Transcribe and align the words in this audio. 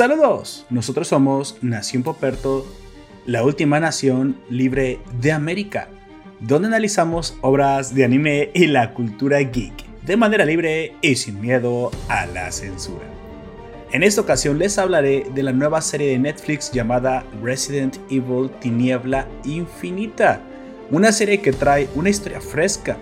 Saludos, 0.00 0.64
nosotros 0.70 1.08
somos 1.08 1.58
Nación 1.60 2.02
Poperto, 2.02 2.66
la 3.26 3.44
última 3.44 3.80
nación 3.80 4.40
libre 4.48 4.98
de 5.20 5.30
América, 5.30 5.88
donde 6.40 6.68
analizamos 6.68 7.36
obras 7.42 7.94
de 7.94 8.06
anime 8.06 8.50
y 8.54 8.66
la 8.66 8.94
cultura 8.94 9.40
geek 9.40 9.84
de 10.06 10.16
manera 10.16 10.46
libre 10.46 10.94
y 11.02 11.16
sin 11.16 11.38
miedo 11.38 11.90
a 12.08 12.24
la 12.24 12.50
censura. 12.50 13.04
En 13.92 14.02
esta 14.02 14.22
ocasión 14.22 14.58
les 14.58 14.78
hablaré 14.78 15.26
de 15.34 15.42
la 15.42 15.52
nueva 15.52 15.82
serie 15.82 16.12
de 16.12 16.18
Netflix 16.18 16.72
llamada 16.72 17.22
Resident 17.42 17.98
Evil 18.08 18.50
Tiniebla 18.58 19.28
Infinita, 19.44 20.40
una 20.90 21.12
serie 21.12 21.42
que 21.42 21.52
trae 21.52 21.90
una 21.94 22.08
historia 22.08 22.40
fresca, 22.40 22.96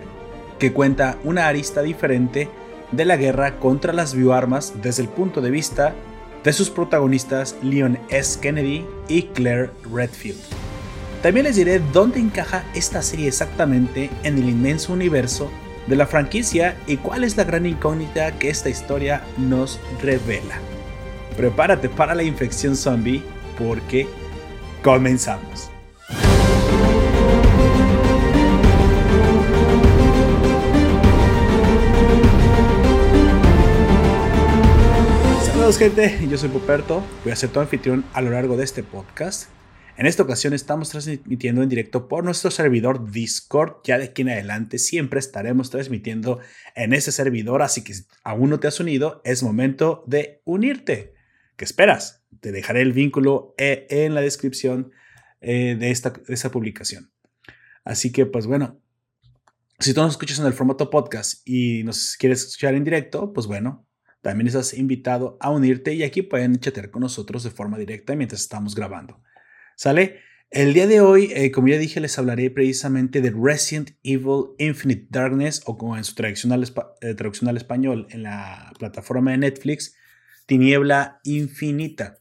que 0.59 0.73
cuenta 0.73 1.15
una 1.23 1.47
arista 1.47 1.81
diferente 1.81 2.49
de 2.91 3.05
la 3.05 3.15
guerra 3.15 3.57
contra 3.57 3.93
las 3.93 4.13
bioarmas 4.13 4.73
desde 4.81 5.03
el 5.03 5.07
punto 5.07 5.39
de 5.39 5.49
vista 5.49 5.95
de 6.43 6.53
sus 6.53 6.69
protagonistas 6.69 7.55
Leon 7.61 7.99
S. 8.09 8.39
Kennedy 8.39 8.85
y 9.07 9.23
Claire 9.23 9.71
Redfield. 9.91 10.39
También 11.21 11.45
les 11.45 11.57
diré 11.57 11.81
dónde 11.91 12.19
encaja 12.19 12.63
esta 12.73 13.01
serie 13.01 13.27
exactamente 13.27 14.09
en 14.23 14.37
el 14.37 14.47
inmenso 14.47 14.93
universo 14.93 15.51
de 15.87 15.95
la 15.95 16.07
franquicia 16.07 16.77
y 16.87 16.97
cuál 16.97 17.23
es 17.23 17.35
la 17.35 17.43
gran 17.43 17.65
incógnita 17.65 18.37
que 18.39 18.49
esta 18.49 18.69
historia 18.69 19.23
nos 19.37 19.79
revela. 20.01 20.59
Prepárate 21.35 21.89
para 21.89 22.15
la 22.15 22.23
infección 22.23 22.75
zombie 22.75 23.23
porque 23.57 24.07
comenzamos. 24.83 25.68
Gente, 35.77 36.27
yo 36.29 36.37
soy 36.37 36.49
Poperto, 36.49 37.03
voy 37.23 37.31
a 37.31 37.35
ser 37.35 37.51
tu 37.51 37.59
anfitrión 37.59 38.03
a 38.13 38.21
lo 38.21 38.31
largo 38.31 38.57
de 38.57 38.63
este 38.63 38.81
podcast. 38.81 39.49
En 39.97 40.07
esta 40.07 40.23
ocasión 40.23 40.53
estamos 40.53 40.89
transmitiendo 40.89 41.61
en 41.61 41.69
directo 41.69 42.07
por 42.07 42.23
nuestro 42.23 42.49
servidor 42.49 43.11
Discord, 43.11 43.75
ya 43.83 43.97
de 43.97 44.05
aquí 44.05 44.23
en 44.23 44.29
adelante 44.29 44.79
siempre 44.79 45.19
estaremos 45.19 45.69
transmitiendo 45.69 46.39
en 46.75 46.93
ese 46.93 47.11
servidor, 47.11 47.61
así 47.61 47.83
que 47.83 47.93
si 47.93 48.05
aún 48.23 48.49
no 48.49 48.59
te 48.59 48.67
has 48.67 48.79
unido, 48.79 49.21
es 49.23 49.43
momento 49.43 50.03
de 50.07 50.41
unirte. 50.43 51.13
¿Qué 51.55 51.65
esperas? 51.65 52.23
Te 52.39 52.51
dejaré 52.51 52.81
el 52.81 52.93
vínculo 52.93 53.53
eh, 53.57 53.85
en 53.89 54.15
la 54.15 54.21
descripción 54.21 54.91
eh, 55.39 55.75
de, 55.79 55.91
esta, 55.91 56.09
de 56.09 56.33
esta 56.33 56.49
publicación. 56.49 57.11
Así 57.83 58.11
que 58.11 58.25
pues 58.25 58.47
bueno, 58.47 58.81
si 59.79 59.93
tú 59.93 60.01
nos 60.01 60.13
escuchas 60.13 60.39
en 60.39 60.45
el 60.45 60.53
formato 60.53 60.89
podcast 60.89 61.47
y 61.47 61.83
nos 61.83 62.17
quieres 62.17 62.43
escuchar 62.43 62.73
en 62.73 62.83
directo, 62.83 63.31
pues 63.33 63.45
bueno, 63.45 63.88
también 64.21 64.47
estás 64.47 64.73
invitado 64.73 65.37
a 65.39 65.49
unirte 65.49 65.93
y 65.93 66.03
aquí 66.03 66.21
pueden 66.21 66.59
chatear 66.59 66.91
con 66.91 67.01
nosotros 67.01 67.43
de 67.43 67.51
forma 67.51 67.77
directa 67.77 68.15
mientras 68.15 68.41
estamos 68.41 68.75
grabando. 68.75 69.21
¿Sale? 69.75 70.19
El 70.51 70.73
día 70.73 70.87
de 70.87 70.99
hoy, 70.99 71.31
eh, 71.35 71.51
como 71.51 71.67
ya 71.67 71.77
dije, 71.77 71.99
les 71.99 72.17
hablaré 72.17 72.49
precisamente 72.49 73.21
de 73.21 73.31
Resident 73.31 73.91
Evil 74.03 74.47
Infinite 74.57 75.05
Darkness 75.09 75.61
o 75.65 75.77
como 75.77 75.95
en 75.95 76.03
su 76.03 76.15
traducción 76.15 76.51
al, 76.51 76.63
eh, 76.63 77.13
traducción 77.13 77.49
al 77.49 77.57
español 77.57 78.07
en 78.09 78.23
la 78.23 78.73
plataforma 78.79 79.31
de 79.31 79.37
Netflix, 79.37 79.95
Tiniebla 80.47 81.21
Infinita. 81.23 82.17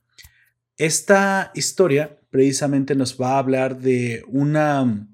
Esta 0.76 1.50
historia 1.54 2.20
precisamente 2.30 2.94
nos 2.94 3.18
va 3.18 3.36
a 3.36 3.38
hablar 3.38 3.80
de 3.80 4.22
una, 4.28 5.08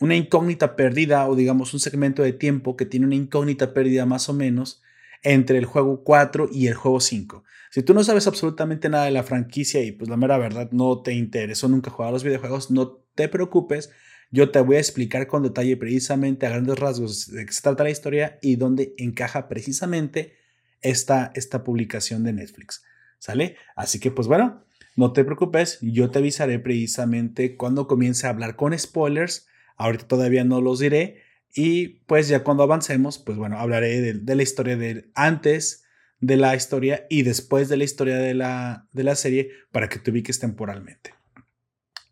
una 0.00 0.16
incógnita 0.16 0.76
perdida 0.76 1.28
o 1.28 1.36
digamos 1.36 1.74
un 1.74 1.80
segmento 1.80 2.22
de 2.22 2.32
tiempo 2.32 2.74
que 2.74 2.86
tiene 2.86 3.04
una 3.04 3.16
incógnita 3.16 3.74
perdida 3.74 4.06
más 4.06 4.30
o 4.30 4.32
menos 4.32 4.82
entre 5.22 5.58
el 5.58 5.64
juego 5.64 6.04
4 6.04 6.48
y 6.52 6.66
el 6.66 6.74
juego 6.74 7.00
5. 7.00 7.44
Si 7.70 7.82
tú 7.82 7.94
no 7.94 8.04
sabes 8.04 8.26
absolutamente 8.26 8.88
nada 8.88 9.04
de 9.04 9.10
la 9.10 9.22
franquicia 9.22 9.82
y 9.82 9.92
pues 9.92 10.08
la 10.08 10.16
mera 10.16 10.38
verdad 10.38 10.70
no 10.72 11.02
te 11.02 11.12
interesó 11.12 11.68
nunca 11.68 11.90
jugar 11.90 12.08
a 12.08 12.12
los 12.12 12.24
videojuegos, 12.24 12.70
no 12.70 13.02
te 13.14 13.28
preocupes. 13.28 13.90
Yo 14.30 14.50
te 14.50 14.60
voy 14.60 14.76
a 14.76 14.80
explicar 14.80 15.26
con 15.26 15.42
detalle 15.42 15.76
precisamente 15.76 16.46
a 16.46 16.50
grandes 16.50 16.78
rasgos 16.78 17.30
de 17.30 17.46
qué 17.46 17.52
se 17.52 17.62
trata 17.62 17.84
la 17.84 17.90
historia 17.90 18.38
y 18.42 18.56
dónde 18.56 18.94
encaja 18.98 19.48
precisamente 19.48 20.34
esta, 20.80 21.32
esta 21.34 21.64
publicación 21.64 22.24
de 22.24 22.32
Netflix. 22.32 22.82
¿Sale? 23.18 23.56
Así 23.76 23.98
que 24.00 24.10
pues 24.10 24.28
bueno, 24.28 24.64
no 24.96 25.12
te 25.12 25.24
preocupes, 25.24 25.78
yo 25.82 26.10
te 26.10 26.18
avisaré 26.20 26.58
precisamente 26.58 27.56
cuando 27.56 27.86
comience 27.86 28.26
a 28.26 28.30
hablar 28.30 28.56
con 28.56 28.76
spoilers. 28.78 29.46
Ahorita 29.76 30.08
todavía 30.08 30.44
no 30.44 30.62
los 30.62 30.78
diré, 30.78 31.22
y 31.56 32.00
pues 32.06 32.28
ya 32.28 32.44
cuando 32.44 32.62
avancemos, 32.62 33.18
pues 33.18 33.38
bueno, 33.38 33.58
hablaré 33.58 34.12
de, 34.12 34.34
la 34.34 34.42
historia 34.42 34.76
de 34.76 35.10
antes 35.14 35.84
de 36.20 36.36
la 36.36 36.54
historia 36.54 37.06
y 37.08 37.22
después 37.22 37.70
de 37.70 37.78
la 37.78 37.84
historia 37.84 38.18
de 38.18 38.34
la, 38.34 38.86
de 38.92 39.04
la 39.04 39.16
serie 39.16 39.50
para 39.72 39.88
que 39.88 39.98
te 39.98 40.10
ubiques 40.10 40.38
temporalmente. 40.38 41.14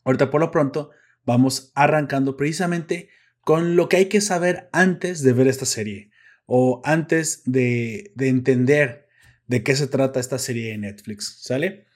Ahorita 0.03 0.31
por 0.31 0.41
lo 0.41 0.51
pronto 0.51 0.93
vamos 1.25 1.73
arrancando 1.75 2.39
precisamente 2.39 3.11
con 3.43 3.77
lo 3.77 3.91
que 3.91 3.99
hay 3.99 4.07
que 4.07 4.23
saber 4.23 4.71
antes 4.73 5.23
de 5.23 5.35
ver 5.35 5.47
esta 5.47 5.67
serie 5.67 6.11
o 6.47 6.81
antes 6.83 7.43
de, 7.45 8.13
de 8.15 8.29
entender 8.29 9.09
de 9.47 9.63
qué 9.63 9.77
se 9.77 9.89
trata 9.89 10.21
esta 10.21 10.39
serie 10.39 10.71
de 10.71 10.79
Netflix, 10.79 11.43
¿sale? 11.43 11.87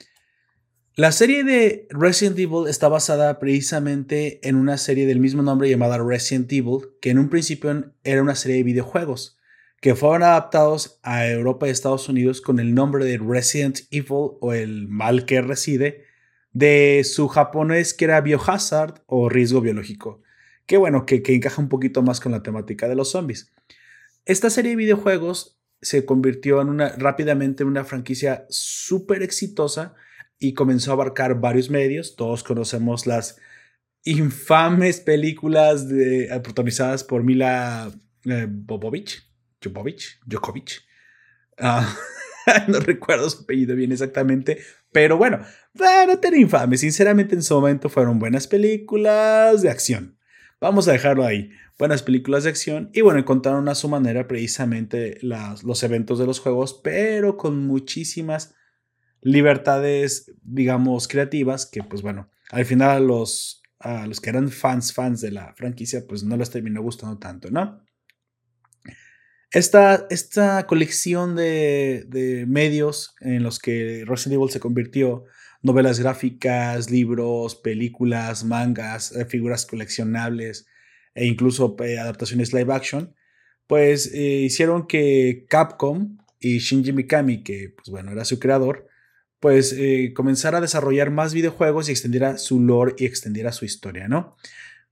La 0.95 1.11
serie 1.11 1.43
de 1.43 1.87
Resident 1.91 2.37
Evil 2.37 2.67
está 2.67 2.89
basada 2.89 3.39
precisamente 3.39 4.45
en 4.47 4.55
una 4.55 4.77
serie 4.77 5.05
del 5.05 5.19
mismo 5.19 5.41
nombre 5.41 5.69
llamada 5.69 5.97
Resident 5.97 6.51
Evil, 6.51 6.89
que 7.01 7.11
en 7.11 7.19
un 7.19 7.29
principio 7.29 7.93
era 8.03 8.21
una 8.21 8.35
serie 8.35 8.57
de 8.57 8.63
videojuegos, 8.63 9.37
que 9.79 9.95
fueron 9.95 10.23
adaptados 10.23 10.99
a 11.03 11.27
Europa 11.27 11.67
y 11.67 11.71
Estados 11.71 12.09
Unidos 12.09 12.41
con 12.41 12.59
el 12.59 12.73
nombre 12.73 13.05
de 13.05 13.17
Resident 13.17 13.79
Evil 13.91 14.31
o 14.41 14.53
el 14.53 14.89
mal 14.89 15.25
que 15.25 15.41
reside, 15.41 16.03
de 16.51 17.03
su 17.05 17.27
japonés 17.27 17.93
que 17.93 18.05
era 18.05 18.21
Biohazard 18.21 19.01
o 19.05 19.29
riesgo 19.29 19.61
biológico, 19.61 20.21
que 20.65 20.77
bueno, 20.77 21.05
que, 21.05 21.23
encaja 21.25 21.61
un 21.61 21.69
poquito 21.69 22.01
más 22.01 22.19
con 22.19 22.31
la 22.31 22.43
temática 22.43 22.87
de 22.89 22.95
los 22.95 23.11
zombies. 23.11 23.51
Esta 24.25 24.49
serie 24.49 24.71
de 24.71 24.77
videojuegos 24.77 25.59
se 25.81 26.05
convirtió 26.05 26.61
en 26.61 26.69
una, 26.69 26.89
rápidamente 26.89 27.63
en 27.63 27.69
una 27.69 27.85
franquicia 27.85 28.45
súper 28.49 29.23
exitosa, 29.23 29.95
y 30.39 30.53
comenzó 30.53 30.91
a 30.91 30.93
abarcar 30.93 31.39
varios 31.39 31.69
medios. 31.69 32.15
Todos 32.15 32.43
conocemos 32.43 33.05
las 33.05 33.37
infames 34.03 35.01
películas 35.01 35.85
eh, 35.91 36.29
protagonizadas 36.41 37.03
por 37.03 37.23
Mila 37.23 37.91
eh, 38.25 38.47
Bobovich, 38.49 39.27
Djokovic. 39.61 40.81
Ah, 41.57 41.93
no 42.67 42.79
recuerdo 42.79 43.29
su 43.29 43.43
apellido 43.43 43.75
bien 43.75 43.91
exactamente, 43.91 44.59
pero 44.91 45.17
bueno, 45.17 45.41
bueno, 45.73 46.17
tan 46.19 46.35
infames. 46.35 46.79
Sinceramente, 46.79 47.35
en 47.35 47.43
su 47.43 47.53
momento 47.55 47.89
fueron 47.89 48.17
buenas 48.17 48.47
películas 48.47 49.61
de 49.61 49.69
acción. 49.69 50.17
Vamos 50.61 50.87
a 50.87 50.93
dejarlo 50.93 51.25
ahí. 51.25 51.51
Buenas 51.77 52.03
películas 52.03 52.43
de 52.43 52.49
acción 52.49 52.89
y 52.93 52.99
bueno, 52.99 53.19
encontraron 53.19 53.69
a 53.69 53.75
su 53.75 53.87
manera 53.87 54.27
precisamente 54.27 55.17
los 55.21 55.83
eventos 55.83 56.19
de 56.19 56.25
los 56.25 56.41
juegos, 56.41 56.73
pero 56.83 57.37
con 57.37 57.65
muchísimas 57.65 58.55
libertades, 59.21 60.31
digamos, 60.41 61.07
creativas 61.07 61.65
que, 61.65 61.83
pues 61.83 62.01
bueno, 62.01 62.29
al 62.51 62.65
final 62.65 62.89
a 62.89 62.99
los, 62.99 63.61
los 64.07 64.19
que 64.19 64.29
eran 64.29 64.49
fans, 64.49 64.93
fans 64.93 65.21
de 65.21 65.31
la 65.31 65.53
franquicia, 65.55 66.05
pues 66.07 66.23
no 66.23 66.37
les 66.37 66.49
terminó 66.49 66.81
gustando 66.81 67.17
tanto, 67.17 67.49
¿no? 67.51 67.81
Esta, 69.51 70.05
esta 70.11 70.67
colección 70.67 71.35
de, 71.35 72.05
de, 72.07 72.45
medios 72.45 73.15
en 73.19 73.41
los 73.41 73.57
que 73.57 74.03
Resident 74.05 74.35
Evil 74.39 74.51
se 74.51 74.59
convirtió, 74.59 75.25
novelas 75.61 75.99
gráficas, 75.99 76.91
libros, 76.91 77.55
películas, 77.55 78.43
mangas, 78.43 79.11
eh, 79.15 79.25
figuras 79.25 79.65
coleccionables 79.65 80.67
e 81.15 81.25
incluso 81.25 81.75
eh, 81.83 81.97
adaptaciones 81.97 82.53
live 82.53 82.73
action, 82.73 83.15
pues 83.67 84.13
eh, 84.13 84.41
hicieron 84.45 84.87
que 84.87 85.45
Capcom 85.49 86.17
y 86.39 86.59
Shinji 86.59 86.93
Mikami, 86.93 87.43
que 87.43 87.73
pues 87.75 87.89
bueno, 87.89 88.11
era 88.11 88.25
su 88.25 88.39
creador, 88.39 88.87
pues 89.39 89.73
eh, 89.73 90.13
comenzar 90.15 90.55
a 90.55 90.61
desarrollar 90.61 91.11
más 91.11 91.33
videojuegos 91.33 91.87
y 91.87 91.91
extendiera 91.91 92.37
su 92.37 92.59
lore 92.59 92.95
y 92.97 93.05
extendiera 93.05 93.51
su 93.51 93.65
historia, 93.65 94.07
¿no? 94.07 94.35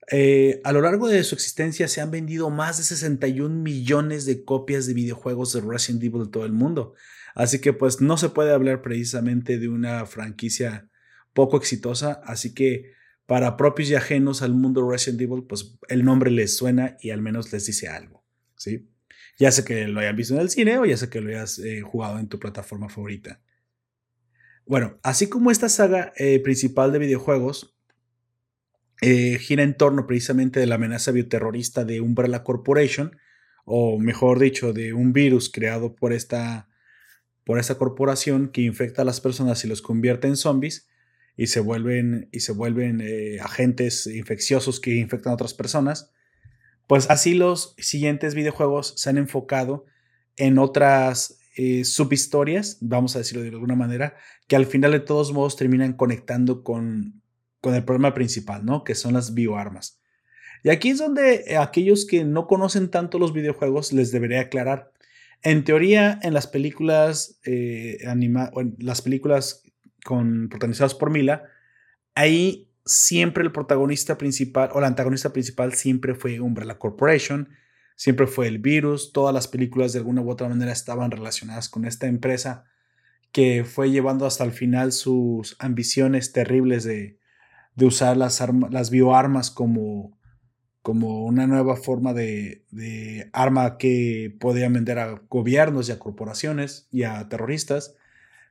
Eh, 0.10 0.62
a 0.64 0.72
lo 0.72 0.82
largo 0.82 1.10
de 1.10 1.22
su 1.24 1.36
existencia 1.36 1.88
se 1.90 2.00
han 2.00 2.12
vendido 2.12 2.50
más 2.50 2.78
de 2.78 2.84
61 2.84 3.54
millones 3.54 4.26
de 4.26 4.46
copias 4.46 4.88
de 4.88 4.94
videojuegos 4.94 5.52
de 5.52 5.62
Resident 5.62 6.04
Evil 6.04 6.26
de 6.26 6.32
todo 6.32 6.46
el 6.46 6.54
mundo. 6.54 6.94
Así 7.36 7.60
que 7.60 7.74
pues 7.74 8.00
no 8.00 8.18
se 8.18 8.30
puede 8.30 8.54
hablar 8.54 8.82
precisamente 8.82 9.60
de 9.60 9.68
una 9.68 10.06
franquicia 10.06 10.90
poco 11.34 11.58
exitosa. 11.58 12.22
Así 12.24 12.54
que 12.54 12.94
para 13.26 13.58
propios 13.58 13.90
y 13.90 13.96
ajenos 13.96 14.42
al 14.42 14.54
mundo 14.54 14.90
Resident 14.90 15.22
Evil, 15.22 15.44
pues 15.44 15.78
el 15.90 16.06
nombre 16.06 16.32
les 16.32 16.56
suena 16.56 16.96
y 17.02 17.10
al 17.10 17.22
menos 17.22 17.52
les 17.52 17.66
dice 17.66 17.90
algo. 17.90 18.24
¿sí? 18.56 18.88
Ya 19.38 19.52
sé 19.52 19.66
que 19.66 19.88
lo 19.90 20.00
hayan 20.00 20.16
visto 20.16 20.34
en 20.34 20.40
el 20.40 20.50
cine 20.50 20.80
o 20.80 20.86
ya 20.86 20.96
sé 20.96 21.10
que 21.10 21.20
lo 21.20 21.30
hayas 21.30 21.60
eh, 21.60 21.82
jugado 21.82 22.18
en 22.18 22.30
tu 22.30 22.40
plataforma 22.40 22.88
favorita. 22.88 23.42
Bueno, 24.68 25.00
así 25.02 25.30
como 25.30 25.50
esta 25.50 25.70
saga 25.70 26.12
eh, 26.18 26.40
principal 26.42 26.92
de 26.92 27.00
videojuegos 27.00 27.78
eh, 29.02 29.38
gira 29.40 29.64
en 29.64 29.78
torno 29.78 30.08
precisamente 30.08 30.60
de 30.60 30.66
la 30.66 30.76
amenaza 30.76 31.12
bioterrorista 31.12 31.86
de 31.86 32.02
Umbrella 32.02 32.44
Corporation, 32.44 33.18
o 33.64 33.98
mejor 33.98 34.40
dicho, 34.40 34.74
de 34.74 34.94
un 34.94 35.14
virus 35.14 35.50
creado 35.50 35.96
por 35.96 36.12
esta, 36.12 36.68
por 37.46 37.60
esa 37.60 37.78
corporación 37.78 38.50
que 38.50 38.62
infecta 38.62 39.04
a 39.04 39.06
las 39.06 39.22
personas 39.22 39.64
y 39.64 39.68
los 39.68 39.82
convierte 39.82 40.28
en 40.28 40.36
zombies 40.36 40.90
y 41.38 41.48
se 41.48 41.62
vuelven, 41.62 42.28
y 42.34 42.42
se 42.42 42.52
vuelven 42.52 43.02
eh, 43.02 43.40
agentes 43.40 44.08
infecciosos 44.08 44.82
que 44.82 44.96
infectan 44.96 45.32
a 45.32 45.36
otras 45.36 45.54
personas. 45.54 46.12
Pues 46.88 47.10
así 47.10 47.36
los 47.36 47.74
siguientes 47.78 48.36
videojuegos 48.36 48.96
se 48.98 49.10
han 49.10 49.18
enfocado 49.18 49.86
en 50.36 50.58
otras 50.58 51.40
eh, 51.60 51.84
subhistorias, 51.84 52.78
vamos 52.82 53.16
a 53.16 53.20
decirlo 53.20 53.42
de 53.42 53.50
alguna 53.50 53.76
manera, 53.76 54.16
que 54.48 54.56
al 54.56 54.68
final 54.68 54.92
de 54.92 55.00
todos 55.00 55.34
modos 55.34 55.56
terminan 55.56 55.94
conectando 55.94 56.64
con, 56.64 57.24
con 57.62 57.74
el 57.74 57.84
problema 57.84 58.14
principal, 58.14 58.64
¿no? 58.64 58.84
Que 58.84 58.94
son 58.94 59.14
las 59.14 59.34
bioarmas. 59.34 60.00
Y 60.64 60.70
aquí 60.70 60.90
es 60.90 61.00
donde 61.00 61.46
eh, 61.48 61.58
aquellos 61.58 62.06
que 62.06 62.24
no 62.26 62.46
conocen 62.46 62.92
tanto 62.92 63.18
los 63.18 63.34
videojuegos 63.34 63.92
les 63.92 64.12
debería 64.12 64.42
aclarar. 64.42 64.92
En 65.42 65.64
teoría, 65.64 66.20
en 66.22 66.36
las 66.36 66.46
películas 66.46 67.40
eh, 67.44 67.98
las 68.78 69.02
películas 69.02 69.64
con, 70.06 70.50
protagonizadas 70.50 70.94
por 70.94 71.10
Mila, 71.10 71.44
ahí 72.14 72.72
siempre 72.86 73.44
el 73.44 73.52
protagonista 73.52 74.20
principal 74.20 74.70
o 74.74 74.80
la 74.80 74.88
antagonista 74.88 75.34
principal 75.34 75.74
siempre 75.74 76.14
fue 76.14 76.40
Umbrella 76.40 76.78
Corporation, 76.78 77.50
siempre 77.98 78.28
fue 78.28 78.48
el 78.48 78.60
virus, 78.60 79.12
todas 79.12 79.34
las 79.34 79.48
películas 79.48 79.92
de 79.92 80.00
alguna 80.00 80.22
u 80.22 80.30
otra 80.30 80.48
manera 80.48 80.72
estaban 80.72 81.12
relacionadas 81.12 81.68
con 81.68 81.84
esta 81.84 82.08
empresa 82.08 82.64
que 83.32 83.66
fue 83.66 83.90
llevando 83.92 84.26
hasta 84.26 84.44
el 84.44 84.52
final 84.52 84.92
sus 84.94 85.58
ambiciones 85.60 86.32
terribles 86.32 86.84
de, 86.84 87.20
usar 87.82 88.16
las, 88.16 88.42
las 88.70 88.90
bioarmas 88.92 89.52
como, 89.52 90.18
como 90.82 91.26
una 91.26 91.48
nueva 91.48 91.76
forma 91.76 92.14
de, 92.14 92.64
de, 92.72 93.30
arma 93.34 93.78
que 93.78 94.34
podían 94.40 94.74
vender 94.74 95.00
a 95.00 95.22
gobiernos 95.28 95.90
y 95.90 95.92
a 95.92 96.00
corporaciones 96.00 96.88
y 96.92 97.04
a 97.04 97.28
terroristas. 97.28 97.96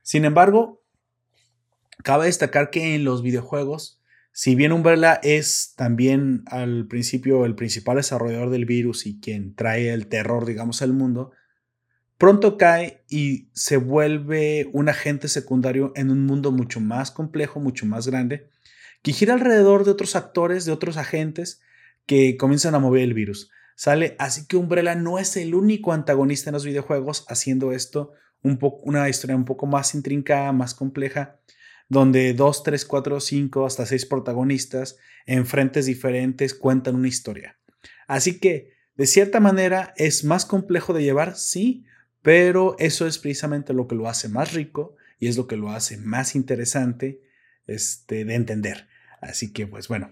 Sin 0.03 0.25
embargo, 0.25 0.83
cabe 2.03 2.25
destacar 2.25 2.69
que 2.69 2.95
en 2.95 3.05
los 3.05 3.23
videojuegos 3.23 4.01
si 4.37 4.53
bien 4.53 4.71
Umbrella 4.71 5.19
es 5.23 5.73
también 5.75 6.43
al 6.45 6.85
principio 6.85 7.43
el 7.43 7.55
principal 7.55 7.97
desarrollador 7.97 8.51
del 8.51 8.65
virus 8.65 9.07
y 9.07 9.19
quien 9.19 9.55
trae 9.55 9.91
el 9.91 10.05
terror, 10.05 10.45
digamos, 10.45 10.83
al 10.83 10.93
mundo, 10.93 11.31
pronto 12.19 12.55
cae 12.55 13.03
y 13.09 13.49
se 13.53 13.77
vuelve 13.77 14.69
un 14.73 14.89
agente 14.89 15.27
secundario 15.27 15.91
en 15.95 16.11
un 16.11 16.27
mundo 16.27 16.51
mucho 16.51 16.79
más 16.79 17.09
complejo, 17.09 17.59
mucho 17.59 17.87
más 17.87 18.05
grande, 18.05 18.47
que 19.01 19.11
gira 19.11 19.33
alrededor 19.33 19.85
de 19.85 19.89
otros 19.89 20.15
actores, 20.15 20.65
de 20.65 20.71
otros 20.71 20.97
agentes 20.97 21.59
que 22.05 22.37
comienzan 22.37 22.75
a 22.75 22.79
mover 22.79 23.01
el 23.01 23.15
virus. 23.15 23.49
Sale, 23.75 24.15
así 24.19 24.45
que 24.45 24.57
Umbrella 24.57 24.93
no 24.93 25.17
es 25.17 25.35
el 25.35 25.55
único 25.55 25.93
antagonista 25.93 26.51
en 26.51 26.53
los 26.53 26.63
videojuegos 26.63 27.25
haciendo 27.27 27.71
esto 27.71 28.11
una 28.43 29.09
historia 29.09 29.35
un 29.35 29.45
poco 29.45 29.65
más 29.65 29.95
intrincada, 29.95 30.51
más 30.51 30.75
compleja 30.75 31.39
donde 31.89 32.33
dos, 32.33 32.63
tres, 32.63 32.85
cuatro, 32.85 33.19
cinco, 33.19 33.65
hasta 33.65 33.85
seis 33.85 34.05
protagonistas 34.05 34.97
en 35.25 35.45
frentes 35.45 35.85
diferentes 35.85 36.53
cuentan 36.53 36.95
una 36.95 37.07
historia. 37.07 37.57
Así 38.07 38.39
que, 38.39 38.73
de 38.95 39.07
cierta 39.07 39.39
manera, 39.39 39.93
es 39.97 40.23
más 40.23 40.45
complejo 40.45 40.93
de 40.93 41.03
llevar, 41.03 41.35
sí, 41.37 41.85
pero 42.21 42.75
eso 42.79 43.07
es 43.07 43.19
precisamente 43.19 43.73
lo 43.73 43.87
que 43.87 43.95
lo 43.95 44.09
hace 44.09 44.27
más 44.27 44.53
rico 44.53 44.95
y 45.19 45.27
es 45.27 45.37
lo 45.37 45.47
que 45.47 45.55
lo 45.55 45.71
hace 45.71 45.97
más 45.97 46.35
interesante 46.35 47.21
este, 47.67 48.25
de 48.25 48.35
entender. 48.35 48.87
Así 49.21 49.53
que, 49.53 49.67
pues 49.67 49.87
bueno, 49.87 50.09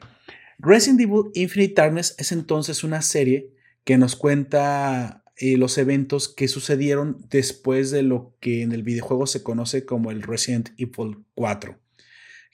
Resident 0.57 1.01
Evil 1.01 1.31
Infinite 1.33 1.73
Darkness 1.75 2.15
es 2.17 2.31
entonces 2.31 2.83
una 2.83 3.01
serie 3.01 3.51
que 3.83 3.97
nos 3.97 4.15
cuenta 4.15 5.24
eh, 5.37 5.57
los 5.57 5.77
eventos 5.77 6.29
que 6.29 6.47
sucedieron 6.47 7.17
después 7.29 7.91
de 7.91 8.03
lo 8.03 8.35
que 8.39 8.61
en 8.61 8.71
el 8.71 8.83
videojuego 8.83 9.27
se 9.27 9.43
conoce 9.43 9.85
como 9.85 10.11
el 10.11 10.21
Resident 10.21 10.69
Evil 10.77 11.25
4, 11.35 11.77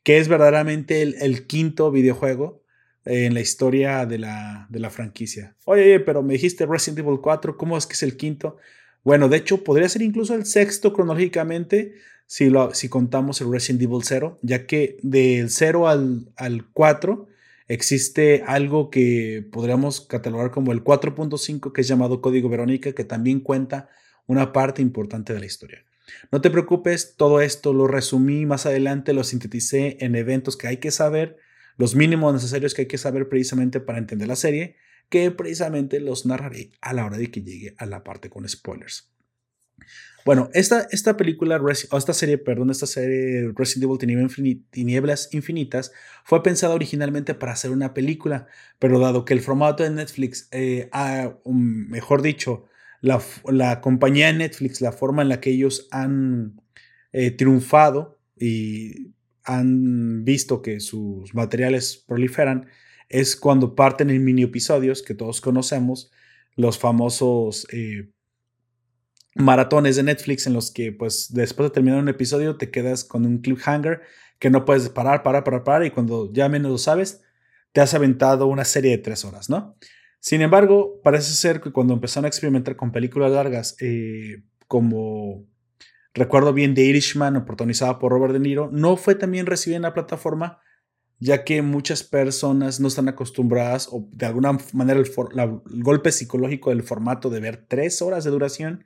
que 0.04 0.18
es 0.18 0.28
verdaderamente 0.28 1.02
el, 1.04 1.46
quinto 1.46 1.92
videojuego 1.92 2.64
en 3.06 3.36
la 3.36 3.42
historia 3.42 4.06
de 4.08 4.18
la, 4.18 4.68
de 4.70 4.80
la 4.80 4.90
franquicia. 4.90 5.56
Oye, 5.66 6.00
pero 6.00 6.24
me 6.24 6.34
dijiste 6.34 6.66
Resident 6.66 7.00
Evil 7.00 7.20
4, 7.22 7.56
¿cómo 7.56 7.78
es 7.78 7.86
que 7.86 7.94
es 7.94 8.04
el 8.04 8.18
quinto? 8.18 8.58
Bueno, 9.04 9.30
de 9.30 9.38
hecho, 9.38 9.64
podría 9.64 9.90
ser 9.90 10.02
incluso 10.02 10.34
el 10.34 10.46
sexto 10.46 10.92
cronológicamente 10.92 11.94
si, 12.26 12.50
lo, 12.50 12.74
si 12.74 12.90
contamos 12.90 13.42
el 13.42 13.52
Resident 13.52 13.84
Evil 13.84 14.02
0, 14.04 14.40
ya 14.42 14.66
que 14.66 14.98
del 15.04 15.50
0 15.50 15.88
al, 15.88 16.32
al 16.36 16.68
4 16.72 17.28
existe 17.74 18.44
algo 18.46 18.90
que 18.90 19.48
podríamos 19.50 20.02
catalogar 20.02 20.52
como 20.52 20.74
el 20.74 20.84
4.5 20.84 21.72
que 21.72 21.82
es 21.82 21.88
llamado 21.88 22.22
Código 22.22 22.50
Verónica, 22.50 22.92
que 22.92 23.06
también 23.06 23.40
cuenta 23.40 23.90
una 24.28 24.52
parte 24.52 24.82
importante 24.82 25.34
de 25.34 25.40
la 25.40 25.46
historia. 25.46 25.86
No 26.34 26.42
te 26.42 26.50
preocupes, 26.50 27.16
todo 27.16 27.40
esto 27.40 27.72
lo 27.72 27.88
resumí 27.88 28.46
más 28.46 28.66
adelante, 28.66 29.14
lo 29.14 29.24
sinteticé 29.24 29.98
en 30.02 30.16
eventos 30.16 30.58
que 30.58 30.68
hay 30.68 30.78
que 30.78 30.92
saber, 30.92 31.38
los 31.78 31.96
mínimos 31.96 32.34
necesarios 32.34 32.74
que 32.74 32.82
hay 32.82 32.88
que 32.88 32.98
saber 32.98 33.30
precisamente 33.30 33.80
para 33.80 34.00
entender 34.00 34.28
la 34.28 34.36
serie, 34.36 34.76
que 35.08 35.32
precisamente 35.32 36.02
los 36.02 36.26
narraré 36.26 36.72
a 36.82 36.92
la 36.92 37.06
hora 37.06 37.18
de 37.18 37.32
que 37.32 37.42
llegue 37.42 37.74
a 37.78 37.86
la 37.86 38.04
parte 38.04 38.30
con 38.30 38.48
spoilers. 38.50 39.10
Bueno, 40.26 40.50
esta, 40.54 40.88
esta 40.92 41.18
película, 41.18 41.60
o 41.60 41.98
esta 41.98 42.14
serie, 42.14 42.38
perdón, 42.38 42.70
esta 42.70 42.86
serie 42.86 43.52
Resident 43.56 44.02
Evil 44.04 44.66
Tinieblas 44.70 45.30
Infinitas 45.32 45.92
fue 46.24 46.44
pensada 46.44 46.76
originalmente 46.76 47.34
para 47.34 47.54
hacer 47.54 47.72
una 47.72 47.94
película, 47.94 48.48
pero 48.78 49.00
dado 49.00 49.26
que 49.26 49.34
el 49.34 49.42
formato 49.42 49.84
de 49.84 49.90
Netflix, 49.90 50.48
eh, 50.52 50.90
mejor 51.46 52.22
dicho, 52.22 52.66
la, 53.02 53.22
la, 53.46 53.82
compañía 53.82 54.28
de 54.28 54.34
Netflix, 54.34 54.80
la 54.80 54.92
forma 54.92 55.24
en 55.24 55.30
la 55.30 55.40
que 55.40 55.50
ellos 55.50 55.88
han 55.92 56.62
eh, 57.14 57.32
triunfado 57.32 58.20
y 58.40 59.14
han 59.44 60.24
visto 60.24 60.62
que 60.62 60.80
sus 60.80 61.34
materiales 61.34 62.04
proliferan, 62.08 62.68
es 63.10 63.36
cuando 63.36 63.76
parten 63.76 64.10
en 64.12 64.24
mini 64.24 64.44
episodios 64.44 65.02
que 65.02 65.16
todos 65.16 65.42
conocemos, 65.42 66.12
los 66.56 66.78
famosos... 66.78 67.68
Eh, 67.72 68.10
maratones 69.36 69.96
de 69.96 70.04
Netflix 70.04 70.48
en 70.48 70.54
los 70.54 70.72
que 70.72 70.92
pues 70.92 71.34
después 71.34 71.70
de 71.70 71.74
terminar 71.74 72.00
un 72.00 72.10
episodio 72.10 72.58
te 72.58 72.70
quedas 72.70 73.04
con 73.04 73.26
un 73.26 73.40
cliffhanger 73.40 74.02
que 74.40 74.50
no 74.50 74.66
puedes 74.66 74.90
parar, 74.90 75.24
parar, 75.24 75.44
parar, 75.44 75.64
parar 75.64 75.86
y 75.86 75.92
cuando 75.92 76.32
ya 76.34 76.50
menos 76.50 76.72
lo 76.72 76.78
sabes 76.78 77.22
te 77.72 77.82
has 77.82 77.94
aventado 77.94 78.48
una 78.48 78.66
serie 78.66 78.92
de 78.92 78.98
tres 78.98 79.24
horas, 79.24 79.50
¿no? 79.50 79.78
Sin 80.20 80.42
embargo, 80.42 81.00
parece 81.04 81.34
ser 81.34 81.62
que 81.62 81.72
cuando 81.72 81.94
empezaron 81.94 82.26
a 82.26 82.28
experimentar 82.28 82.76
con 82.76 82.92
películas 82.92 83.32
largas 83.32 83.76
eh, 83.80 84.44
como 84.68 85.46
recuerdo 86.14 86.54
bien 86.54 86.76
The 86.76 86.84
Irishman, 86.84 87.46
protagonizada 87.46 87.98
por 87.98 88.12
Robert 88.12 88.34
De 88.34 88.40
Niro, 88.40 88.70
no 88.72 88.98
fue 88.98 89.16
también 89.16 89.46
recibida 89.46 89.78
en 89.78 89.84
la 89.84 89.94
plataforma 89.94 90.60
ya 91.20 91.44
que 91.44 91.62
muchas 91.62 92.04
personas 92.04 92.80
no 92.80 92.88
están 92.88 93.08
acostumbradas 93.08 93.88
o 93.92 94.10
de 94.12 94.26
alguna 94.26 94.58
manera 94.74 95.00
el, 95.00 95.06
el 95.06 95.84
golpe 95.84 96.12
psicológico 96.12 96.72
del 96.72 96.82
formato 96.82 97.30
de 97.30 97.40
ver 97.40 97.66
tres 97.68 98.02
horas 98.02 98.24
de 98.24 98.32
duración 98.32 98.84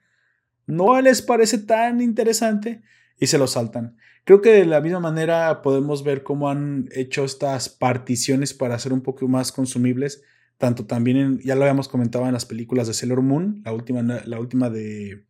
no 0.67 0.99
les 1.01 1.21
parece 1.21 1.57
tan 1.59 2.01
interesante 2.01 2.81
y 3.19 3.27
se 3.27 3.37
lo 3.37 3.47
saltan. 3.47 3.97
Creo 4.23 4.41
que 4.41 4.49
de 4.49 4.65
la 4.65 4.81
misma 4.81 4.99
manera 4.99 5.61
podemos 5.61 6.03
ver 6.03 6.23
cómo 6.23 6.49
han 6.49 6.89
hecho 6.91 7.23
estas 7.23 7.69
particiones 7.69 8.53
para 8.53 8.79
ser 8.79 8.91
un 8.91 9.01
poco 9.01 9.27
más 9.27 9.51
consumibles, 9.51 10.23
tanto 10.57 10.85
también, 10.85 11.39
ya 11.43 11.55
lo 11.55 11.61
habíamos 11.61 11.87
comentado 11.87 12.25
en 12.25 12.33
las 12.33 12.45
películas 12.45 12.87
de 12.87 12.93
Sailor 12.93 13.21
Moon, 13.21 13.61
la 13.63 13.71
última, 13.73 14.01
la 14.01 14.39
última 14.39 14.69
de 14.69 15.25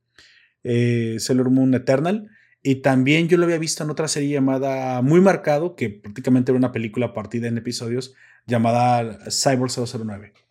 eh, 0.63 1.17
Sailor 1.19 1.49
Moon 1.49 1.73
Eternal, 1.73 2.29
y 2.63 2.75
también 2.75 3.27
yo 3.27 3.37
lo 3.37 3.43
había 3.43 3.57
visto 3.57 3.83
en 3.83 3.89
otra 3.89 4.07
serie 4.07 4.29
llamada 4.29 5.01
Muy 5.01 5.19
Marcado, 5.19 5.75
que 5.75 5.89
prácticamente 5.89 6.51
era 6.51 6.57
una 6.57 6.71
película 6.71 7.13
partida 7.13 7.47
en 7.47 7.57
episodios, 7.57 8.15
llamada 8.47 9.19
Cyber 9.29 9.69
009. 9.69 10.44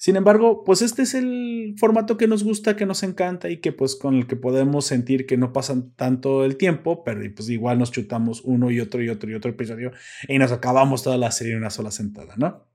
Sin 0.00 0.16
embargo, 0.16 0.64
pues 0.64 0.80
este 0.80 1.02
es 1.02 1.12
el 1.12 1.74
formato 1.76 2.16
que 2.16 2.26
nos 2.26 2.42
gusta, 2.42 2.74
que 2.74 2.86
nos 2.86 3.02
encanta 3.02 3.50
y 3.50 3.58
que 3.58 3.70
pues 3.70 3.96
con 3.96 4.14
el 4.14 4.26
que 4.26 4.34
podemos 4.34 4.86
sentir 4.86 5.26
que 5.26 5.36
no 5.36 5.52
pasan 5.52 5.94
tanto 5.94 6.46
el 6.46 6.56
tiempo, 6.56 7.04
pero 7.04 7.20
pues 7.36 7.50
igual 7.50 7.78
nos 7.78 7.92
chutamos 7.92 8.40
uno 8.46 8.70
y 8.70 8.80
otro 8.80 9.02
y 9.02 9.10
otro 9.10 9.30
y 9.30 9.34
otro 9.34 9.50
episodio 9.50 9.92
y 10.26 10.38
nos 10.38 10.52
acabamos 10.52 11.02
toda 11.02 11.18
la 11.18 11.30
serie 11.30 11.52
en 11.52 11.58
una 11.58 11.68
sola 11.68 11.90
sentada, 11.90 12.34
¿no? 12.38 12.66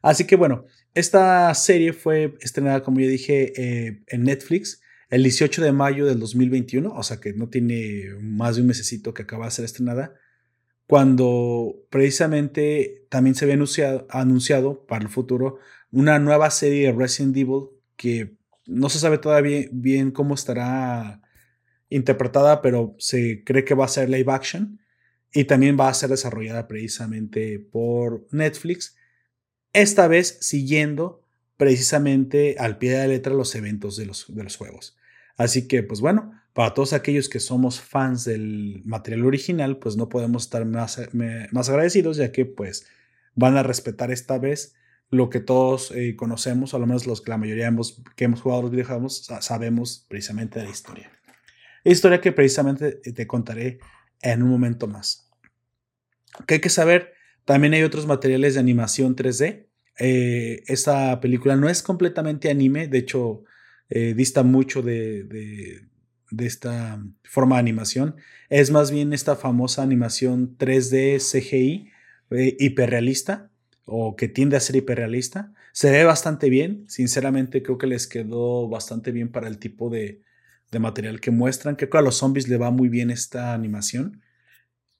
Así 0.00 0.26
que 0.26 0.34
bueno, 0.34 0.64
esta 0.94 1.52
serie 1.52 1.92
fue 1.92 2.38
estrenada, 2.40 2.82
como 2.82 2.98
ya 2.98 3.08
dije, 3.08 3.52
eh, 3.54 4.02
en 4.06 4.24
Netflix 4.24 4.80
el 5.10 5.22
18 5.24 5.62
de 5.62 5.72
mayo 5.72 6.06
del 6.06 6.18
2021, 6.18 6.90
o 6.90 7.02
sea 7.02 7.20
que 7.20 7.34
no 7.34 7.50
tiene 7.50 8.14
más 8.18 8.56
de 8.56 8.62
un 8.62 8.68
mesecito 8.68 9.12
que 9.12 9.24
acaba 9.24 9.44
de 9.44 9.50
ser 9.50 9.66
estrenada 9.66 10.14
cuando 10.86 11.86
precisamente 11.88 13.06
también 13.08 13.34
se 13.34 13.44
había 13.44 13.54
anunciado, 13.54 14.06
anunciado, 14.10 14.86
para 14.86 15.04
el 15.04 15.08
futuro 15.08 15.58
una 15.92 16.18
nueva 16.18 16.50
serie 16.50 16.86
de 16.86 16.92
Resident 16.92 17.36
Evil 17.36 17.68
que 17.96 18.34
no 18.66 18.88
se 18.88 18.98
sabe 18.98 19.18
todavía 19.18 19.68
bien 19.70 20.10
cómo 20.10 20.34
estará 20.34 21.20
interpretada, 21.88 22.62
pero 22.62 22.96
se 22.98 23.44
cree 23.44 23.64
que 23.64 23.74
va 23.74 23.84
a 23.84 23.88
ser 23.88 24.08
live 24.08 24.32
action 24.32 24.80
y 25.32 25.44
también 25.44 25.76
va 25.78 25.88
a 25.88 25.94
ser 25.94 26.10
desarrollada 26.10 26.66
precisamente 26.66 27.58
por 27.58 28.26
Netflix, 28.30 28.96
esta 29.72 30.08
vez 30.08 30.38
siguiendo 30.40 31.22
precisamente 31.56 32.56
al 32.58 32.78
pie 32.78 32.92
de 32.92 32.98
la 32.98 33.06
letra 33.06 33.32
los 33.34 33.54
eventos 33.54 33.96
de 33.96 34.06
los, 34.06 34.34
de 34.34 34.42
los 34.42 34.56
juegos. 34.56 34.96
Así 35.36 35.68
que, 35.68 35.82
pues 35.82 36.00
bueno, 36.00 36.32
para 36.52 36.74
todos 36.74 36.92
aquellos 36.92 37.28
que 37.28 37.40
somos 37.40 37.80
fans 37.80 38.24
del 38.24 38.82
material 38.84 39.24
original, 39.24 39.78
pues 39.78 39.96
no 39.96 40.08
podemos 40.08 40.44
estar 40.44 40.64
más, 40.64 41.00
más 41.12 41.68
agradecidos, 41.68 42.16
ya 42.16 42.32
que 42.32 42.44
pues 42.44 42.86
van 43.34 43.56
a 43.56 43.62
respetar 43.62 44.10
esta 44.10 44.38
vez 44.38 44.74
lo 45.12 45.28
que 45.28 45.40
todos 45.40 45.90
eh, 45.90 46.16
conocemos, 46.16 46.72
o 46.72 46.78
al 46.78 46.86
menos 46.86 47.06
los 47.06 47.20
que 47.20 47.30
la 47.30 47.36
mayoría 47.36 47.66
hemos, 47.66 48.02
que 48.16 48.24
hemos 48.24 48.40
jugado 48.40 48.62
los 48.62 48.70
videojuegos 48.70 49.26
sabemos 49.40 50.06
precisamente 50.08 50.58
de 50.58 50.64
la 50.64 50.70
historia. 50.70 51.12
Historia 51.84 52.20
que 52.22 52.32
precisamente 52.32 52.92
te 52.92 53.26
contaré 53.26 53.78
en 54.22 54.42
un 54.42 54.48
momento 54.48 54.88
más. 54.88 55.30
¿Qué 56.46 56.54
hay 56.54 56.60
que 56.60 56.70
saber? 56.70 57.12
También 57.44 57.74
hay 57.74 57.82
otros 57.82 58.06
materiales 58.06 58.54
de 58.54 58.60
animación 58.60 59.14
3D. 59.14 59.66
Eh, 59.98 60.62
esta 60.66 61.20
película 61.20 61.56
no 61.56 61.68
es 61.68 61.82
completamente 61.82 62.50
anime, 62.50 62.88
de 62.88 62.98
hecho, 62.98 63.44
eh, 63.90 64.14
dista 64.14 64.42
mucho 64.42 64.80
de, 64.80 65.24
de, 65.24 66.46
esta 66.46 67.04
forma 67.24 67.56
de 67.56 67.60
animación. 67.60 68.16
Es 68.48 68.70
más 68.70 68.90
bien 68.90 69.12
esta 69.12 69.36
famosa 69.36 69.82
animación 69.82 70.56
3D 70.56 71.18
CGI 71.18 71.90
eh, 72.30 72.56
hiperrealista 72.58 73.51
o 73.84 74.16
que 74.16 74.28
tiende 74.28 74.56
a 74.56 74.60
ser 74.60 74.76
hiperrealista. 74.76 75.52
Se 75.72 75.90
ve 75.90 76.04
bastante 76.04 76.50
bien, 76.50 76.84
sinceramente 76.88 77.62
creo 77.62 77.78
que 77.78 77.86
les 77.86 78.06
quedó 78.06 78.68
bastante 78.68 79.12
bien 79.12 79.30
para 79.30 79.48
el 79.48 79.58
tipo 79.58 79.90
de, 79.90 80.22
de 80.70 80.78
material 80.78 81.20
que 81.20 81.30
muestran. 81.30 81.76
Creo 81.76 81.90
que 81.90 81.98
a 81.98 82.02
los 82.02 82.16
zombies 82.16 82.48
le 82.48 82.56
va 82.56 82.70
muy 82.70 82.88
bien 82.88 83.10
esta 83.10 83.54
animación. 83.54 84.22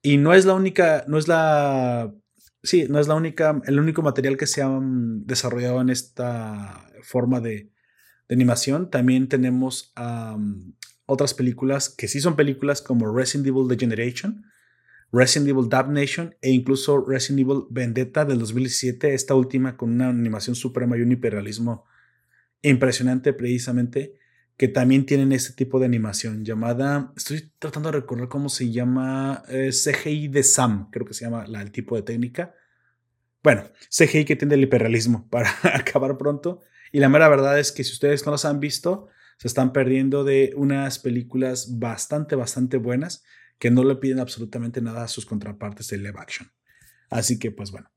Y 0.01 0.17
no 0.17 0.33
es 0.33 0.45
la 0.45 0.53
única, 0.53 1.05
no 1.07 1.17
es 1.17 1.27
la, 1.27 2.13
sí, 2.61 2.87
no 2.89 2.99
es 2.99 3.07
la 3.07 3.15
única, 3.15 3.61
el 3.65 3.79
único 3.79 4.01
material 4.01 4.37
que 4.37 4.47
se 4.47 4.61
ha 4.61 4.69
desarrollado 4.81 5.81
en 5.81 5.89
esta 5.89 6.89
forma 7.01 7.39
de, 7.39 7.71
animación. 8.29 8.89
También 8.89 9.29
tenemos 9.29 9.93
otras 11.05 11.35
películas 11.35 11.89
que 11.89 12.07
sí 12.07 12.19
son 12.19 12.35
películas 12.35 12.81
como 12.81 13.13
Resident 13.13 13.47
Evil 13.47 13.67
The 13.67 13.77
Resident 15.13 15.47
Evil 15.49 15.69
Damnation 15.69 16.35
e 16.41 16.49
incluso 16.49 17.05
Resident 17.05 17.41
Evil 17.41 17.65
Vendetta 17.69 18.25
del 18.25 18.39
2017, 18.39 19.13
esta 19.13 19.35
última 19.35 19.77
con 19.77 19.91
una 19.91 20.09
animación 20.09 20.55
suprema 20.55 20.97
y 20.97 21.01
un 21.01 21.11
hiperrealismo 21.11 21.85
impresionante 22.63 23.31
precisamente 23.33 24.15
que 24.57 24.67
también 24.67 25.05
tienen 25.05 25.31
este 25.31 25.53
tipo 25.53 25.79
de 25.79 25.85
animación 25.85 26.43
llamada, 26.43 27.13
estoy 27.15 27.51
tratando 27.59 27.91
de 27.91 27.99
recordar 27.99 28.27
cómo 28.27 28.49
se 28.49 28.71
llama, 28.71 29.43
eh, 29.49 29.69
CGI 29.71 30.29
de 30.29 30.43
SAM, 30.43 30.89
creo 30.89 31.05
que 31.05 31.13
se 31.13 31.25
llama 31.25 31.45
el 31.45 31.71
tipo 31.71 31.95
de 31.95 32.01
técnica. 32.01 32.55
Bueno, 33.43 33.63
CGI 33.89 34.25
que 34.25 34.35
tiene 34.35 34.55
el 34.55 34.63
hiperrealismo 34.63 35.27
para 35.31 35.49
acabar 35.63 36.17
pronto. 36.17 36.61
Y 36.91 36.99
la 36.99 37.09
mera 37.09 37.29
verdad 37.29 37.59
es 37.59 37.71
que 37.71 37.83
si 37.83 37.93
ustedes 37.93 38.25
no 38.25 38.31
las 38.31 38.45
han 38.45 38.59
visto, 38.59 39.07
se 39.37 39.47
están 39.47 39.73
perdiendo 39.73 40.23
de 40.23 40.53
unas 40.55 40.99
películas 40.99 41.79
bastante, 41.79 42.35
bastante 42.35 42.77
buenas 42.77 43.23
que 43.63 43.71
no 43.71 43.85
le 43.85 43.95
piden 43.95 44.19
absolutamente 44.19 44.81
nada 44.81 45.05
a 45.05 45.07
sus 45.07 45.25
contrapartes 45.25 45.87
de 45.87 45.97
live 45.97 46.19
action. 46.19 46.51
Así 47.09 47.39
que, 47.39 47.49
pues 47.49 47.71
bueno. 47.71 47.89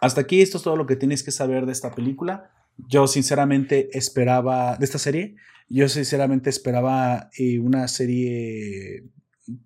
Hasta 0.00 0.20
aquí, 0.20 0.40
esto 0.40 0.58
es 0.58 0.62
todo 0.62 0.76
lo 0.76 0.86
que 0.86 0.94
tienes 0.94 1.24
que 1.24 1.32
saber 1.32 1.66
de 1.66 1.72
esta 1.72 1.92
película. 1.92 2.52
Yo 2.76 3.08
sinceramente 3.08 3.98
esperaba, 3.98 4.76
de 4.76 4.84
esta 4.84 5.00
serie, 5.00 5.34
yo 5.68 5.88
sinceramente 5.88 6.48
esperaba 6.48 7.28
eh, 7.36 7.58
una 7.58 7.88
serie 7.88 9.08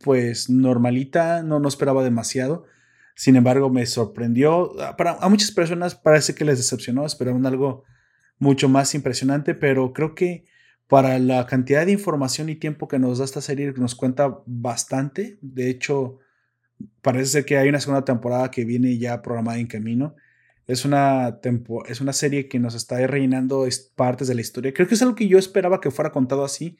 pues 0.03 0.49
normalita, 0.49 1.43
no, 1.43 1.61
no 1.61 1.69
esperaba 1.69 2.03
demasiado. 2.03 2.65
Sin 3.15 3.37
embargo, 3.37 3.69
me 3.69 3.85
sorprendió. 3.85 4.73
Para, 4.97 5.19
a 5.21 5.29
muchas 5.29 5.51
personas 5.51 5.95
parece 5.95 6.35
que 6.35 6.47
les 6.47 6.57
decepcionó, 6.57 7.05
esperaban 7.05 7.45
algo 7.45 7.85
mucho 8.39 8.71
más 8.71 8.95
impresionante, 8.95 9.55
pero 9.55 9.93
creo 9.93 10.15
que 10.15 10.47
para 10.90 11.20
la 11.20 11.47
cantidad 11.47 11.87
de 11.87 11.92
información 11.92 12.49
y 12.49 12.56
tiempo 12.56 12.88
que 12.88 12.99
nos 12.99 13.18
da 13.18 13.25
esta 13.25 13.40
serie, 13.40 13.73
nos 13.76 13.94
cuenta 13.94 14.40
bastante. 14.44 15.38
De 15.40 15.70
hecho, 15.70 16.18
parece 17.00 17.26
ser 17.26 17.44
que 17.44 17.56
hay 17.56 17.68
una 17.68 17.78
segunda 17.78 18.04
temporada 18.04 18.50
que 18.50 18.64
viene 18.64 18.99
ya 18.99 19.23
programada 19.23 19.61
en 19.61 19.68
camino. 19.68 20.16
Es 20.66 20.85
una, 20.85 21.38
es 21.87 22.00
una 22.00 22.12
serie 22.12 22.49
que 22.49 22.59
nos 22.59 22.75
está 22.75 23.06
rellenando 23.06 23.68
partes 23.94 24.26
de 24.26 24.35
la 24.35 24.40
historia. 24.40 24.75
Creo 24.75 24.88
que 24.88 24.94
es 24.94 25.02
algo 25.02 25.14
que 25.14 25.28
yo 25.28 25.38
esperaba 25.38 25.80
que 25.80 25.92
fuera 25.92 26.11
contado 26.11 26.44
así, 26.44 26.76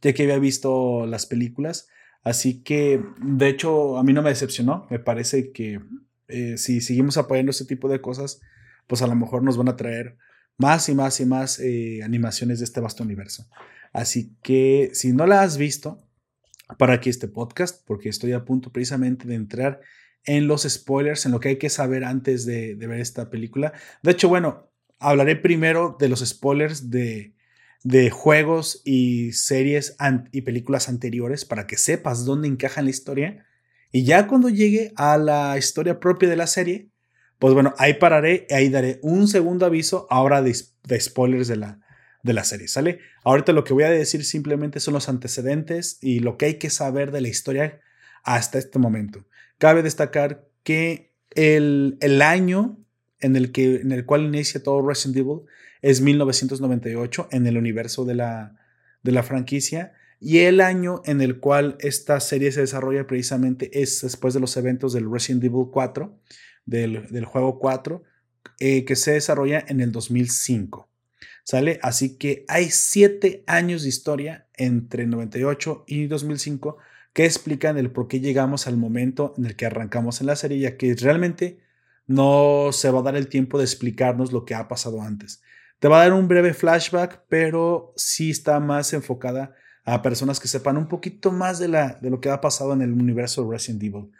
ya 0.00 0.14
que 0.14 0.22
había 0.22 0.38
visto 0.38 1.04
las 1.04 1.26
películas. 1.26 1.86
Así 2.22 2.62
que, 2.62 3.04
de 3.22 3.48
hecho, 3.48 3.98
a 3.98 4.02
mí 4.02 4.14
no 4.14 4.22
me 4.22 4.30
decepcionó. 4.30 4.86
Me 4.88 5.00
parece 5.00 5.52
que 5.52 5.80
eh, 6.28 6.56
si 6.56 6.80
seguimos 6.80 7.18
apoyando 7.18 7.50
este 7.50 7.66
tipo 7.66 7.90
de 7.90 8.00
cosas, 8.00 8.40
pues 8.86 9.02
a 9.02 9.06
lo 9.06 9.16
mejor 9.16 9.42
nos 9.42 9.58
van 9.58 9.68
a 9.68 9.76
traer 9.76 10.16
más 10.58 10.88
y 10.88 10.94
más 10.94 11.20
y 11.20 11.26
más 11.26 11.58
eh, 11.60 12.00
animaciones 12.02 12.58
de 12.58 12.64
este 12.64 12.80
vasto 12.80 13.02
universo. 13.02 13.46
Así 13.92 14.36
que, 14.42 14.90
si 14.92 15.12
no 15.12 15.26
la 15.26 15.42
has 15.42 15.56
visto, 15.56 16.06
para 16.78 16.94
aquí 16.94 17.10
este 17.10 17.28
podcast, 17.28 17.84
porque 17.86 18.08
estoy 18.08 18.32
a 18.32 18.44
punto 18.44 18.72
precisamente 18.72 19.26
de 19.26 19.34
entrar 19.34 19.80
en 20.24 20.46
los 20.46 20.62
spoilers, 20.62 21.26
en 21.26 21.32
lo 21.32 21.40
que 21.40 21.50
hay 21.50 21.56
que 21.56 21.70
saber 21.70 22.04
antes 22.04 22.44
de, 22.46 22.74
ver 22.74 23.00
esta 23.00 23.30
película. 23.30 23.72
De 24.02 24.12
hecho, 24.12 24.28
bueno, 24.28 24.70
hablaré 24.98 25.36
primero 25.36 25.96
de 25.98 26.08
los 26.08 26.20
spoilers 26.20 26.90
de, 26.90 27.34
de 27.82 28.10
juegos 28.10 28.82
y 28.84 29.32
series 29.32 29.96
y 30.32 30.42
películas 30.42 30.88
anteriores 30.88 31.44
para 31.44 31.66
que 31.66 31.76
sepas 31.76 32.24
dónde 32.24 32.48
encaja 32.48 32.80
en 32.80 32.86
la 32.86 32.90
historia. 32.90 33.46
Y 33.92 34.04
ya 34.04 34.26
cuando 34.26 34.48
llegue 34.48 34.92
a 34.96 35.16
la 35.16 35.56
historia 35.58 35.98
propia 35.98 36.28
de 36.28 36.36
la 36.36 36.46
serie, 36.46 36.89
pues 37.40 37.54
bueno, 37.54 37.74
ahí 37.78 37.94
pararé 37.94 38.46
y 38.48 38.54
ahí 38.54 38.68
daré 38.68 39.00
un 39.02 39.26
segundo 39.26 39.66
aviso 39.66 40.06
ahora 40.10 40.42
de, 40.42 40.54
de 40.84 41.00
spoilers 41.00 41.48
de 41.48 41.56
la, 41.56 41.80
de 42.22 42.34
la 42.34 42.44
serie, 42.44 42.68
¿sale? 42.68 43.00
Ahorita 43.24 43.52
lo 43.52 43.64
que 43.64 43.72
voy 43.72 43.84
a 43.84 43.90
decir 43.90 44.24
simplemente 44.24 44.78
son 44.78 44.94
los 44.94 45.08
antecedentes 45.08 45.98
y 46.02 46.20
lo 46.20 46.36
que 46.36 46.46
hay 46.46 46.54
que 46.54 46.68
saber 46.68 47.10
de 47.12 47.22
la 47.22 47.28
historia 47.28 47.80
hasta 48.22 48.58
este 48.58 48.78
momento. 48.78 49.24
Cabe 49.56 49.82
destacar 49.82 50.46
que 50.62 51.14
el, 51.30 51.96
el 52.00 52.20
año 52.20 52.78
en 53.20 53.36
el, 53.36 53.52
que, 53.52 53.76
en 53.76 53.92
el 53.92 54.04
cual 54.04 54.22
inicia 54.22 54.62
todo 54.62 54.86
Resident 54.86 55.16
Evil 55.16 55.40
es 55.80 56.02
1998 56.02 57.28
en 57.32 57.46
el 57.46 57.56
universo 57.56 58.04
de 58.04 58.16
la, 58.16 58.54
de 59.02 59.12
la 59.12 59.22
franquicia 59.22 59.94
y 60.20 60.40
el 60.40 60.60
año 60.60 61.00
en 61.06 61.22
el 61.22 61.40
cual 61.40 61.76
esta 61.80 62.20
serie 62.20 62.52
se 62.52 62.60
desarrolla 62.60 63.06
precisamente 63.06 63.82
es 63.82 64.02
después 64.02 64.34
de 64.34 64.40
los 64.40 64.54
eventos 64.58 64.92
del 64.92 65.10
Resident 65.10 65.44
Evil 65.44 65.68
4, 65.72 66.14
del, 66.66 67.08
del 67.10 67.24
juego 67.24 67.58
4, 67.58 68.02
eh, 68.58 68.84
que 68.84 68.96
se 68.96 69.12
desarrolla 69.12 69.64
en 69.68 69.80
el 69.80 69.92
2005. 69.92 70.88
¿Sale? 71.44 71.80
Así 71.82 72.16
que 72.16 72.44
hay 72.48 72.70
siete 72.70 73.42
años 73.46 73.82
de 73.82 73.88
historia 73.88 74.46
entre 74.56 75.06
98 75.06 75.84
y 75.86 76.06
2005 76.06 76.76
que 77.12 77.24
explican 77.24 77.76
el 77.76 77.90
por 77.90 78.08
qué 78.08 78.20
llegamos 78.20 78.66
al 78.66 78.76
momento 78.76 79.34
en 79.36 79.46
el 79.46 79.56
que 79.56 79.66
arrancamos 79.66 80.20
en 80.20 80.28
la 80.28 80.36
serie, 80.36 80.60
ya 80.60 80.76
que 80.76 80.94
realmente 80.94 81.60
no 82.06 82.70
se 82.72 82.90
va 82.90 83.00
a 83.00 83.02
dar 83.02 83.16
el 83.16 83.28
tiempo 83.28 83.58
de 83.58 83.64
explicarnos 83.64 84.32
lo 84.32 84.44
que 84.44 84.54
ha 84.54 84.68
pasado 84.68 85.02
antes. 85.02 85.42
Te 85.78 85.88
va 85.88 86.00
a 86.00 86.04
dar 86.04 86.12
un 86.12 86.28
breve 86.28 86.54
flashback, 86.54 87.24
pero 87.28 87.94
sí 87.96 88.30
está 88.30 88.60
más 88.60 88.92
enfocada 88.92 89.54
a 89.84 90.02
personas 90.02 90.38
que 90.38 90.48
sepan 90.48 90.76
un 90.76 90.88
poquito 90.88 91.32
más 91.32 91.58
de, 91.58 91.68
la, 91.68 91.98
de 92.00 92.10
lo 92.10 92.20
que 92.20 92.28
ha 92.28 92.40
pasado 92.40 92.74
en 92.74 92.82
el 92.82 92.92
universo 92.92 93.44
de 93.44 93.52
Resident 93.52 93.82
Evil. 93.82 94.10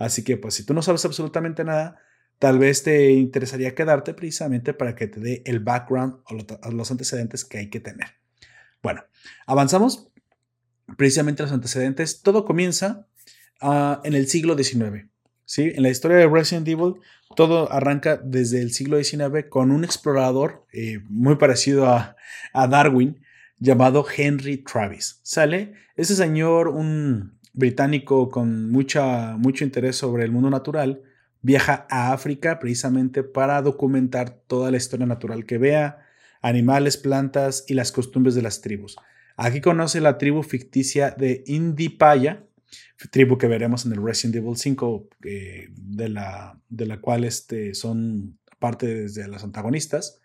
Así 0.00 0.24
que, 0.24 0.38
pues, 0.38 0.54
si 0.54 0.64
tú 0.64 0.72
no 0.72 0.80
sabes 0.80 1.04
absolutamente 1.04 1.62
nada, 1.62 1.98
tal 2.38 2.58
vez 2.58 2.82
te 2.82 3.10
interesaría 3.12 3.74
quedarte 3.74 4.14
precisamente 4.14 4.72
para 4.72 4.94
que 4.94 5.06
te 5.06 5.20
dé 5.20 5.42
el 5.44 5.60
background 5.60 6.22
o 6.24 6.70
los 6.70 6.90
antecedentes 6.90 7.44
que 7.44 7.58
hay 7.58 7.68
que 7.68 7.80
tener. 7.80 8.08
Bueno, 8.82 9.04
avanzamos 9.46 10.10
precisamente 10.96 11.42
los 11.42 11.52
antecedentes, 11.52 12.22
todo 12.22 12.46
comienza 12.46 13.06
ah, 13.60 14.00
en 14.02 14.14
el 14.14 14.26
siglo 14.26 14.56
XIX. 14.56 15.06
¿sí? 15.44 15.70
En 15.74 15.82
la 15.82 15.90
historia 15.90 16.16
de 16.16 16.28
Resident 16.28 16.66
Evil, 16.66 16.94
todo 17.36 17.70
arranca 17.70 18.16
desde 18.16 18.62
el 18.62 18.72
siglo 18.72 19.02
XIX 19.02 19.50
con 19.50 19.70
un 19.70 19.84
explorador 19.84 20.66
eh, 20.72 21.00
muy 21.10 21.36
parecido 21.36 21.86
a, 21.86 22.16
Darwin 22.54 23.20
llamado 23.58 24.06
Henry 24.16 24.64
Travis. 24.64 25.20
¿Sale? 25.22 25.74
Ese 25.94 26.16
señor, 26.16 26.68
un 26.68 27.38
británico 27.52 28.28
con 28.28 28.70
mucha, 28.70 29.36
mucho 29.36 29.64
interés 29.64 29.96
sobre 29.96 30.24
el 30.24 30.30
mundo 30.30 30.50
natural, 30.50 31.02
viaja 31.42 31.86
a 31.90 32.12
África 32.12 32.58
precisamente 32.58 33.22
para 33.22 33.62
documentar 33.62 34.30
toda 34.46 34.70
la 34.70 34.76
historia 34.76 35.06
natural 35.06 35.46
que 35.46 35.58
vea, 35.58 36.06
animales, 36.42 36.96
plantas 36.96 37.64
y 37.68 37.74
las 37.74 37.92
costumbres 37.92 38.34
de 38.34 38.42
las 38.42 38.60
tribus. 38.60 38.96
Aquí 39.36 39.60
conoce 39.60 40.00
la 40.00 40.18
tribu 40.18 40.42
ficticia 40.42 41.10
de 41.10 41.42
Indipaya, 41.46 42.44
tribu 43.10 43.38
que 43.38 43.46
veremos 43.46 43.86
en 43.86 43.92
el 43.92 44.02
Resident 44.02 44.36
Evil 44.36 44.56
5, 44.56 45.08
eh, 45.24 45.68
de, 45.74 46.08
la, 46.08 46.60
de 46.68 46.86
la 46.86 47.00
cual 47.00 47.24
este, 47.24 47.74
son 47.74 48.38
parte 48.58 49.08
de 49.08 49.28
las 49.28 49.42
antagonistas. 49.42 50.20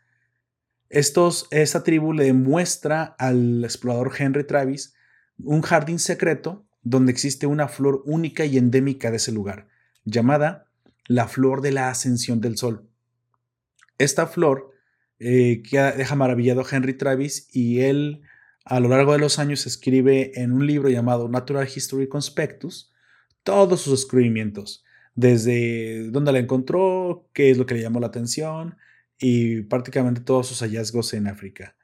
Estos, 0.89 1.47
esta 1.51 1.83
tribu 1.83 2.13
le 2.13 2.33
muestra 2.33 3.15
al 3.17 3.63
explorador 3.63 4.11
Henry 4.17 4.45
Travis 4.45 4.93
un 5.37 5.61
jardín 5.61 5.99
secreto 5.99 6.64
donde 6.85 7.11
existe 7.11 7.47
una 7.47 7.67
flor 7.67 8.01
única 8.05 8.45
y 8.45 8.57
endémica 8.57 9.11
de 9.11 9.17
ese 9.17 9.33
lugar, 9.33 9.67
llamada 10.05 10.69
la 11.07 11.27
flor 11.27 11.59
de 11.61 11.73
la 11.73 11.89
ascensión 11.89 12.39
del 12.39 12.57
sol. 12.57 12.87
Esta 13.97 14.27
flor 14.27 14.71
eh, 15.19 15.61
que 15.69 15.79
deja 15.79 16.15
maravillado 16.15 16.61
a 16.61 16.65
Henry 16.69 16.93
Travis 16.93 17.49
y 17.51 17.81
él 17.81 18.21
a 18.63 18.79
lo 18.79 18.87
largo 18.89 19.11
de 19.13 19.19
los 19.19 19.39
años 19.39 19.65
escribe 19.65 20.31
en 20.35 20.51
un 20.51 20.65
libro 20.65 20.89
llamado 20.89 21.27
Natural 21.27 21.67
History 21.67 22.07
Conspectus 22.07 22.93
todos 23.43 23.81
sus 23.81 24.01
descubrimientos, 24.01 24.83
desde 25.13 26.09
dónde 26.09 26.31
la 26.31 26.39
encontró, 26.39 27.29
qué 27.33 27.51
es 27.51 27.57
lo 27.57 27.65
que 27.65 27.75
le 27.75 27.81
llamó 27.81 27.99
la 27.99 28.07
atención 28.07 28.77
y 29.19 29.61
prácticamente 29.61 30.21
todos 30.21 30.47
sus 30.47 30.59
hallazgos 30.61 31.13
en 31.13 31.27
África. 31.27 31.75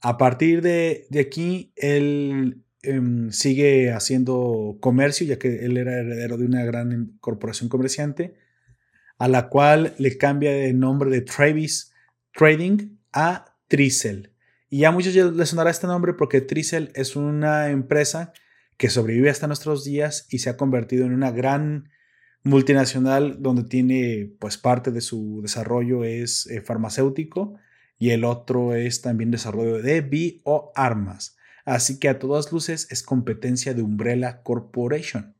A 0.00 0.18
partir 0.18 0.62
de, 0.62 1.06
aquí, 1.20 1.72
él 1.76 2.64
sigue 3.30 3.92
haciendo 3.92 4.76
comercio, 4.80 5.26
ya 5.26 5.38
que 5.38 5.64
él 5.64 5.76
era 5.76 6.00
heredero 6.00 6.36
de 6.36 6.46
una 6.46 6.64
gran 6.64 7.16
corporación 7.20 7.68
comerciante, 7.68 8.34
a 9.18 9.28
la 9.28 9.48
cual 9.48 9.94
le 9.98 10.18
cambia 10.18 10.52
el 10.64 10.78
nombre 10.78 11.10
de 11.10 11.20
Travis 11.20 11.92
Trading 12.32 12.96
a 13.12 13.56
Tricel. 13.68 14.32
Y 14.68 14.84
a 14.84 14.90
muchos 14.90 15.14
les 15.14 15.48
sonará 15.48 15.70
este 15.70 15.86
nombre 15.86 16.14
porque 16.14 16.40
Tricel 16.40 16.90
es 16.94 17.14
una 17.14 17.68
empresa 17.70 18.32
que 18.78 18.88
sobrevive 18.88 19.30
hasta 19.30 19.46
nuestros 19.46 19.84
días 19.84 20.26
y 20.30 20.38
se 20.38 20.50
ha 20.50 20.56
convertido 20.56 21.06
en 21.06 21.12
una 21.12 21.30
gran 21.30 21.90
multinacional 22.42 23.40
donde 23.40 23.64
tiene 23.64 24.34
pues 24.40 24.58
parte 24.58 24.90
de 24.90 25.00
su 25.00 25.40
desarrollo 25.42 26.04
es 26.04 26.46
eh, 26.46 26.60
farmacéutico 26.60 27.54
y 27.98 28.10
el 28.10 28.24
otro 28.24 28.74
es 28.74 29.02
también 29.02 29.30
desarrollo 29.30 29.80
de 29.80 30.00
bioarmas. 30.00 31.36
Así 31.64 31.98
que 31.98 32.08
a 32.08 32.18
todas 32.18 32.52
luces 32.52 32.86
es 32.90 33.02
competencia 33.02 33.74
de 33.74 33.82
Umbrella 33.82 34.42
Corporation. 34.42 35.36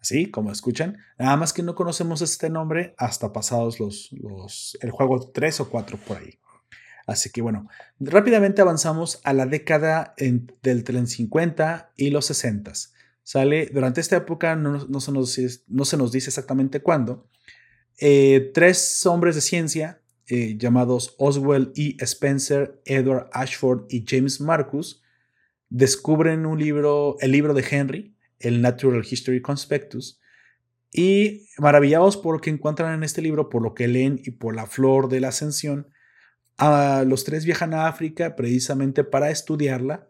Así 0.00 0.30
como 0.30 0.52
escuchan, 0.52 0.98
nada 1.18 1.36
más 1.36 1.52
que 1.52 1.62
no 1.62 1.74
conocemos 1.74 2.22
este 2.22 2.48
nombre 2.50 2.94
hasta 2.96 3.32
pasados 3.32 3.80
los, 3.80 4.12
los 4.12 4.78
el 4.80 4.90
juego 4.90 5.30
3 5.32 5.60
o 5.60 5.70
4 5.70 5.98
por 5.98 6.18
ahí. 6.18 6.38
Así 7.06 7.30
que 7.30 7.40
bueno, 7.40 7.68
rápidamente 8.00 8.62
avanzamos 8.62 9.20
a 9.24 9.32
la 9.32 9.46
década 9.46 10.14
del 10.18 10.84
tren 10.84 11.06
50 11.06 11.92
y 11.96 12.10
los 12.10 12.26
60. 12.26 12.72
Sale, 13.22 13.70
durante 13.72 14.00
esta 14.00 14.16
época 14.16 14.54
no, 14.54 14.78
se, 15.00 15.12
nos, 15.12 15.38
no 15.68 15.84
se, 15.84 15.96
nos, 15.96 16.12
dice 16.12 16.30
exactamente 16.30 16.80
cuándo, 16.80 17.28
eh, 17.98 18.50
tres 18.54 19.04
hombres 19.06 19.34
de 19.34 19.40
ciencia 19.40 20.00
eh, 20.28 20.56
llamados 20.58 21.14
Oswell 21.18 21.72
E. 21.76 21.96
Spencer, 22.00 22.80
Edward 22.84 23.28
Ashford 23.32 23.86
y 23.88 24.04
James 24.06 24.40
Marcus 24.40 25.02
descubren 25.68 26.46
un 26.46 26.58
libro, 26.58 27.16
el 27.20 27.32
libro 27.32 27.54
de 27.54 27.64
Henry, 27.68 28.16
el 28.38 28.62
Natural 28.62 29.04
History 29.08 29.40
Conspectus, 29.42 30.20
y 30.92 31.48
maravillados 31.58 32.16
por 32.16 32.36
lo 32.36 32.40
que 32.40 32.50
encuentran 32.50 32.94
en 32.94 33.02
este 33.02 33.22
libro, 33.22 33.48
por 33.48 33.62
lo 33.62 33.74
que 33.74 33.88
leen 33.88 34.20
y 34.24 34.30
por 34.32 34.54
la 34.54 34.66
flor 34.66 35.08
de 35.08 35.20
la 35.20 35.28
ascensión, 35.28 35.88
los 36.58 37.24
tres 37.24 37.44
viajan 37.44 37.74
a 37.74 37.86
África 37.86 38.34
precisamente 38.34 39.04
para 39.04 39.30
estudiarla 39.30 40.08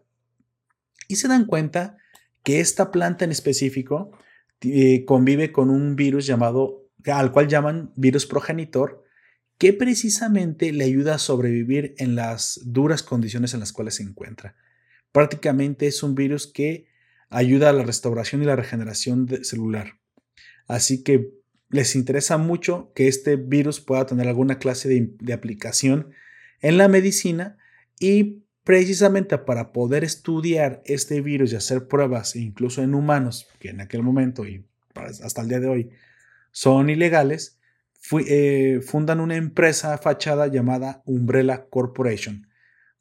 y 1.09 1.17
se 1.17 1.29
dan 1.29 1.47
cuenta 1.47 1.97
que 2.45 2.61
esta 2.61 2.93
planta 2.93 3.25
en 3.25 3.33
específico 3.33 4.13
eh, 4.61 5.05
convive 5.05 5.51
con 5.51 5.71
un 5.71 5.97
virus 5.97 6.27
llamado, 6.27 6.89
al 7.05 7.33
cual 7.33 7.49
llaman 7.49 7.93
virus 7.97 8.27
progenitor, 8.27 9.05
que 9.59 9.73
precisamente 9.73 10.73
le 10.73 10.85
ayuda 10.85 11.15
a 11.17 11.19
sobrevivir 11.19 11.95
en 11.99 12.15
las 12.15 12.61
duras 12.65 13.03
condiciones 13.03 13.55
en 13.55 13.61
las 13.61 13.73
cuales 13.73 13.97
se 13.97 14.03
encuentra. 14.03 14.55
Prácticamente 15.17 15.87
es 15.87 16.03
un 16.03 16.15
virus 16.15 16.47
que 16.47 16.89
ayuda 17.31 17.71
a 17.71 17.73
la 17.73 17.85
restauración 17.85 18.43
y 18.43 18.45
la 18.45 18.55
regeneración 18.55 19.27
celular. 19.45 19.99
Así 20.67 21.03
que 21.03 21.31
les 21.71 21.97
interesa 21.97 22.37
mucho 22.37 22.93
que 22.95 23.09
este 23.09 23.37
virus 23.37 23.81
pueda 23.81 24.05
tener 24.05 24.29
alguna 24.29 24.59
clase 24.59 24.91
de 24.91 25.33
aplicación 25.33 26.11
en 26.61 26.77
la 26.77 26.89
medicina 26.89 27.57
y 27.99 28.43
precisamente 28.63 29.39
para 29.39 29.73
poder 29.73 30.05
estudiar 30.05 30.83
este 30.85 31.23
virus 31.23 31.51
y 31.55 31.57
hacer 31.57 31.89
pruebas 31.89 32.37
incluso 32.37 32.83
en 32.83 32.95
humanos, 32.95 33.49
que 33.59 33.71
en 33.71 33.81
aquel 33.81 34.03
momento 34.03 34.47
y 34.47 34.67
hasta 34.95 35.41
el 35.41 35.49
día 35.49 35.61
de 35.61 35.69
hoy 35.69 35.91
son 36.51 36.91
ilegales, 36.91 37.59
eh, 38.29 38.81
fundan 38.85 39.21
una 39.21 39.37
empresa 39.37 39.97
fachada 39.97 40.47
llamada 40.49 41.03
Umbrella 41.07 41.69
Corporation, 41.71 42.49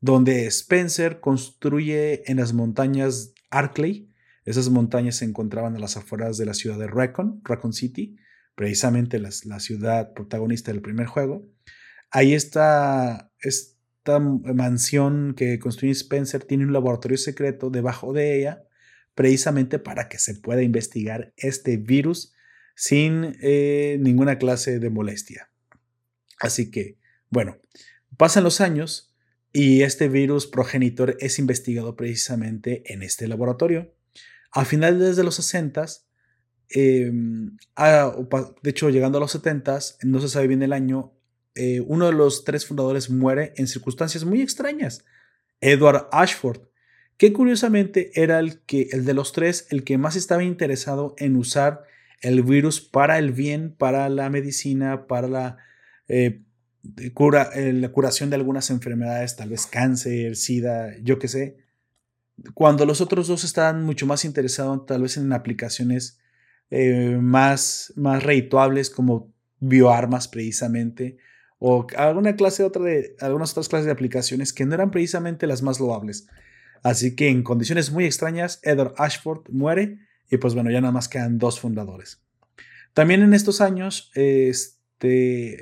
donde 0.01 0.45
Spencer 0.47 1.19
construye 1.19 2.29
en 2.29 2.37
las 2.37 2.53
montañas 2.53 3.33
Arkley. 3.49 4.11
Esas 4.45 4.69
montañas 4.69 5.17
se 5.17 5.25
encontraban 5.25 5.75
a 5.75 5.79
las 5.79 5.97
afueras 5.97 6.37
de 6.37 6.45
la 6.45 6.53
ciudad 6.53 6.77
de 6.77 6.87
Raccoon, 6.87 7.41
Raccoon 7.43 7.73
City, 7.73 8.17
precisamente 8.55 9.19
la 9.19 9.59
ciudad 9.59 10.13
protagonista 10.13 10.71
del 10.71 10.81
primer 10.81 11.07
juego. 11.07 11.47
Ahí 12.11 12.33
está 12.33 13.31
esta 13.39 14.19
mansión 14.19 15.33
que 15.35 15.59
construye 15.59 15.91
Spencer, 15.93 16.43
tiene 16.43 16.65
un 16.65 16.73
laboratorio 16.73 17.17
secreto 17.17 17.69
debajo 17.69 18.13
de 18.13 18.39
ella, 18.39 18.63
precisamente 19.15 19.79
para 19.79 20.07
que 20.09 20.19
se 20.19 20.35
pueda 20.35 20.61
investigar 20.61 21.33
este 21.37 21.77
virus 21.77 22.33
sin 22.75 23.35
eh, 23.41 23.97
ninguna 23.99 24.37
clase 24.37 24.79
de 24.79 24.89
molestia. 24.89 25.49
Así 26.39 26.69
que, 26.69 26.97
bueno, 27.29 27.57
pasan 28.17 28.43
los 28.43 28.61
años 28.61 29.14
y 29.55 29.83
este 29.83 30.09
virus 30.09 30.47
progenitor 30.47 31.15
es 31.21 31.39
investigado 31.39 31.95
precisamente 31.95 32.83
en 32.91 33.01
este 33.01 33.25
laboratorio. 33.25 33.95
A 34.51 34.65
finales 34.65 35.15
de 35.15 35.23
los 35.23 35.35
60, 35.35 35.85
em, 36.67 37.55
ah, 37.77 38.13
de 38.61 38.69
hecho 38.69 38.89
llegando 38.89 39.17
a 39.17 39.21
los 39.21 39.31
70, 39.31 39.79
no 40.03 40.19
se 40.19 40.27
sabe 40.27 40.47
bien 40.47 40.61
el 40.61 40.73
año, 40.73 41.13
eh, 41.55 41.79
uno 41.79 42.07
de 42.07 42.11
los 42.11 42.43
tres 42.43 42.65
fundadores 42.65 43.09
muere 43.09 43.53
en 43.55 43.67
circunstancias 43.67 44.25
muy 44.25 44.41
extrañas, 44.41 45.05
Edward 45.61 46.09
Ashford, 46.11 46.59
que 47.15 47.31
curiosamente 47.31 48.11
era 48.21 48.39
el, 48.39 48.59
que, 48.59 48.89
el 48.91 49.05
de 49.05 49.13
los 49.13 49.31
tres 49.31 49.67
el 49.69 49.85
que 49.85 49.97
más 49.97 50.17
estaba 50.17 50.43
interesado 50.43 51.15
en 51.17 51.37
usar 51.37 51.85
el 52.19 52.43
virus 52.43 52.81
para 52.81 53.17
el 53.19 53.31
bien, 53.31 53.73
para 53.73 54.09
la 54.09 54.29
medicina, 54.29 55.07
para 55.07 55.29
la, 55.29 55.57
eh, 56.09 56.41
cura, 57.13 57.49
eh, 57.55 57.73
la 57.73 57.89
curación 57.89 58.29
de 58.29 58.35
algunas 58.35 58.69
enfermedades, 58.69 59.35
tal 59.35 59.49
vez 59.49 59.65
cáncer, 59.67 60.35
sida, 60.35 60.97
yo 61.01 61.19
qué 61.19 61.27
sé. 61.27 61.57
Cuando 62.53 62.85
los 62.85 63.01
otros 63.01 63.27
dos 63.27 63.43
estaban 63.43 63.83
mucho 63.83 64.05
más 64.05 64.25
interesados 64.25 64.85
tal 64.85 65.01
vez 65.01 65.17
en 65.17 65.31
aplicaciones 65.33 66.19
más, 67.21 67.93
más 67.95 68.23
redituables 68.23 68.89
como 68.89 69.31
bioarmas 69.59 70.27
precisamente, 70.27 71.17
o 71.59 71.87
alguna 71.97 72.35
clase 72.35 72.63
otra 72.63 72.83
de 72.83 73.15
algunas 73.19 73.51
otras 73.51 73.69
clases 73.69 73.85
de 73.85 73.91
aplicaciones 73.91 74.53
que 74.53 74.65
no 74.65 74.75
eran 74.75 74.91
precisamente 74.91 75.47
las 75.47 75.61
más 75.61 75.79
loables. 75.79 76.27
Así 76.83 77.15
que 77.15 77.29
en 77.29 77.43
condiciones 77.43 77.91
muy 77.91 78.05
extrañas, 78.05 78.59
Edward 78.63 78.93
Ashford 78.97 79.49
muere 79.49 79.99
y 80.29 80.37
pues 80.37 80.53
bueno, 80.53 80.69
ya 80.71 80.81
nada 80.81 80.91
más 80.91 81.07
quedan 81.07 81.39
dos 81.39 81.59
fundadores. 81.59 82.21
También 82.93 83.23
en 83.23 83.33
estos 83.33 83.61
años 83.61 84.11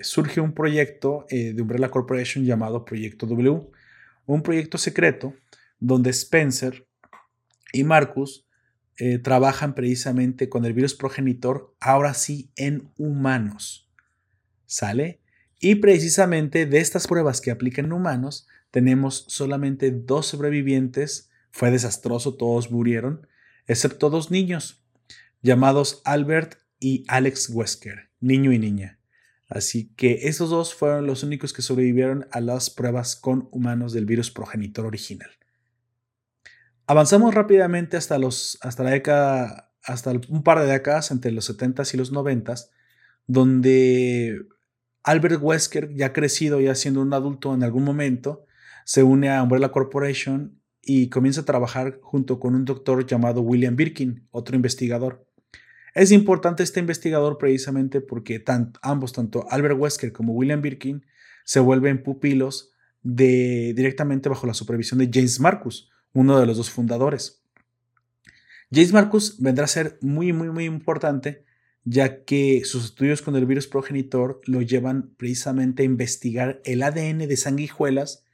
surge 0.02 0.40
un 0.40 0.54
proyecto 0.54 1.26
eh, 1.30 1.54
de 1.54 1.62
Umbrella 1.62 1.90
Corporation 1.90 2.46
llamado 2.46 2.86
Proyecto 2.86 3.26
W, 3.26 3.62
un 4.26 4.44
proyecto 4.44 4.78
secreto 4.78 5.34
donde 5.80 6.12
Spencer 6.12 6.88
y 7.74 7.84
Marcus 7.84 8.46
eh, 8.98 9.18
trabajan 9.18 9.74
precisamente 9.74 10.50
con 10.50 10.66
el 10.66 10.74
virus 10.74 10.94
progenitor, 10.94 11.76
ahora 11.80 12.14
sí 12.14 12.52
en 12.56 12.92
humanos. 12.98 13.90
¿Sale? 14.66 15.20
Y 15.60 15.76
precisamente 15.76 16.66
de 16.66 16.80
estas 16.80 17.08
pruebas 17.08 17.42
que 17.42 17.52
aplican 17.52 17.86
en 17.86 17.94
humanos, 17.94 18.48
tenemos 18.72 19.26
solamente 19.28 19.92
dos 19.92 20.28
sobrevivientes. 20.28 21.30
Fue 21.52 21.72
desastroso, 21.72 22.36
todos 22.36 22.72
murieron, 22.72 23.28
excepto 23.68 24.10
dos 24.10 24.32
niños, 24.32 24.84
llamados 25.42 26.02
Albert 26.06 26.60
y 26.80 27.06
Alex 27.08 27.50
Wesker, 27.50 28.10
niño 28.20 28.52
y 28.52 28.60
niña. 28.60 29.00
Así 29.48 29.94
que 29.96 30.28
estos 30.28 30.50
dos 30.50 30.74
fueron 30.74 31.06
los 31.06 31.24
únicos 31.24 31.54
que 31.54 31.62
sobrevivieron 31.62 32.28
a 32.32 32.42
las 32.42 32.70
pruebas 32.70 33.16
con 33.16 33.48
humanos 33.52 33.94
del 33.94 34.06
virus 34.06 34.32
progenitor 34.32 34.86
original. 34.86 35.30
Avanzamos 36.88 37.34
rápidamente 37.34 37.98
hasta 37.98 38.18
la 38.18 38.90
década, 38.90 39.74
hasta 39.84 40.12
un 40.30 40.44
par 40.44 40.60
de 40.60 40.66
décadas 40.66 41.12
entre 41.12 41.32
los 41.32 41.50
70s 41.50 41.94
y 41.94 41.98
los 41.98 42.12
90s, 42.12 42.70
donde 43.28 44.42
Albert 45.04 45.40
Wesker, 45.42 45.94
ya 45.94 46.14
crecido, 46.14 46.60
ya 46.62 46.76
siendo 46.76 47.02
un 47.02 47.14
adulto 47.14 47.54
en 47.54 47.64
algún 47.64 47.84
momento, 47.84 48.46
se 48.86 49.04
une 49.04 49.30
a 49.30 49.44
Umbrella 49.44 49.72
Corporation 49.72 50.60
y 50.82 51.10
comienza 51.10 51.42
a 51.42 51.46
trabajar 51.46 52.00
junto 52.02 52.40
con 52.40 52.56
un 52.56 52.66
doctor 52.66 53.06
llamado 53.06 53.42
William 53.42 53.76
Birkin, 53.76 54.28
otro 54.32 54.56
investigador. 54.56 55.26
Es 55.94 56.12
importante 56.12 56.64
este 56.64 56.80
investigador 56.80 57.38
precisamente 57.38 58.02
porque 58.02 58.44
ambos, 58.82 59.14
tanto 59.14 59.46
Albert 59.50 59.78
Wesker 59.78 60.12
como 60.12 60.34
William 60.34 60.62
Birkin, 60.62 61.06
se 61.46 61.60
vuelven 61.60 62.02
pupilos 62.04 62.72
de, 63.04 63.74
directamente 63.76 64.30
bajo 64.30 64.48
la 64.48 64.54
supervisión 64.54 65.00
de 65.00 65.10
James 65.14 65.40
Marcus, 65.40 65.92
uno 66.14 66.40
de 66.40 66.46
los 66.46 66.58
dos 66.58 66.70
fundadores. 66.70 67.44
James 68.72 68.94
Marcus 68.94 69.40
vendrá 69.40 69.66
a 69.66 69.68
ser 69.68 70.00
muy, 70.02 70.34
muy, 70.34 70.50
muy 70.50 70.66
importante 70.66 71.46
ya 71.86 72.24
que 72.24 72.64
sus 72.66 72.86
estudios 72.86 73.22
con 73.22 73.36
el 73.36 73.46
virus 73.46 73.68
progenitor 73.68 74.42
lo 74.46 74.62
llevan 74.62 75.14
precisamente 75.18 75.84
a 75.84 75.86
investigar 75.86 76.62
el 76.64 76.82
ADN 76.82 77.20
de 77.28 77.38
sanguijuelas 77.38 78.26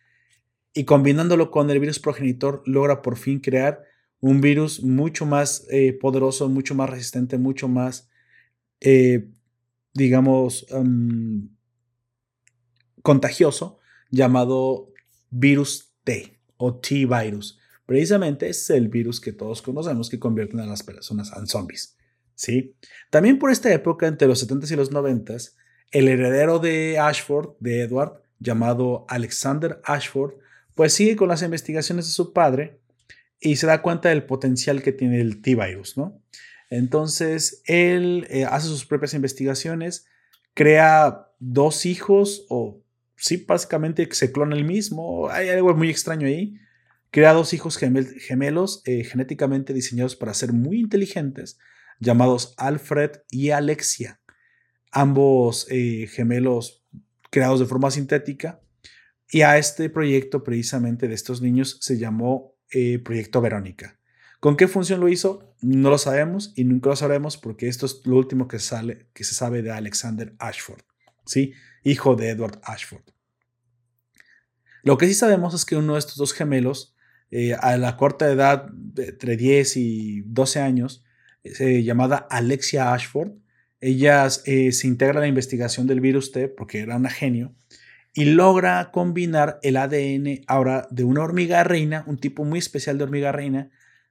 y 0.73 0.85
combinándolo 0.85 1.49
con 1.49 1.69
el 1.69 1.79
virus 1.79 1.99
progenitor 1.99 2.61
logra 2.65 3.01
por 3.01 3.17
fin 3.17 3.39
crear 3.39 3.83
un 4.21 4.41
virus 4.41 4.83
mucho 4.83 5.25
más 5.25 5.65
eh, 5.69 5.93
poderoso, 5.93 6.49
mucho 6.49 6.75
más 6.75 6.89
resistente, 6.89 7.37
mucho 7.37 7.67
más, 7.67 8.09
eh, 8.81 9.29
digamos, 9.93 10.65
em, 10.69 11.49
contagioso, 13.01 13.79
llamado 14.11 14.91
virus 15.29 15.93
T 16.03 16.39
o 16.57 16.75
T-virus. 16.75 17.59
Precisamente 17.85 18.49
es 18.49 18.69
el 18.69 18.89
virus 18.89 19.19
que 19.19 19.33
todos 19.33 19.61
conocemos 19.61 20.09
que 20.09 20.19
convierten 20.19 20.59
a 20.59 20.65
las 20.65 20.83
personas 20.83 21.31
en 21.35 21.47
zombies. 21.47 21.97
¿sí? 22.35 22.75
También 23.09 23.39
por 23.39 23.51
esta 23.51 23.73
época, 23.73 24.07
entre 24.07 24.27
los 24.27 24.47
70s 24.47 24.71
y 24.71 24.75
los 24.75 24.91
90s, 24.91 25.55
el 25.91 26.07
heredero 26.07 26.59
de 26.59 26.99
Ashford, 26.99 27.55
de 27.59 27.81
Edward, 27.81 28.21
llamado 28.39 29.05
Alexander 29.09 29.81
Ashford, 29.83 30.35
pues 30.75 30.93
sigue 30.93 31.15
con 31.15 31.29
las 31.29 31.41
investigaciones 31.41 32.05
de 32.05 32.11
su 32.11 32.31
padre 32.31 32.78
y 33.39 33.55
se 33.55 33.67
da 33.67 33.81
cuenta 33.81 34.09
del 34.09 34.25
potencial 34.25 34.81
que 34.81 34.91
tiene 34.91 35.21
el 35.21 35.41
T-Virus, 35.41 35.97
¿no? 35.97 36.21
Entonces, 36.69 37.63
él 37.65 38.27
eh, 38.29 38.45
hace 38.45 38.67
sus 38.67 38.85
propias 38.85 39.13
investigaciones, 39.13 40.05
crea 40.53 41.27
dos 41.39 41.85
hijos, 41.85 42.45
o 42.49 42.83
sí, 43.15 43.43
básicamente 43.47 44.07
se 44.11 44.31
clona 44.31 44.55
el 44.55 44.65
mismo, 44.65 45.29
hay 45.29 45.49
algo 45.49 45.73
muy 45.73 45.89
extraño 45.89 46.27
ahí, 46.27 46.55
crea 47.11 47.33
dos 47.33 47.53
hijos 47.53 47.77
gemelos 47.77 48.83
eh, 48.85 49.03
genéticamente 49.03 49.73
diseñados 49.73 50.15
para 50.15 50.33
ser 50.33 50.53
muy 50.53 50.79
inteligentes, 50.79 51.57
llamados 51.99 52.53
Alfred 52.57 53.11
y 53.31 53.49
Alexia, 53.49 54.21
ambos 54.91 55.65
eh, 55.69 56.07
gemelos 56.07 56.85
creados 57.31 57.59
de 57.59 57.65
forma 57.65 57.89
sintética, 57.89 58.61
y 59.31 59.41
a 59.41 59.57
este 59.57 59.89
proyecto 59.89 60.43
precisamente 60.43 61.07
de 61.07 61.13
estos 61.13 61.41
niños 61.41 61.77
se 61.81 61.97
llamó 61.97 62.58
eh, 62.71 62.99
Proyecto 62.99 63.41
Verónica. 63.41 63.99
¿Con 64.39 64.55
qué 64.55 64.67
función 64.67 64.99
lo 64.99 65.09
hizo? 65.09 65.53
No 65.61 65.89
lo 65.89 65.97
sabemos 65.97 66.53
y 66.55 66.63
nunca 66.63 66.89
lo 66.89 66.95
sabremos 66.95 67.37
porque 67.37 67.67
esto 67.67 67.85
es 67.85 68.01
lo 68.05 68.15
último 68.15 68.47
que, 68.47 68.59
sale, 68.59 69.07
que 69.13 69.23
se 69.23 69.35
sabe 69.35 69.61
de 69.61 69.71
Alexander 69.71 70.33
Ashford, 70.39 70.81
¿sí? 71.25 71.53
hijo 71.83 72.15
de 72.15 72.29
Edward 72.29 72.59
Ashford. 72.63 73.03
Lo 74.83 74.97
que 74.97 75.07
sí 75.07 75.13
sabemos 75.13 75.53
es 75.53 75.65
que 75.65 75.75
uno 75.75 75.93
de 75.93 75.99
estos 75.99 76.15
dos 76.15 76.33
gemelos, 76.33 76.95
eh, 77.31 77.53
a 77.53 77.77
la 77.77 77.97
corta 77.97 78.31
edad, 78.31 78.69
de 78.71 79.09
entre 79.09 79.35
10 79.35 79.75
y 79.77 80.21
12 80.21 80.59
años, 80.61 81.03
eh, 81.43 81.83
llamada 81.83 82.27
Alexia 82.29 82.93
Ashford, 82.93 83.33
ella 83.81 84.29
se 84.29 84.81
integra 84.83 85.19
a 85.19 85.21
la 85.21 85.27
investigación 85.27 85.87
del 85.87 86.01
virus 86.01 86.33
T 86.33 86.49
porque 86.49 86.79
era 86.79 86.97
una 86.97 87.09
genio 87.09 87.55
y 88.13 88.25
logra 88.25 88.91
combinar 88.91 89.59
el 89.61 89.77
ADN 89.77 90.41
ahora 90.47 90.87
de 90.89 91.03
una 91.03 91.23
hormiga 91.23 91.63
reina, 91.63 92.03
un 92.07 92.17
tipo 92.17 92.43
muy 92.43 92.59
especial 92.59 92.97
de 92.97 93.03
hormiga 93.03 93.31
reina, 93.31 93.69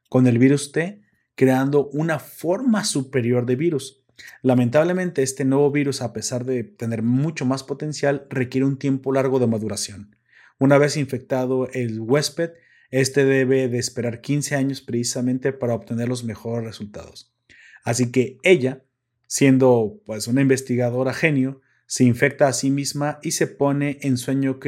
con 0.09 0.27
el 0.27 0.39
virus 0.39 0.73
T, 0.73 1.03
creando 1.35 1.89
una 1.89 2.19
forma 2.19 2.85
superior 2.85 3.47
de 3.47 3.57
virus. 3.57 4.05
Lamentablemente, 4.43 5.23
este 5.23 5.45
nuevo 5.45 5.71
virus, 5.71 6.03
a 6.03 6.13
pesar 6.13 6.45
de 6.45 6.65
tener 6.65 7.03
mucho 7.03 7.45
más 7.45 7.63
potencial, 7.63 8.27
requiere 8.31 8.67
un 8.67 8.79
tiempo 8.79 9.13
largo 9.13 9.39
de 9.39 9.47
maduración. 9.47 10.17
Una 10.59 10.79
vez 10.79 10.97
infectado 10.97 11.69
el 11.73 12.01
huésped, 12.01 12.51
este 12.91 13.25
debe 13.25 13.69
de 13.69 13.79
esperar 13.79 14.21
15 14.21 14.57
años 14.57 14.81
precisamente 14.81 15.53
para 15.53 15.75
obtener 15.75 16.09
los 16.09 16.25
mejores 16.25 16.65
resultados. 16.65 17.33
Así 17.85 18.11
que 18.11 18.39
ella, 18.43 18.83
siendo 19.27 20.01
pues 20.05 20.27
una 20.27 20.41
investigadora 20.41 21.13
genio, 21.13 21.61
se 21.89 22.05
infecta 22.05 22.47
a 22.47 22.53
sí 22.53 22.71
misma 22.71 23.19
y 23.23 23.31
se 23.31 23.47
pone 23.47 23.99
en 24.03 24.19
sueño 24.19 24.61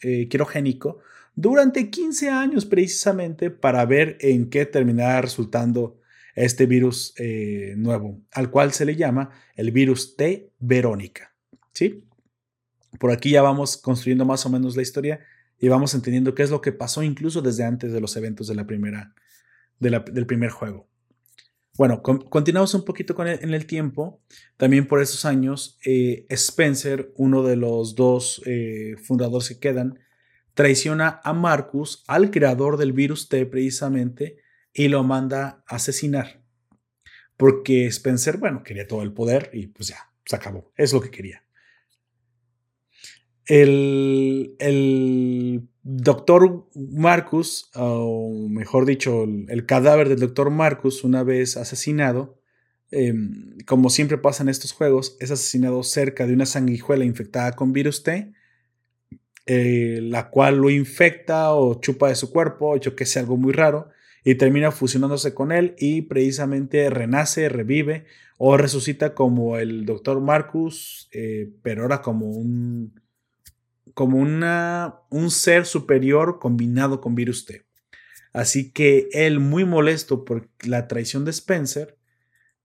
eh, 0.00 0.28
criogénico 0.30 1.00
durante 1.34 1.90
15 1.90 2.30
años 2.30 2.66
precisamente 2.66 3.50
para 3.50 3.84
ver 3.84 4.16
en 4.20 4.48
qué 4.48 4.64
terminará 4.64 5.20
resultando 5.20 6.00
este 6.36 6.66
virus 6.66 7.14
eh, 7.18 7.74
nuevo, 7.76 8.20
al 8.30 8.50
cual 8.50 8.72
se 8.72 8.84
le 8.84 8.94
llama 8.94 9.30
el 9.56 9.72
virus 9.72 10.16
T. 10.16 10.52
Verónica. 10.60 11.34
¿sí? 11.72 12.04
Por 13.00 13.10
aquí 13.10 13.30
ya 13.30 13.42
vamos 13.42 13.76
construyendo 13.76 14.24
más 14.24 14.46
o 14.46 14.50
menos 14.50 14.76
la 14.76 14.82
historia 14.82 15.18
y 15.58 15.66
vamos 15.66 15.94
entendiendo 15.94 16.36
qué 16.36 16.44
es 16.44 16.50
lo 16.50 16.60
que 16.60 16.70
pasó 16.70 17.02
incluso 17.02 17.42
desde 17.42 17.64
antes 17.64 17.92
de 17.92 18.00
los 18.00 18.16
eventos 18.16 18.46
de 18.46 18.54
la 18.54 18.68
primera, 18.68 19.14
del 19.80 20.26
primer 20.26 20.50
juego. 20.50 20.88
Bueno, 21.78 22.02
continuamos 22.02 22.74
un 22.74 22.84
poquito 22.84 23.14
con 23.14 23.28
en 23.28 23.54
el 23.54 23.64
tiempo. 23.64 24.20
También 24.56 24.88
por 24.88 25.00
esos 25.00 25.24
años, 25.24 25.78
eh, 25.86 26.26
Spencer, 26.28 27.12
uno 27.14 27.44
de 27.44 27.54
los 27.54 27.94
dos 27.94 28.42
eh, 28.46 28.96
fundadores 29.00 29.48
que 29.48 29.60
quedan, 29.60 30.00
traiciona 30.54 31.20
a 31.22 31.32
Marcus, 31.32 32.02
al 32.08 32.32
creador 32.32 32.78
del 32.78 32.92
virus 32.92 33.28
T 33.28 33.46
precisamente, 33.46 34.38
y 34.72 34.88
lo 34.88 35.04
manda 35.04 35.62
a 35.68 35.76
asesinar. 35.76 36.42
Porque 37.36 37.86
Spencer, 37.86 38.38
bueno, 38.38 38.64
quería 38.64 38.88
todo 38.88 39.02
el 39.02 39.12
poder 39.12 39.50
y 39.52 39.68
pues 39.68 39.90
ya, 39.90 40.10
se 40.24 40.34
acabó. 40.34 40.72
Es 40.76 40.92
lo 40.92 41.00
que 41.00 41.12
quería. 41.12 41.44
El, 43.46 44.56
el 44.58 45.68
doctor 45.90 46.66
Marcus, 46.74 47.70
o 47.74 48.46
mejor 48.50 48.84
dicho, 48.84 49.24
el, 49.24 49.64
cadáver 49.64 50.10
del 50.10 50.20
doctor 50.20 50.50
Marcus, 50.50 51.02
una 51.02 51.22
vez 51.22 51.56
asesinado, 51.56 52.38
em, 52.90 53.56
como 53.66 53.88
siempre 53.88 54.18
pasa 54.18 54.42
en 54.42 54.50
estos 54.50 54.72
juegos, 54.72 55.16
es 55.18 55.30
asesinado 55.30 55.82
cerca 55.82 56.26
de 56.26 56.34
una 56.34 56.44
sanguijuela 56.44 57.06
infectada 57.06 57.52
con 57.52 57.72
virus 57.72 58.02
T, 58.02 58.34
eh, 59.46 60.00
la 60.02 60.28
cual 60.28 60.58
lo 60.58 60.68
infecta 60.68 61.54
o 61.54 61.80
chupa 61.80 62.08
de 62.08 62.16
su 62.16 62.30
cuerpo, 62.30 62.76
yo 62.76 62.94
que 62.94 63.06
sé, 63.06 63.20
algo 63.20 63.38
muy 63.38 63.54
raro, 63.54 63.88
y 64.24 64.34
termina 64.34 64.70
fusionándose 64.72 65.32
con 65.32 65.52
él 65.52 65.74
y 65.78 66.02
precisamente 66.02 66.90
renace, 66.90 67.48
revive 67.48 68.04
o 68.36 68.58
resucita 68.58 69.14
como 69.14 69.56
el 69.56 69.86
doctor 69.86 70.20
Marcus, 70.20 71.08
eh, 71.12 71.50
pero 71.62 71.82
ahora 71.82 72.02
como 72.02 72.26
un 72.26 72.92
como 73.98 74.18
un 74.18 75.30
ser 75.32 75.66
superior 75.66 76.38
combinado 76.38 77.00
con 77.00 77.16
virus 77.16 77.46
T. 77.46 77.66
Así 78.32 78.70
que 78.70 79.08
él, 79.10 79.40
muy 79.40 79.64
molesto 79.64 80.24
por 80.24 80.48
la 80.60 80.86
traición 80.86 81.24
de 81.24 81.32
Spencer, 81.32 81.98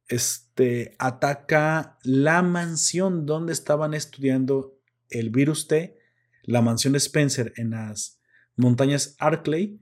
este, 0.07 0.95
ataca 0.99 1.97
la 2.03 2.43
mansión 2.43 3.25
donde 3.25 3.51
estaban 3.51 3.95
estudiando 3.95 4.77
el 5.09 5.31
virus 5.31 5.67
T, 5.67 5.97
la 6.43 6.61
mansión 6.61 6.93
de 6.93 6.99
Spencer 6.99 7.51
en 7.57 7.71
las 7.71 8.19
montañas 8.55 9.15
Arkley, 9.17 9.79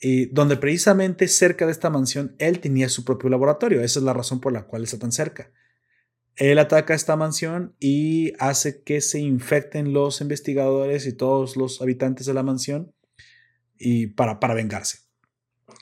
eh, 0.00 0.28
donde 0.30 0.56
precisamente 0.56 1.26
cerca 1.26 1.66
de 1.66 1.72
esta 1.72 1.90
mansión 1.90 2.36
él 2.38 2.60
tenía 2.60 2.88
su 2.88 3.04
propio 3.04 3.28
laboratorio. 3.28 3.80
Esa 3.80 3.98
es 3.98 4.04
la 4.04 4.12
razón 4.12 4.40
por 4.40 4.52
la 4.52 4.68
cual 4.68 4.84
está 4.84 5.00
tan 5.00 5.10
cerca. 5.10 5.50
Él 6.36 6.58
ataca 6.58 6.94
esta 6.94 7.16
mansión 7.16 7.74
y 7.78 8.32
hace 8.38 8.82
que 8.82 9.00
se 9.00 9.20
infecten 9.20 9.92
los 9.92 10.20
investigadores 10.20 11.06
y 11.06 11.12
todos 11.12 11.56
los 11.56 11.82
habitantes 11.82 12.26
de 12.26 12.34
la 12.34 12.42
mansión 12.42 12.92
y 13.78 14.08
para, 14.08 14.40
para 14.40 14.54
vengarse. 14.54 15.00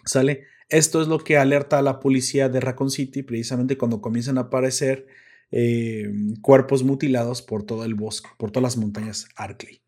¿Sale? 0.05 0.45
Esto 0.69 1.03
es 1.03 1.09
lo 1.09 1.19
que 1.19 1.37
alerta 1.37 1.79
a 1.79 1.83
la 1.83 2.01
policía 2.01 2.49
de 2.49 2.61
Raccoon 2.61 2.91
City 2.91 3.23
precisamente 3.23 3.77
cuando 3.77 4.01
comienzan 4.01 4.39
a 4.39 4.43
aparecer 4.43 5.07
eh, 5.51 6.13
cuerpos 6.43 6.85
mutilados 6.85 7.43
por 7.43 7.65
todo 7.65 7.85
el 7.85 7.95
bosque, 7.95 8.31
por 8.39 8.51
todas 8.51 8.63
las 8.63 8.77
montañas 8.77 9.29
Arkley. 9.35 9.83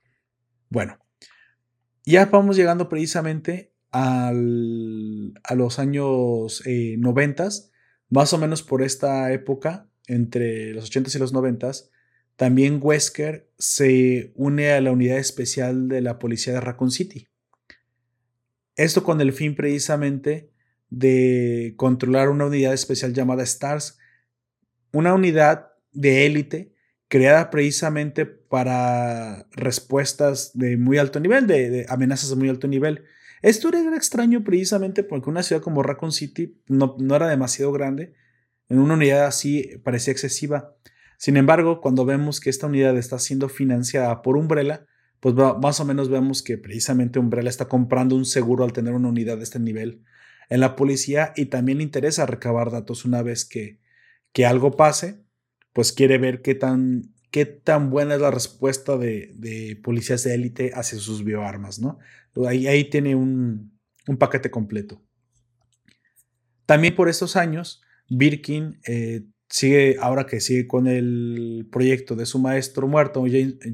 Bueno, 0.69 0.99
ya 2.05 2.27
vamos 2.27 2.57
llegando 2.57 2.89
precisamente 2.89 3.73
al, 3.93 5.35
a 5.45 5.55
los 5.55 5.79
años 5.79 6.63
eh, 6.67 6.97
90, 6.99 7.49
más 8.09 8.33
o 8.33 8.39
menos 8.39 8.63
por 8.63 8.83
esta 8.83 9.33
época, 9.33 9.89
entre 10.07 10.73
los 10.73 10.91
80s 10.91 11.17
y 11.17 11.19
los 11.19 11.35
90s, 11.35 11.91
también 12.37 12.81
Wesker 12.83 13.49
se 13.59 14.33
une 14.35 14.73
a 14.73 14.81
la 14.81 14.93
unidad 14.93 15.19
especial 15.19 15.89
de 15.89 16.01
la 16.01 16.19
policía 16.19 16.55
de 16.55 16.61
Raccoon 16.61 16.91
City. 16.91 17.29
Esto 18.77 19.05
con 19.05 19.21
el 19.21 19.33
fin 19.33 19.55
precisamente 19.55 20.51
de 20.89 21.75
controlar 21.77 22.29
una 22.31 22.47
unidad 22.47 22.73
especial 22.73 23.13
llamada 23.13 23.47
STARS, 23.47 23.99
una 24.93 25.15
unidad 25.15 25.73
de 25.93 26.27
élite 26.27 26.75
creada 27.09 27.51
precisamente 27.51 28.25
para 28.27 29.47
respuestas 29.53 30.53
de 30.55 30.77
muy 30.77 30.99
alto 30.99 31.21
nivel, 31.21 31.47
de, 31.47 31.87
amenazas 31.89 32.31
de 32.31 32.37
muy 32.37 32.49
alto 32.49 32.69
nivel. 32.69 33.05
Esto 33.43 33.69
era 33.69 33.97
extraño 33.97 34.43
precisamente 34.45 35.03
porque 35.03 35.29
una 35.29 35.43
ciudad 35.43 35.63
como 35.63 35.83
Raccoon 35.83 36.13
City 36.13 36.59
no, 36.69 36.97
no 36.99 37.17
era 37.17 37.29
demasiado 37.29 37.73
grande 37.73 38.15
en 38.73 38.81
una 38.81 38.95
unidad 38.95 39.27
así 39.27 39.79
parecía 39.85 40.13
excesiva. 40.13 40.75
Sin 41.19 41.37
embargo, 41.37 41.81
cuando 41.81 42.05
vemos 42.05 42.41
que 42.41 42.51
esta 42.51 42.67
unidad 42.67 42.97
está 42.97 43.19
siendo 43.19 43.49
financiada 43.49 44.23
por 44.23 44.37
Umbrella, 44.37 44.87
pues 45.21 45.35
más 45.35 45.79
o 45.79 45.85
menos 45.85 46.09
vemos 46.09 46.43
que 46.43 46.59
precisamente 46.59 47.19
Umbrella 47.19 47.49
está 47.49 47.67
comprando 47.67 48.17
un 48.17 48.25
seguro 48.25 48.65
al 48.65 48.73
tener 48.73 48.95
una 48.95 49.09
unidad 49.09 49.37
de 49.37 49.45
este 49.45 49.61
nivel 49.61 50.03
en 50.49 50.61
la 50.61 50.75
policía 50.75 51.33
y 51.37 51.47
también 51.47 51.79
le 51.79 51.85
interesa 51.85 52.27
recabar 52.27 52.71
datos 52.71 53.05
una 53.05 53.23
vez 53.23 53.45
que, 53.45 53.79
que 54.33 54.47
algo 54.47 54.73
pase, 54.73 55.23
pues 55.73 55.93
quiere 55.93 56.19
ver 56.19 56.43
qué 56.43 56.55
tan, 56.55 57.15
qué 57.31 57.47
tan 57.47 57.91
buena 57.91 58.15
es 58.15 58.21
la 58.21 58.31
respuesta 58.31 58.97
de, 58.97 59.81
policías 59.83 60.25
de 60.25 60.35
élite 60.35 60.73
hacia 60.75 60.99
sus 60.99 61.25
bioarmas, 61.25 61.79
¿no? 61.79 61.99
Ahí, 62.47 62.67
ahí 62.67 62.85
tiene 62.85 63.15
un, 63.15 63.79
paquete 64.19 64.51
completo. 64.51 65.03
También 66.67 66.95
por 66.95 67.09
estos 67.09 67.37
años, 67.37 67.83
Birkin 68.17 68.79
eh, 68.87 69.25
sigue, 69.49 69.97
ahora 70.01 70.27
que 70.27 70.41
sigue 70.41 70.67
con 70.67 70.87
el 70.87 71.69
proyecto 71.71 72.15
de 72.15 72.27
su 72.27 72.39
maestro 72.39 72.87
muerto, 72.89 73.25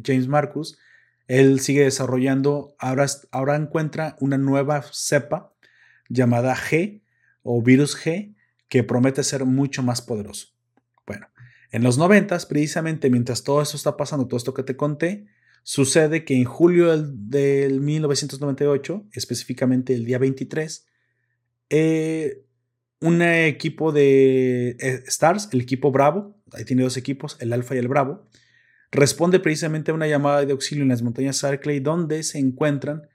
James, 0.04 0.28
Marcus, 0.28 0.78
él 1.26 1.60
sigue 1.60 1.84
desarrollando, 1.84 2.74
ahora, 2.78 3.06
ahora 3.32 3.56
encuentra 3.56 4.16
una 4.20 4.38
nueva 4.38 4.82
cepa 4.92 5.52
llamada 6.08 6.56
G 6.56 7.02
o 7.42 7.62
virus 7.62 7.96
G 7.96 8.34
que 8.68 8.82
promete 8.82 9.22
ser 9.24 9.44
mucho 9.44 9.82
más 9.82 10.02
poderoso. 10.02 10.48
Bueno, 11.06 11.28
en 11.70 11.82
los 11.82 11.98
90, 11.98 12.38
precisamente 12.48 13.10
mientras 13.10 13.42
todo 13.42 13.60
esto 13.60 13.76
está 13.76 13.96
pasando, 13.96 14.26
todo 14.26 14.36
esto 14.36 14.54
que 14.54 14.62
te 14.62 14.76
conté, 14.76 15.26
sucede 15.62 16.24
que 16.24 16.34
en 16.34 16.44
julio 16.44 16.96
del, 16.96 17.80
1998, 17.80 19.06
específicamente 19.12 19.94
el 19.94 20.04
día 20.04 20.18
23, 20.18 20.86
eh, 21.70 22.44
un 23.00 23.22
equipo 23.22 23.92
de 23.92 24.70
eh, 24.80 25.02
Stars, 25.06 25.48
el 25.52 25.60
equipo 25.60 25.92
Bravo, 25.92 26.36
ahí 26.52 26.64
tiene 26.64 26.82
dos 26.82 26.96
equipos, 26.96 27.36
el 27.40 27.52
Alfa 27.52 27.74
y 27.74 27.78
el 27.78 27.88
Bravo, 27.88 28.26
responde 28.90 29.40
precisamente 29.40 29.90
a 29.90 29.94
una 29.94 30.06
llamada 30.06 30.44
de 30.44 30.52
auxilio 30.52 30.82
en 30.82 30.88
las 30.88 31.02
montañas 31.02 31.38
Sarkley 31.38 31.80
donde 31.80 32.22
se 32.22 32.38
encuentran 32.38 33.08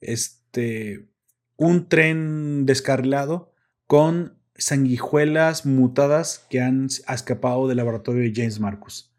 este, 0.00 1.08
un 1.56 1.88
tren 1.88 2.64
descarrilado 2.64 3.52
con 3.86 4.38
sanguijuelas 4.56 5.66
mutadas 5.66 6.46
que 6.48 6.60
han 6.60 6.86
escapado 6.86 7.68
del 7.68 7.76
laboratorio 7.76 8.22
de 8.22 8.32
James 8.34 8.60
Marcus. 8.60 9.12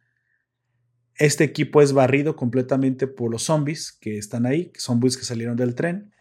Este 1.16 1.44
equipo 1.44 1.82
es 1.82 1.94
barrido 1.94 2.36
completamente 2.36 3.08
por 3.08 3.32
los 3.32 3.44
zombies 3.44 3.92
que 3.92 4.18
están 4.18 4.46
ahí, 4.46 4.72
zombies 4.78 5.18
que 5.18 5.26
salieron 5.26 5.58
del 5.58 5.76
tren, 5.76 6.12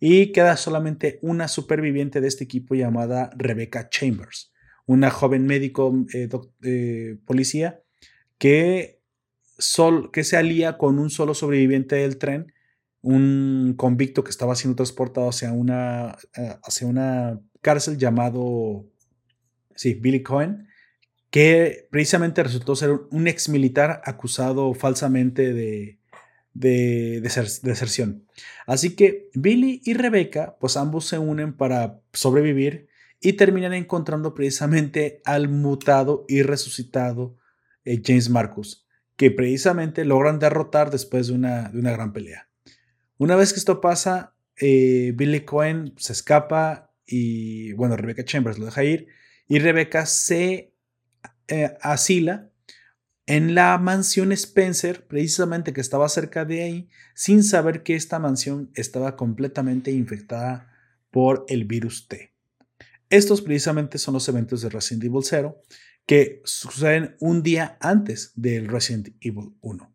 y 0.00 0.32
queda 0.32 0.56
solamente 0.56 1.18
una 1.20 1.46
superviviente 1.46 2.22
de 2.22 2.28
este 2.28 2.44
equipo 2.44 2.74
llamada 2.74 3.30
Rebecca 3.36 3.90
Chambers, 3.90 4.50
una 4.86 5.10
joven 5.10 5.46
médico 5.46 5.94
eh, 6.14 6.28
eh, 6.62 7.18
policía 7.26 7.82
que, 8.38 8.98
que 10.12 10.24
se 10.24 10.36
alía 10.38 10.78
con 10.78 10.98
un 10.98 11.10
solo 11.10 11.34
sobreviviente 11.34 11.96
del 11.96 12.16
tren, 12.16 12.52
un 13.02 13.74
convicto 13.76 14.24
que 14.24 14.30
estaba 14.30 14.56
siendo 14.56 14.76
transportado 14.76 15.28
hacia 15.28 15.52
una, 15.52 16.16
eh, 16.34 16.56
hacia 16.64 16.86
una 16.86 17.38
cárcel 17.60 17.98
llamado, 17.98 18.86
sí, 19.76 19.94
Billy 19.94 20.22
Cohen, 20.22 20.66
que 21.30 21.86
precisamente 21.90 22.42
resultó 22.42 22.74
ser 22.74 22.90
un 23.10 23.28
ex 23.28 23.50
militar 23.50 24.00
acusado 24.04 24.72
falsamente 24.72 25.52
de, 25.52 25.99
de, 26.54 27.20
deserción. 27.20 28.26
Así 28.66 28.96
que 28.96 29.28
Billy 29.34 29.80
y 29.84 29.94
Rebecca, 29.94 30.56
pues 30.60 30.76
ambos 30.76 31.06
se 31.06 31.18
unen 31.18 31.52
para 31.52 32.00
sobrevivir 32.12 32.88
y 33.20 33.34
terminan 33.34 33.74
encontrando 33.74 34.34
precisamente 34.34 35.20
al 35.24 35.48
mutado 35.48 36.24
y 36.28 36.42
resucitado 36.42 37.36
eh, 37.84 38.00
James 38.04 38.30
Marcus, 38.30 38.86
que 39.16 39.30
precisamente 39.30 40.04
logran 40.04 40.38
derrotar 40.38 40.90
después 40.90 41.28
de 41.28 41.34
una, 41.34 41.68
de 41.68 41.78
una 41.78 41.92
gran 41.92 42.12
pelea. 42.12 42.48
Una 43.18 43.36
vez 43.36 43.52
que 43.52 43.58
esto 43.58 43.80
pasa, 43.80 44.34
eh, 44.56 45.12
Billy 45.14 45.40
Cohen 45.40 45.94
se 45.96 46.12
escapa 46.12 46.92
y, 47.06 47.72
bueno, 47.74 47.96
Rebecca 47.96 48.24
Chambers 48.24 48.58
lo 48.58 48.66
deja 48.66 48.84
ir 48.84 49.08
y 49.46 49.58
Rebecca 49.58 50.06
se 50.06 50.72
eh, 51.48 51.76
asila 51.82 52.49
en 53.26 53.54
la 53.54 53.78
mansión 53.78 54.32
Spencer, 54.32 55.06
precisamente 55.06 55.72
que 55.72 55.80
estaba 55.80 56.08
cerca 56.08 56.44
de 56.44 56.62
ahí, 56.62 56.88
sin 57.14 57.44
saber 57.44 57.82
que 57.82 57.94
esta 57.94 58.18
mansión 58.18 58.70
estaba 58.74 59.16
completamente 59.16 59.90
infectada 59.90 60.72
por 61.10 61.44
el 61.48 61.64
virus 61.64 62.08
T. 62.08 62.32
Estos 63.08 63.42
precisamente 63.42 63.98
son 63.98 64.14
los 64.14 64.28
eventos 64.28 64.62
de 64.62 64.68
Resident 64.68 65.04
Evil 65.04 65.22
0 65.22 65.62
que 66.06 66.40
suceden 66.44 67.16
un 67.20 67.42
día 67.42 67.76
antes 67.80 68.32
del 68.34 68.68
Resident 68.68 69.14
Evil 69.20 69.54
1. 69.60 69.94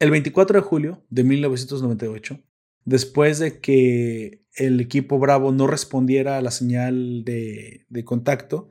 El 0.00 0.10
24 0.10 0.60
de 0.60 0.66
julio 0.66 1.04
de 1.08 1.24
1998, 1.24 2.40
después 2.84 3.38
de 3.38 3.60
que 3.60 4.44
el 4.54 4.80
equipo 4.80 5.18
Bravo 5.18 5.52
no 5.52 5.66
respondiera 5.66 6.36
a 6.36 6.42
la 6.42 6.50
señal 6.50 7.24
de, 7.24 7.86
de 7.88 8.04
contacto, 8.04 8.68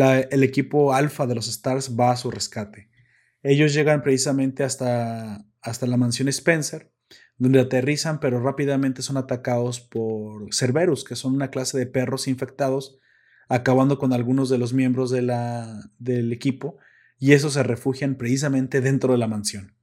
el 0.00 0.42
equipo 0.42 0.94
alfa 0.94 1.26
de 1.26 1.34
los 1.34 1.48
Stars 1.48 1.96
va 1.98 2.12
a 2.12 2.16
su 2.16 2.30
rescate. 2.30 2.88
Ellos 3.42 3.74
llegan 3.74 4.02
precisamente 4.02 4.64
hasta, 4.64 5.44
hasta 5.60 5.86
la 5.86 5.96
mansión 5.96 6.28
Spencer, 6.28 6.92
donde 7.36 7.60
aterrizan, 7.60 8.20
pero 8.20 8.40
rápidamente 8.40 9.02
son 9.02 9.16
atacados 9.16 9.80
por 9.80 10.54
Cerberus, 10.54 11.04
que 11.04 11.16
son 11.16 11.34
una 11.34 11.50
clase 11.50 11.78
de 11.78 11.86
perros 11.86 12.28
infectados, 12.28 12.98
acabando 13.48 13.98
con 13.98 14.12
algunos 14.12 14.48
de 14.48 14.58
los 14.58 14.72
miembros 14.72 15.10
de 15.10 15.22
la, 15.22 15.90
del 15.98 16.32
equipo, 16.32 16.78
y 17.18 17.32
esos 17.32 17.54
se 17.54 17.62
refugian 17.62 18.16
precisamente 18.16 18.80
dentro 18.80 19.12
de 19.12 19.18
la 19.18 19.28
mansión. 19.28 19.74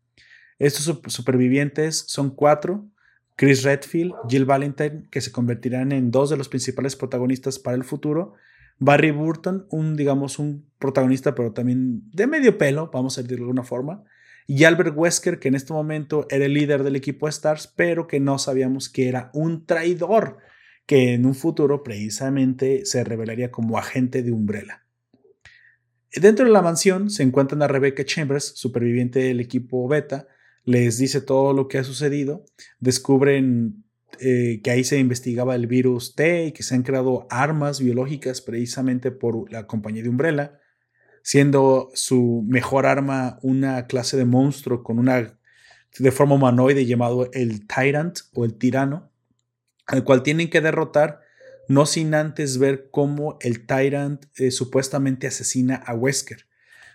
Estos 0.57 1.01
supervivientes 1.07 2.05
son 2.07 2.31
cuatro, 2.31 2.89
Chris 3.35 3.63
Redfield, 3.63 4.13
Jill 4.27 4.45
Valentine, 4.45 5.07
que 5.09 5.21
se 5.21 5.31
convertirán 5.31 5.91
en 5.91 6.11
dos 6.11 6.29
de 6.29 6.37
los 6.37 6.49
principales 6.49 6.95
protagonistas 6.95 7.59
para 7.59 7.77
el 7.77 7.83
futuro, 7.83 8.33
Barry 8.79 9.11
Burton, 9.11 9.67
un, 9.69 9.95
digamos, 9.95 10.39
un 10.39 10.69
protagonista, 10.79 11.35
pero 11.35 11.51
también 11.51 12.09
de 12.11 12.27
medio 12.27 12.57
pelo, 12.57 12.89
vamos 12.91 13.17
a 13.17 13.21
decirlo 13.21 13.45
de 13.45 13.49
alguna 13.49 13.63
forma. 13.63 14.03
Y 14.47 14.63
Albert 14.63 14.95
Wesker, 14.95 15.37
que 15.37 15.49
en 15.49 15.55
este 15.55 15.73
momento 15.73 16.25
era 16.29 16.45
el 16.45 16.53
líder 16.53 16.83
del 16.83 16.95
equipo 16.95 17.27
Stars, 17.27 17.67
pero 17.67 18.07
que 18.07 18.19
no 18.19 18.39
sabíamos 18.39 18.89
que 18.89 19.07
era 19.07 19.29
un 19.33 19.65
traidor, 19.65 20.37
que 20.87 21.13
en 21.13 21.25
un 21.25 21.35
futuro 21.35 21.83
precisamente 21.83 22.85
se 22.85 23.03
revelaría 23.03 23.51
como 23.51 23.77
agente 23.77 24.23
de 24.23 24.31
Umbrella. 24.31 24.85
Dentro 26.15 26.45
de 26.45 26.51
la 26.51 26.63
mansión 26.63 27.11
se 27.11 27.21
encuentran 27.21 27.61
a 27.61 27.67
Rebecca 27.67 28.03
Chambers, 28.03 28.53
superviviente 28.55 29.19
del 29.19 29.39
equipo 29.39 29.87
Beta, 29.87 30.27
les 30.63 30.97
dice 30.97 31.21
todo 31.21 31.53
lo 31.53 31.67
que 31.67 31.77
ha 31.77 31.83
sucedido, 31.83 32.45
descubren 32.79 33.83
eh, 34.19 34.61
que 34.63 34.71
ahí 34.71 34.83
se 34.83 34.97
investigaba 34.97 35.55
el 35.55 35.67
virus 35.67 36.15
T 36.15 36.47
y 36.47 36.51
que 36.51 36.63
se 36.63 36.75
han 36.75 36.83
creado 36.83 37.27
armas 37.29 37.79
biológicas 37.79 38.41
precisamente 38.41 39.11
por 39.11 39.51
la 39.51 39.67
compañía 39.67 40.03
de 40.03 40.09
Umbrella, 40.09 40.59
siendo 41.23 41.89
su 41.93 42.43
mejor 42.47 42.85
arma 42.85 43.39
una 43.41 43.87
clase 43.87 44.17
de 44.17 44.25
monstruo 44.25 44.83
con 44.83 44.99
una 44.99 45.37
de 45.97 46.11
forma 46.11 46.35
humanoide 46.35 46.85
llamado 46.85 47.29
el 47.33 47.67
Tyrant 47.67 48.19
o 48.33 48.45
el 48.45 48.55
Tirano, 48.55 49.11
al 49.85 50.03
cual 50.03 50.23
tienen 50.23 50.49
que 50.49 50.61
derrotar 50.61 51.21
no 51.67 51.85
sin 51.85 52.15
antes 52.15 52.57
ver 52.57 52.89
cómo 52.91 53.37
el 53.41 53.65
Tyrant 53.65 54.25
eh, 54.37 54.51
supuestamente 54.51 55.27
asesina 55.27 55.75
a 55.75 55.93
Wesker. 55.93 56.47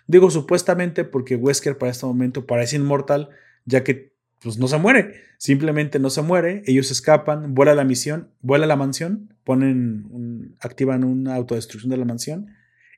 Digo 0.05 0.29
supuestamente 0.29 1.05
porque 1.05 1.35
Wesker 1.35 1.77
para 1.77 1.91
este 1.91 2.05
momento 2.05 2.45
parece 2.45 2.75
inmortal, 2.75 3.29
ya 3.65 3.83
que 3.83 4.14
pues 4.41 4.57
no 4.57 4.67
se 4.67 4.77
muere, 4.77 5.21
simplemente 5.37 5.99
no 5.99 6.09
se 6.09 6.21
muere, 6.21 6.63
ellos 6.65 6.91
escapan, 6.91 7.53
vuela 7.53 7.73
la 7.75 7.83
misión, 7.83 8.31
vuela 8.41 8.65
la 8.65 8.75
mansión, 8.75 9.33
ponen, 9.43 10.55
activan 10.59 11.03
una 11.03 11.35
autodestrucción 11.35 11.89
de 11.89 11.97
la 11.97 12.05
mansión 12.05 12.47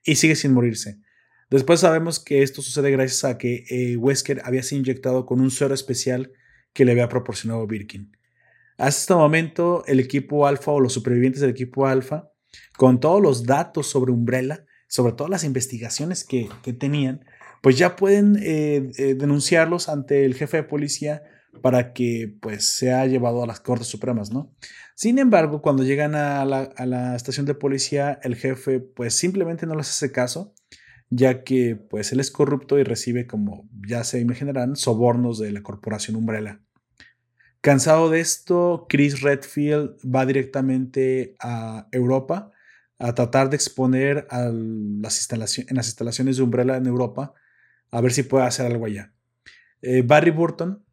y 0.04 0.15
sigue 0.15 0.36
sin 0.36 0.54
morirse. 0.54 1.00
Después 1.50 1.80
sabemos 1.80 2.19
que 2.19 2.41
esto 2.41 2.62
sucede 2.62 2.91
gracias 2.91 3.23
a 3.23 3.38
que 3.38 3.63
eh, 3.69 3.95
Wesker 3.95 4.41
había 4.43 4.63
sido 4.63 4.80
inyectado 4.80 5.26
con 5.26 5.39
un 5.39 5.52
suero 5.52 5.73
especial 5.73 6.32
que 6.73 6.84
le 6.84 6.91
había 6.91 7.08
proporcionado 7.08 7.65
Birkin. 7.65 8.12
Hasta 8.78 9.00
este 9.00 9.13
momento, 9.15 9.84
el 9.88 10.00
equipo 10.00 10.45
Alpha 10.45 10.71
o 10.71 10.80
los 10.80 10.93
supervivientes 10.93 11.41
del 11.41 11.50
equipo 11.50 11.88
Alpha, 11.88 12.32
con 12.78 13.00
todos 13.00 13.21
los 13.21 13.45
datos 13.45 13.88
sobre 13.88 14.12
Umbrella, 14.12 14.65
sobre 14.88 15.13
todas 15.13 15.32
las 15.32 15.43
investigaciones 15.43 16.23
que, 16.23 16.50
tenían, 16.78 17.26
pues 17.67 17.77
ya 17.77 17.97
pueden 17.97 18.38
eh, 18.41 18.91
eh, 18.97 19.15
denunciarlos 19.15 19.89
ante 19.89 20.23
el 20.23 20.36
jefe 20.36 20.56
de 20.56 20.63
policía 20.63 21.23
para 21.62 21.91
que 21.91 22.34
pues 22.39 22.77
sea 22.77 23.06
llevado 23.08 23.43
a 23.43 23.45
las 23.45 23.60
Cortes 23.60 23.88
Supremas, 23.88 24.32
¿no? 24.32 24.56
Sin 24.95 25.19
embargo, 25.19 25.62
cuando 25.62 25.84
llegan 25.84 26.15
a 26.15 26.45
la, 26.45 27.13
estación 27.17 27.45
de 27.45 27.56
policía, 27.56 28.21
el 28.23 28.38
jefe 28.38 28.80
pues 28.80 29.15
simplemente 29.15 29.65
no 29.65 29.75
les 29.75 29.89
hace 29.89 30.13
caso, 30.13 30.53
ya 31.10 31.43
que 31.43 31.75
pues 31.75 32.13
él 32.13 32.21
es 32.21 32.32
corrupto 32.32 32.80
y 32.80 32.84
recibe, 32.84 33.27
como 33.27 33.67
ya 33.86 34.06
se 34.06 34.21
imaginarán, 34.21 34.77
sobornos 34.77 35.38
de 35.38 35.51
la 35.51 35.62
corporación 35.62 36.15
Umbrella. 36.15 36.62
Cansado 37.60 38.10
de 38.10 38.21
esto, 38.21 38.86
Chris 38.88 39.19
Redfield 39.19 39.97
va 40.06 40.25
directamente 40.25 41.36
a 41.41 41.89
Europa 41.91 42.49
a 42.97 43.13
tratar 43.13 43.49
de 43.49 43.58
exponer 43.58 44.25
a 44.30 44.49
las 44.53 45.30
en 45.30 45.75
las 45.75 45.88
instalaciones 45.88 46.38
de 46.38 46.43
Umbrella 46.43 46.77
en 46.77 46.86
Europa 46.86 47.34
a 47.91 48.02
ver 48.02 48.12
si 48.12 48.23
puede 48.23 48.45
hacer 48.45 48.65
algo 48.65 48.86
allá. 48.86 49.13
Eh, 49.82 50.02
Barry 50.02 50.32
Burton 50.32 50.84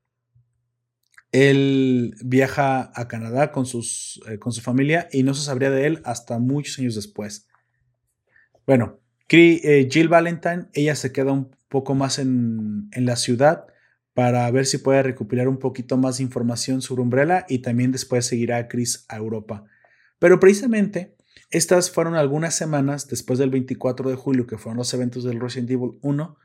él 1.34 2.14
viaja 2.24 2.92
a 2.94 3.08
Canadá 3.08 3.50
con, 3.50 3.66
sus, 3.66 4.22
eh, 4.28 4.38
con 4.38 4.52
su 4.52 4.60
familia 4.60 5.08
y 5.10 5.24
no 5.24 5.34
se 5.34 5.42
sabría 5.42 5.68
de 5.68 5.84
él 5.84 6.00
hasta 6.04 6.38
muchos 6.38 6.78
años 6.78 6.94
después. 6.94 7.48
Bueno, 8.68 9.00
Eh, 9.28 9.88
Jill 9.90 10.06
Valentine, 10.06 10.66
ella 10.74 10.94
se 10.94 11.10
queda 11.10 11.32
un 11.32 11.50
poco 11.68 11.96
más 11.96 12.20
en, 12.20 12.88
en 12.92 13.04
la 13.04 13.16
ciudad 13.16 13.66
para 14.12 14.48
ver 14.52 14.64
si 14.64 14.78
puede 14.78 15.02
recopilar 15.02 15.48
un 15.48 15.58
poquito 15.58 15.96
más 15.96 16.18
de 16.18 16.22
información 16.22 16.82
sobre 16.82 17.02
Umbrella 17.02 17.46
y 17.48 17.58
también 17.58 17.90
después 17.90 18.26
seguirá 18.26 18.58
a 18.58 18.68
Chris 18.68 19.04
a 19.08 19.16
Europa. 19.16 19.64
Pero 20.20 20.38
precisamente 20.38 21.16
estas 21.50 21.90
fueron 21.90 22.14
algunas 22.14 22.54
semanas 22.54 23.08
después 23.08 23.40
del 23.40 23.50
24 23.50 24.08
de 24.08 24.14
julio, 24.14 24.46
que 24.46 24.56
fueron 24.56 24.76
los 24.76 24.94
eventos 24.94 25.24
del 25.24 25.40
Resident 25.40 25.70
Evil 25.72 25.98
1, 26.00 26.38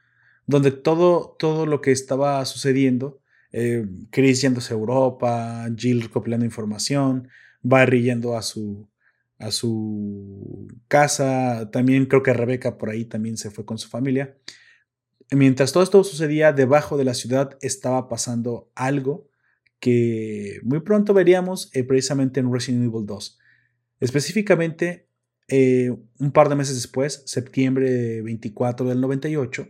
donde 0.50 0.72
todo, 0.72 1.36
todo 1.38 1.68
lo 1.68 1.80
que 1.80 1.92
estaba 1.92 2.44
sucediendo, 2.46 3.22
eh, 3.52 3.86
Chris 4.10 4.42
yéndose 4.42 4.74
a 4.74 4.78
Europa, 4.78 5.70
Jill 5.78 6.02
recopilando 6.02 6.44
información, 6.44 7.30
Barry 7.62 8.02
yendo 8.02 8.36
a 8.36 8.42
su, 8.42 8.90
a 9.38 9.52
su 9.52 10.68
casa, 10.88 11.70
también 11.72 12.08
creo 12.08 12.24
que 12.24 12.34
Rebeca 12.34 12.80
por 12.80 12.90
ahí 12.90 13.06
también 13.06 13.38
se 13.38 13.52
fue 13.52 13.64
con 13.64 13.78
su 13.78 13.90
familia. 13.90 14.40
Mientras 15.30 15.72
todo 15.72 15.84
esto 15.84 16.04
sucedía, 16.04 16.52
debajo 16.52 16.98
de 16.98 17.04
la 17.04 17.14
ciudad 17.14 17.56
estaba 17.62 18.10
pasando 18.10 18.72
algo 18.74 19.30
que 19.80 20.62
muy 20.64 20.80
pronto 20.80 21.14
veríamos 21.14 21.70
eh, 21.76 21.84
precisamente 21.84 22.40
en 22.40 22.52
Resident 22.52 22.86
Evil 22.86 23.06
2. 23.06 23.38
Específicamente, 24.00 25.08
eh, 25.48 25.96
un 26.18 26.32
par 26.32 26.50
de 26.50 26.56
meses 26.56 26.74
después, 26.74 27.22
septiembre 27.28 28.24
24 28.24 28.90
del 28.90 29.00
98, 29.00 29.68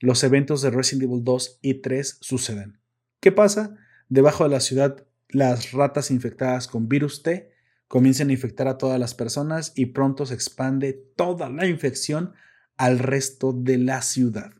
los 0.00 0.22
eventos 0.24 0.62
de 0.62 0.70
Resident 0.70 1.04
Evil 1.04 1.24
2 1.24 1.58
y 1.62 1.74
3 1.74 2.18
suceden. 2.20 2.78
¿Qué 3.20 3.32
pasa? 3.32 3.76
Debajo 4.08 4.44
de 4.44 4.50
la 4.50 4.60
ciudad, 4.60 5.06
las 5.28 5.72
ratas 5.72 6.10
infectadas 6.10 6.68
con 6.68 6.88
virus 6.88 7.22
T 7.22 7.50
comienzan 7.88 8.30
a 8.30 8.32
infectar 8.32 8.68
a 8.68 8.78
todas 8.78 8.98
las 8.98 9.14
personas 9.14 9.72
y 9.74 9.86
pronto 9.86 10.26
se 10.26 10.34
expande 10.34 10.92
toda 10.92 11.48
la 11.48 11.66
infección 11.66 12.34
al 12.76 12.98
resto 12.98 13.52
de 13.52 13.78
la 13.78 14.02
ciudad, 14.02 14.52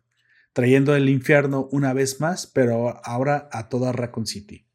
trayendo 0.53 0.95
el 0.97 1.09
infierno 1.09 1.69
una 1.71 1.93
vez 1.93 2.21
más, 2.21 2.47
pero 2.47 3.05
ahora 3.05 3.49
a 3.53 3.69
toda 3.69 3.93
Raccoon 3.93 4.27
City. 4.27 4.67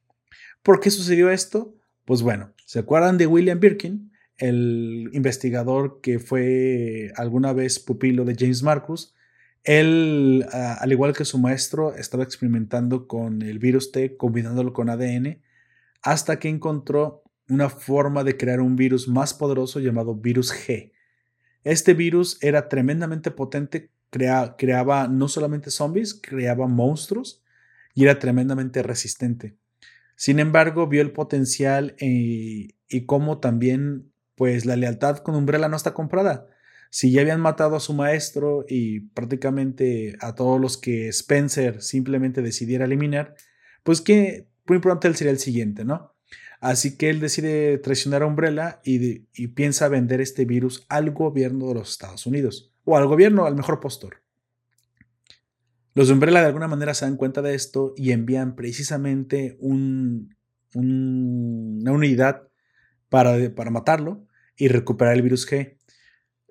¿Por 0.64 0.80
qué 0.80 0.92
sucedió 0.92 1.32
esto? 1.32 1.76
Pues 2.06 2.22
bueno, 2.22 2.54
¿se 2.66 2.80
acuerdan 2.80 3.18
de 3.18 3.28
William 3.28 3.60
Birkin? 3.60 4.12
El 4.38 5.10
investigador 5.14 6.02
que 6.02 6.20
fue 6.20 7.12
alguna 7.16 7.54
vez 7.54 7.80
pupilo 7.80 8.26
de 8.26 8.36
James 8.38 8.64
Marcus, 8.64 9.14
él, 9.64 10.46
al 10.52 10.92
igual 10.92 11.16
que 11.16 11.26
su 11.26 11.38
maestro, 11.38 11.96
estaba 11.96 12.24
experimentando 12.24 13.08
con 13.08 13.42
el 13.42 13.60
virus 13.60 13.92
T, 13.92 14.18
combinándolo 14.18 14.74
con 14.74 14.90
ADN, 14.90 15.42
hasta 16.02 16.40
que 16.40 16.50
encontró 16.50 17.24
una 17.48 17.70
forma 17.70 18.24
de 18.24 18.38
crear 18.38 18.60
un 18.60 18.76
virus 18.76 19.08
más 19.08 19.34
poderoso 19.34 19.80
llamado 19.80 20.16
virus 20.16 20.52
G. 20.52 20.94
Este 21.64 21.94
virus 21.94 22.40
era 22.42 22.70
tremendamente 22.70 23.30
potente, 23.30 23.92
creaba 24.10 25.08
no 25.08 25.28
solamente 25.28 25.70
zombies, 25.70 26.20
creaba 26.22 26.68
monstruos 26.68 27.44
y 27.94 28.06
era 28.06 28.18
tremendamente 28.18 28.82
resistente. 28.82 29.58
Sin 30.16 30.40
embargo, 30.40 30.88
vio 30.88 31.02
el 31.02 31.12
potencial 31.12 31.96
y, 32.00 32.64
eh, 32.72 32.76
y 32.88 33.06
cómo 33.06 33.40
también, 33.40 34.12
pues, 34.36 34.66
la 34.66 34.76
lealtad 34.76 35.18
con 35.18 35.36
Umbrella 35.36 35.68
no 35.68 35.78
está 35.78 35.94
comprada 35.94 36.48
si 36.92 37.10
ya 37.10 37.22
habían 37.22 37.40
matado 37.40 37.78
a 37.78 37.80
su 37.80 37.94
maestro 37.94 38.66
y 38.68 39.00
prácticamente 39.00 40.18
a 40.20 40.36
todos 40.36 40.60
los 40.60 40.78
que 40.78 41.08
Spencer 41.08 41.82
simplemente 41.82 42.42
decidiera 42.42 42.84
eliminar, 42.84 43.34
pues 43.84 44.02
que 44.02 44.50
muy 44.68 44.80
pronto 44.80 45.08
él 45.08 45.16
sería 45.16 45.32
el 45.32 45.40
siguiente, 45.40 45.86
¿no? 45.86 46.14
Así 46.60 46.98
que 46.98 47.10
él 47.10 47.22
decide 47.22 47.78
traicionar 47.78 48.24
a 48.24 48.28
Umbrella 48.28 48.82
y, 48.84 49.20
piensa 49.48 49.88
vender 49.88 50.20
este 50.20 50.44
virus 50.44 50.86
al 50.90 51.12
gobierno 51.12 51.70
de 51.70 51.76
los 51.76 51.92
Estados 51.92 52.28
Unidos, 52.28 52.74
o 52.84 52.98
al 52.98 53.08
gobierno, 53.08 53.46
al 53.46 53.56
mejor 53.56 53.80
postor. 53.80 54.22
Los 55.94 56.10
de 56.10 56.14
Umbrella 56.14 56.42
de 56.42 56.48
alguna 56.48 56.68
manera 56.68 56.94
se 56.94 57.06
dan 57.06 57.16
cuenta 57.16 57.42
de 57.42 57.56
esto 57.56 57.94
y 57.96 58.12
envían 58.12 58.56
precisamente 58.56 59.58
un, 59.60 60.36
una 60.76 61.92
unidad 61.92 62.50
para, 63.08 63.56
para 63.56 63.72
matarlo 63.72 64.28
y 64.58 64.68
recuperar 64.68 65.16
el 65.16 65.22
virus 65.22 65.50
G. 65.50 65.78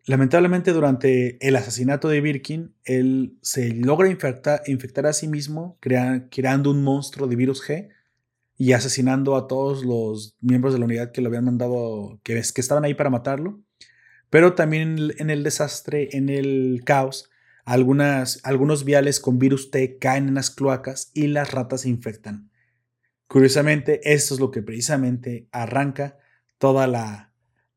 Lamentablemente, 0.07 0.73
durante 0.73 1.37
el 1.47 1.57
asesinato 1.57 2.09
de 2.09 2.21
Birkin, 2.21 2.75
él 2.85 3.39
se 3.43 3.75
logra 3.75 4.09
infectar, 4.09 5.07
a 5.07 5.13
sí 5.13 5.29
mismo, 5.29 5.79
creando 5.81 6.71
un 6.71 6.83
monstruo 6.83 7.29
de 7.29 7.37
virus 7.37 7.63
G 7.63 7.89
y 8.57 8.73
asesinando 8.73 9.37
a 9.37 9.47
todos 9.47 9.85
los 9.85 10.37
miembros 10.41 10.73
de 10.73 10.79
la 10.79 10.87
unidad 10.87 11.13
que 11.13 11.21
lo 11.21 11.29
habían 11.29 11.45
mandado, 11.45 12.21
que, 12.23 12.39
estaban 12.39 12.85
ahí 12.85 12.95
para 12.95 13.11
matarlo. 13.11 13.61
Pero 14.31 14.55
también 14.55 15.13
en 15.19 15.31
el 15.31 15.43
desastre, 15.43 16.09
en 16.13 16.29
el 16.29 16.83
caos, 16.85 17.31
algunos 17.65 18.85
viales 18.85 19.21
con 19.21 19.39
virus 19.39 19.71
T 19.71 19.99
caen 19.99 20.29
en 20.29 20.35
las 20.35 20.51
cloacas 20.51 21.11
y 21.15 21.27
las 21.27 21.53
ratas 21.53 21.83
se 21.83 21.89
infectan. 21.89 22.51
Curiosamente, 23.27 24.01
esto 24.13 24.35
es 24.35 24.41
lo 24.41 24.51
que 24.51 24.63
precisamente 24.63 25.49
arranca 25.53 26.19
toda 26.59 26.87
la, 26.87 27.30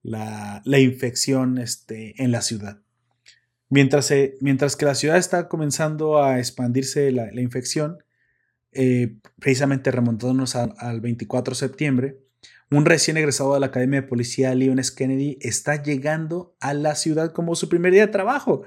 la, 0.04 0.62
infección 0.80 1.58
este, 1.58 2.22
en 2.22 2.32
la 2.32 2.42
ciudad. 2.42 2.82
Mientras, 3.70 4.14
mientras, 4.40 4.76
que 4.76 4.86
la 4.86 4.96
ciudad 4.96 5.18
está 5.18 5.48
comenzando 5.48 6.22
a 6.22 6.38
expandirse 6.38 7.12
la, 7.12 7.42
infección, 7.42 7.98
eh, 8.72 9.16
precisamente 9.40 9.90
remontándonos 9.90 10.56
al 10.56 11.02
24 11.02 11.54
de 11.54 11.60
septiembre, 11.60 12.20
un 12.70 12.86
recién 12.86 13.18
egresado 13.18 13.54
de 13.54 13.60
la 13.60 13.68
Academia 13.68 14.02
de 14.02 14.08
Policía, 14.08 14.54
Leon 14.54 14.80
S. 14.80 14.94
Kennedy, 14.96 15.38
está 15.42 15.82
llegando 15.82 16.56
a 16.60 16.74
la 16.74 16.96
ciudad 16.96 17.32
como 17.32 17.56
su 17.56 17.70
primer 17.70 17.94
día 17.94 18.08
de 18.08 18.12
trabajo. 18.12 18.64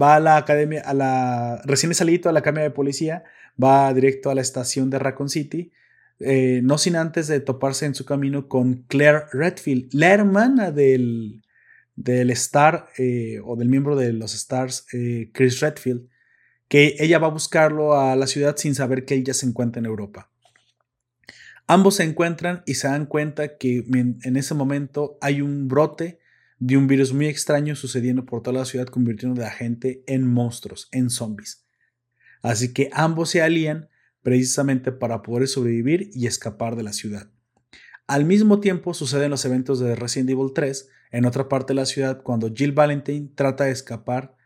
Va 0.00 0.16
a 0.16 0.20
la 0.20 0.36
academia, 0.36 0.82
a 0.82 0.92
la 0.92 1.62
recién 1.64 1.94
salido 1.94 2.28
a 2.28 2.32
la 2.32 2.40
Academia 2.40 2.64
de 2.64 2.70
Policía, 2.70 3.24
va 3.62 3.92
directo 3.94 4.30
a 4.30 4.34
la 4.34 4.42
estación 4.42 4.90
de 4.90 4.98
Raccoon 4.98 5.28
City 5.28 5.72
eh, 6.20 6.60
no 6.64 6.78
sin 6.78 6.96
antes 6.96 7.28
de 7.28 7.40
toparse 7.40 7.86
en 7.86 7.94
su 7.94 8.04
camino 8.04 8.48
con 8.48 8.84
Claire 8.88 9.24
Redfield, 9.32 9.92
la 9.92 10.12
hermana 10.12 10.72
del, 10.72 11.42
del 11.94 12.30
star 12.30 12.88
eh, 12.98 13.40
o 13.44 13.56
del 13.56 13.68
miembro 13.68 13.94
de 13.96 14.12
los 14.12 14.34
stars, 14.34 14.86
eh, 14.92 15.30
Chris 15.32 15.60
Redfield, 15.60 16.08
que 16.68 16.96
ella 16.98 17.18
va 17.18 17.28
a 17.28 17.30
buscarlo 17.30 17.98
a 17.98 18.16
la 18.16 18.26
ciudad 18.26 18.56
sin 18.56 18.74
saber 18.74 19.04
que 19.04 19.14
ella 19.14 19.32
se 19.32 19.46
encuentra 19.46 19.80
en 19.80 19.86
Europa. 19.86 20.30
Ambos 21.66 21.96
se 21.96 22.04
encuentran 22.04 22.62
y 22.66 22.74
se 22.74 22.88
dan 22.88 23.06
cuenta 23.06 23.56
que 23.58 23.84
en 23.88 24.36
ese 24.36 24.54
momento 24.54 25.18
hay 25.20 25.42
un 25.42 25.68
brote 25.68 26.18
de 26.58 26.76
un 26.76 26.86
virus 26.86 27.12
muy 27.12 27.26
extraño 27.26 27.76
sucediendo 27.76 28.24
por 28.24 28.42
toda 28.42 28.58
la 28.60 28.64
ciudad, 28.64 28.86
convirtiendo 28.86 29.40
a 29.40 29.44
la 29.44 29.50
gente 29.50 30.02
en 30.06 30.26
monstruos, 30.26 30.88
en 30.92 31.10
zombies. 31.10 31.64
Así 32.42 32.72
que 32.72 32.90
ambos 32.92 33.30
se 33.30 33.42
alían 33.42 33.88
precisamente 34.28 34.92
para 34.92 35.22
poder 35.22 35.48
sobrevivir 35.48 36.10
y 36.12 36.26
escapar 36.26 36.76
de 36.76 36.82
la 36.82 36.92
ciudad. 36.92 37.30
Al 38.06 38.26
mismo 38.26 38.60
tiempo 38.60 38.92
suceden 38.92 39.30
los 39.30 39.46
eventos 39.46 39.80
de 39.80 39.96
Resident 39.96 40.28
Evil 40.28 40.52
3 40.54 40.86
en 41.12 41.24
otra 41.24 41.48
parte 41.48 41.72
de 41.72 41.76
la 41.76 41.86
ciudad 41.86 42.22
cuando 42.22 42.52
Jill 42.54 42.72
Valentine 42.72 43.30
trata 43.34 43.64
de 43.64 43.70
escapar 43.70 44.36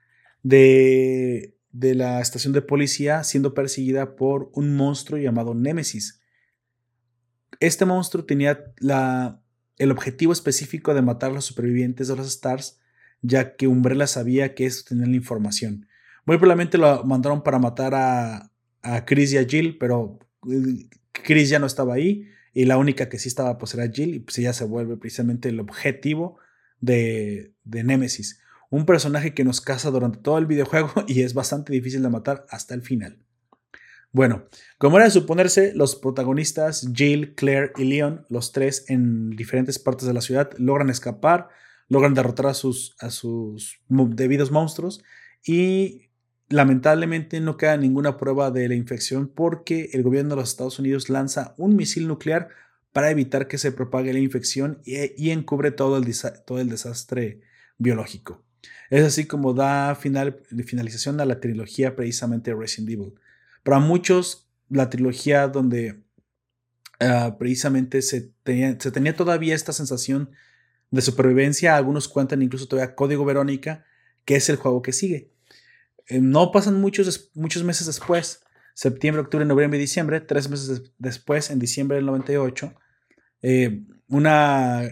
de, 0.45 1.57
de 1.73 1.97
la 1.97 2.21
estación 2.21 2.53
de 2.53 2.63
policía 2.63 3.25
siendo 3.25 3.55
perseguida 3.55 4.15
por 4.15 4.53
un 4.55 4.77
monstruo 4.77 5.19
llamado 5.19 5.53
Nemesis. 5.53 6.23
Este 7.59 7.85
monstruo 7.85 8.25
tenía 8.25 8.73
la, 8.79 9.43
el 9.79 9.91
objetivo 9.91 10.33
específico 10.33 10.95
de 10.95 11.03
matar 11.03 11.33
a 11.33 11.35
los 11.35 11.45
supervivientes 11.45 12.07
de 12.07 12.15
los 12.15 12.29
Stars, 12.29 12.79
ya 13.21 13.57
que 13.57 13.67
Umbrella 13.67 14.07
sabía 14.07 14.55
que 14.55 14.65
esto 14.65 14.91
tenía 14.91 15.09
la 15.09 15.17
información. 15.17 15.89
Muy 16.25 16.39
probablemente 16.39 16.79
lo 16.79 17.03
mandaron 17.03 17.43
para 17.43 17.59
matar 17.59 17.97
a, 17.97 18.52
a 18.83 19.05
Chris 19.05 19.33
y 19.33 19.39
a 19.39 19.45
Jill, 19.45 19.79
pero 19.79 20.19
eh, 20.51 20.87
Chris 21.13 21.49
ya 21.49 21.59
no 21.59 21.67
estaba 21.67 21.95
ahí 21.95 22.29
y 22.53 22.65
la 22.65 22.77
única 22.77 23.09
que 23.09 23.19
sí 23.19 23.29
estaba 23.29 23.59
pues 23.59 23.75
era 23.75 23.91
Jill 23.91 24.15
y 24.15 24.19
pues 24.21 24.39
ella 24.39 24.53
se 24.53 24.65
vuelve 24.65 24.97
precisamente 24.97 25.49
el 25.49 25.61
objetivo 25.61 26.39
de, 26.81 27.55
de 27.65 27.85
Nemesis. 27.85 28.41
Un 28.71 28.87
personaje 28.87 29.35
que 29.35 29.45
nos 29.45 29.61
caza 29.61 29.91
durante 29.91 30.19
todo 30.19 30.39
el 30.39 30.47
videojuego 30.47 30.93
y 31.07 31.23
es 31.23 31.35
bastante 31.35 31.73
difícil 31.73 32.03
de 32.03 32.09
matar 32.11 32.47
hasta 32.51 32.75
el 32.75 32.83
final. 32.83 33.19
Bueno, 34.15 34.45
como 34.77 34.99
era 34.99 35.07
de 35.07 35.11
suponerse, 35.11 35.73
los 35.75 35.97
protagonistas 35.97 36.87
Jill, 36.95 37.35
Claire 37.35 37.73
y 37.79 37.85
Leon, 37.85 38.27
los 38.29 38.53
tres 38.53 38.85
en 38.89 39.31
diferentes 39.31 39.79
partes 39.79 40.07
de 40.07 40.13
la 40.13 40.21
ciudad, 40.21 40.51
logran 40.59 40.91
escapar, 40.91 41.49
logran 41.89 42.13
derrotar 42.13 42.49
a 42.49 42.55
sus, 42.55 42.95
a 43.01 43.09
sus 43.09 43.81
debidos 43.89 44.51
monstruos 44.51 45.03
y 45.47 46.11
Lamentablemente 46.53 47.41
no 47.41 47.57
queda 47.57 47.79
ninguna 47.79 48.19
prueba 48.19 48.51
de 48.51 48.69
la 48.69 48.75
infección 48.75 49.27
porque 49.27 49.89
el 49.95 50.03
gobierno 50.03 50.35
de 50.35 50.43
los 50.43 50.51
Estados 50.51 50.79
Unidos 50.79 51.09
lanza 51.09 51.55
un 51.57 51.77
misil 51.77 52.07
nuclear 52.07 52.51
para 52.93 53.11
evitar 53.11 53.49
que 53.49 53.57
se 53.57 53.73
propague 53.73 54.13
la 54.13 54.19
infección 54.19 54.79
y, 54.85 55.31
encubre 55.31 55.71
todo 55.71 55.97
el, 55.97 56.69
desastre 56.69 57.41
biológico. 57.79 58.45
Es 58.91 59.03
así 59.03 59.25
como 59.25 59.55
da 59.55 59.95
final, 59.95 60.43
finalización 60.67 61.23
a 61.23 61.25
la 61.25 61.41
trilogía 61.41 61.97
precisamente 61.97 62.55
Resident 62.55 62.91
Evil. 62.91 63.15
Para 63.63 63.79
muchos, 63.79 64.47
la 64.69 64.91
trilogía 64.91 65.49
donde 65.49 66.03
ah, 67.01 67.37
precisamente 67.39 68.03
se 68.03 68.31
tenía, 68.43 68.79
se 68.79 68.91
tenía 68.91 69.17
todavía 69.17 69.55
esta 69.55 69.73
sensación 69.73 70.29
de 70.91 71.01
supervivencia, 71.01 71.77
algunos 71.79 72.09
cuentan 72.09 72.43
incluso 72.43 72.69
todavía 72.69 72.95
Código 72.95 73.25
Verónica, 73.25 73.87
que 74.27 74.37
es 74.37 74.51
el 74.51 74.57
juego 74.57 74.83
que 74.83 74.93
sigue. 74.93 75.33
Eh, 76.09 76.21
no 76.21 76.53
pasan 76.53 76.81
muchos, 76.81 77.31
muchos 77.35 77.65
meses 77.65 77.87
después, 77.87 78.43
septiembre, 78.75 79.23
octubre, 79.23 79.45
noviembre 79.45 79.79
y 79.79 79.83
diciembre, 79.83 80.21
tres 80.21 80.49
meses 80.49 80.93
después, 80.99 81.51
en 81.51 81.59
diciembre 81.59 81.97
del 81.97 82.07
98, 82.07 82.75
eh, 83.43 83.85
una 84.09 84.83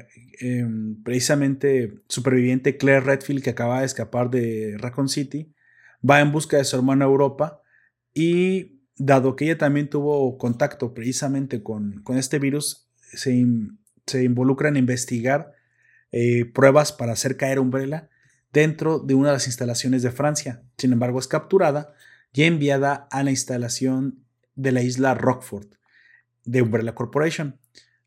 em, 0.40 1.02
precisamente 1.02 1.94
superviviente, 2.08 2.76
Claire 2.76 3.00
Redfield, 3.00 3.42
que 3.42 3.50
acaba 3.50 3.80
de 3.80 3.86
escapar 3.86 4.30
de 4.30 4.76
Raccoon 4.78 5.08
City, 5.08 5.52
va 6.08 6.20
en 6.20 6.32
busca 6.32 6.56
de 6.56 6.64
su 6.64 6.76
hermana 6.76 7.04
Europa 7.04 7.62
y 8.14 8.80
dado 8.96 9.36
que 9.36 9.46
ella 9.46 9.58
también 9.58 9.88
tuvo 9.88 10.38
contacto 10.38 10.94
precisamente 10.94 11.62
con, 11.62 12.02
este 12.16 12.38
virus, 12.38 12.88
se, 13.00 13.46
se, 14.06 14.24
involucra 14.24 14.68
en 14.68 14.76
investigar 14.76 15.52
eh, 16.12 16.44
pruebas 16.46 16.92
para 16.92 17.12
hacer 17.12 17.36
caer 17.36 17.58
Umbrella 17.58 18.08
dentro 18.52 18.98
de 18.98 19.14
una 19.14 19.28
de 19.28 19.34
las 19.34 19.46
instalaciones 19.46 20.02
de 20.02 20.10
Francia. 20.10 20.62
Sin 20.76 20.92
embargo, 20.92 21.18
es 21.18 21.28
capturada 21.28 21.94
y 22.32 22.44
enviada 22.44 23.08
a 23.10 23.22
la 23.22 23.30
instalación 23.30 24.24
de 24.54 24.72
la 24.72 24.82
isla 24.82 25.14
Rockford 25.14 25.68
de 26.44 26.62
Umbrella 26.62 26.94
Corporation, 26.94 27.58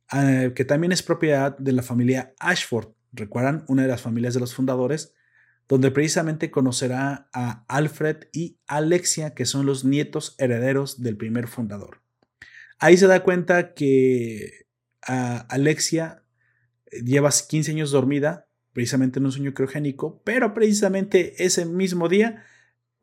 ah, 0.09 0.49
que 0.55 0.65
también 0.65 0.91
es 0.91 1.03
propiedad 1.03 1.57
de 1.57 1.71
la 1.71 1.83
familia 1.83 2.33
Ashford. 2.39 2.89
Recuerdan, 3.11 3.63
una 3.67 3.83
de 3.83 3.87
las 3.87 4.01
familias 4.01 4.33
de 4.33 4.39
los 4.39 4.53
fundadores, 4.53 5.13
donde 5.67 5.91
precisamente 5.91 6.51
conocerá 6.51 7.29
a 7.33 7.63
Alfred 7.67 8.27
y 8.33 8.57
Alexia, 8.67 9.33
que 9.33 9.45
son 9.45 9.65
los 9.65 9.85
nietos 9.85 10.35
herederos 10.37 11.01
del 11.01 11.15
primer 11.15 11.47
fundador. 11.47 12.01
Ahí 12.79 12.97
se 12.97 13.07
da 13.07 13.23
cuenta 13.23 13.73
que 13.73 14.65
ah, 15.07 15.45
Alexia 15.49 16.23
lleva 16.91 17.29
15 17.31 17.71
años 17.71 17.91
dormida, 17.91 18.47
precisamente 18.73 19.19
en 19.19 19.25
un 19.25 19.31
sueño 19.31 19.53
criogénico, 19.53 20.21
pero 20.23 20.53
precisamente 20.53 21.43
ese 21.43 21.65
mismo 21.65 22.09
día 22.09 22.43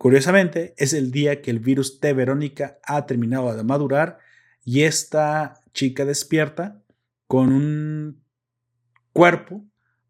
Curiosamente, 0.00 0.72
es 0.78 0.94
el 0.94 1.10
día 1.10 1.42
que 1.42 1.50
el 1.50 1.58
virus 1.58 2.00
T 2.00 2.14
Verónica 2.14 2.78
ha 2.84 3.04
terminado 3.04 3.54
de 3.54 3.62
madurar 3.62 4.16
y 4.64 4.84
esta 4.84 5.60
chica 5.74 6.06
despierta 6.06 6.82
con 7.26 7.52
un 7.52 8.24
cuerpo 9.12 9.62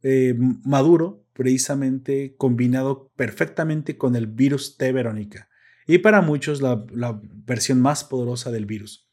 eh, 0.05 0.37
maduro, 0.65 1.27
precisamente 1.33 2.37
combinado 2.37 3.11
perfectamente 3.17 3.99
con 3.99 4.15
el 4.15 4.29
virus 4.29 4.77
T 4.77 4.93
Verónica, 4.93 5.49
y 5.89 5.99
para 5.99 6.21
muchos 6.21 6.63
la, 6.63 6.87
la 6.95 7.21
versión 7.45 7.81
más 7.81 8.05
poderosa 8.05 8.53
del 8.53 8.67
virus. 8.67 9.10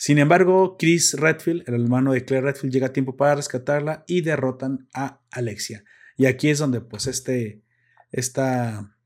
Sin 0.00 0.18
embargo, 0.18 0.76
Chris 0.78 1.14
Redfield, 1.14 1.64
el 1.66 1.74
hermano 1.74 2.12
de 2.12 2.24
Claire 2.24 2.46
Redfield, 2.46 2.72
llega 2.72 2.86
a 2.86 2.92
tiempo 2.92 3.16
para 3.16 3.34
rescatarla 3.34 4.04
y 4.06 4.20
derrotan 4.20 4.88
a 4.94 5.22
Alexia. 5.32 5.82
Y 6.16 6.26
aquí 6.26 6.50
es 6.50 6.58
donde, 6.58 6.80
pues, 6.80 7.08
este, 7.08 7.64
esta 8.12 8.96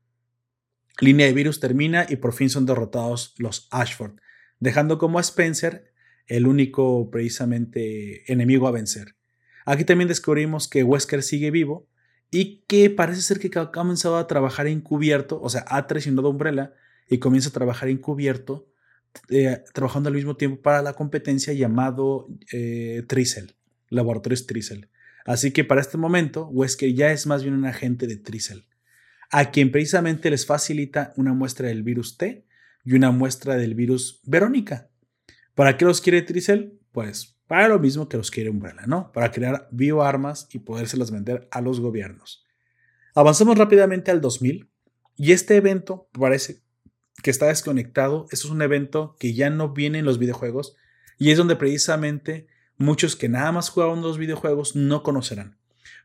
línea 0.99 1.25
de 1.25 1.33
virus 1.33 1.59
termina 1.59 2.05
y 2.07 2.17
por 2.17 2.33
fin 2.33 2.51
son 2.51 2.67
derrotados 2.67 3.33
los 3.39 3.67
Ashford, 3.71 4.19
dejando 4.59 4.99
como 4.99 5.17
a 5.17 5.21
Spencer 5.21 5.91
el 6.27 6.45
único 6.45 7.09
precisamente 7.09 8.31
enemigo 8.31 8.67
a 8.67 8.71
vencer. 8.71 9.15
Aquí 9.65 9.85
también 9.85 10.07
descubrimos 10.07 10.67
que 10.67 10.83
Wesker 10.83 11.23
sigue 11.23 11.49
vivo 11.49 11.89
y 12.29 12.65
que 12.67 12.91
parece 12.91 13.23
ser 13.23 13.39
que 13.39 13.49
ha 13.57 13.71
comenzado 13.71 14.17
a 14.17 14.27
trabajar 14.27 14.67
encubierto, 14.67 15.41
o 15.41 15.49
sea, 15.49 15.65
ha 15.69 15.87
traicionado 15.87 16.29
Umbrella 16.29 16.73
y 17.09 17.17
comienza 17.17 17.49
a 17.49 17.53
trabajar 17.53 17.89
encubierto, 17.89 18.67
eh, 19.29 19.63
trabajando 19.73 20.09
al 20.09 20.15
mismo 20.15 20.35
tiempo 20.35 20.61
para 20.61 20.81
la 20.81 20.93
competencia 20.93 21.53
llamado 21.53 22.27
eh, 22.51 23.03
Trisel, 23.07 23.55
Laboratorios 23.89 24.45
Trisel. 24.45 24.89
Así 25.25 25.51
que 25.51 25.63
para 25.63 25.81
este 25.81 25.97
momento, 25.97 26.47
Wesker 26.47 26.93
ya 26.93 27.11
es 27.11 27.25
más 27.27 27.43
bien 27.43 27.55
un 27.55 27.65
agente 27.65 28.07
de 28.07 28.17
Trisel 28.17 28.65
a 29.33 29.49
quien 29.49 29.71
precisamente 29.71 30.29
les 30.29 30.45
facilita 30.45 31.11
una 31.17 31.33
muestra 31.33 31.67
del 31.67 31.81
virus 31.81 32.17
T 32.17 32.45
y 32.85 32.93
una 32.93 33.09
muestra 33.09 33.55
del 33.55 33.73
virus 33.73 34.21
Verónica. 34.25 34.91
¿Para 35.55 35.75
qué 35.75 35.85
los 35.85 36.01
quiere 36.01 36.21
Tricel? 36.21 36.79
Pues 36.91 37.35
para 37.47 37.67
lo 37.67 37.79
mismo 37.79 38.07
que 38.07 38.17
los 38.17 38.29
quiere 38.29 38.51
Umbrella, 38.51 38.83
¿no? 38.85 39.11
Para 39.11 39.31
crear 39.31 39.67
bioarmas 39.71 40.47
y 40.53 40.59
podérselas 40.59 41.09
vender 41.09 41.47
a 41.49 41.61
los 41.61 41.79
gobiernos. 41.79 42.45
Avanzamos 43.15 43.57
rápidamente 43.57 44.11
al 44.11 44.21
2000 44.21 44.69
y 45.15 45.31
este 45.31 45.55
evento 45.55 46.07
parece 46.11 46.61
que 47.23 47.31
está 47.31 47.47
desconectado. 47.47 48.27
Esto 48.29 48.47
es 48.47 48.51
un 48.53 48.61
evento 48.61 49.15
que 49.19 49.33
ya 49.33 49.49
no 49.49 49.69
viene 49.69 49.99
en 49.99 50.05
los 50.05 50.19
videojuegos 50.19 50.75
y 51.17 51.31
es 51.31 51.37
donde 51.37 51.55
precisamente 51.55 52.47
muchos 52.77 53.15
que 53.15 53.29
nada 53.29 53.51
más 53.51 53.69
jugaban 53.69 54.01
los 54.03 54.19
videojuegos 54.19 54.75
no 54.75 55.01
conocerán. 55.01 55.57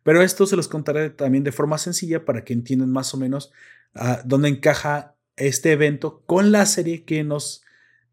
Pero 0.05 0.23
esto 0.23 0.47
se 0.47 0.57
los 0.57 0.69
contaré 0.69 1.11
también 1.11 1.45
de 1.45 1.53
forma 1.53 1.77
sencilla 1.77 2.25
para 2.25 2.45
que 2.45 2.55
entiendan 2.55 2.91
más 2.91 3.12
o 3.12 3.19
menos 3.19 3.53
ah, 3.95 4.23
dónde 4.25 4.49
encaja 4.49 5.16
este 5.37 5.73
evento 5.73 6.23
con 6.25 6.53
la 6.53 6.64
serie 6.66 7.05
que 7.05 7.25
nos, 7.25 7.62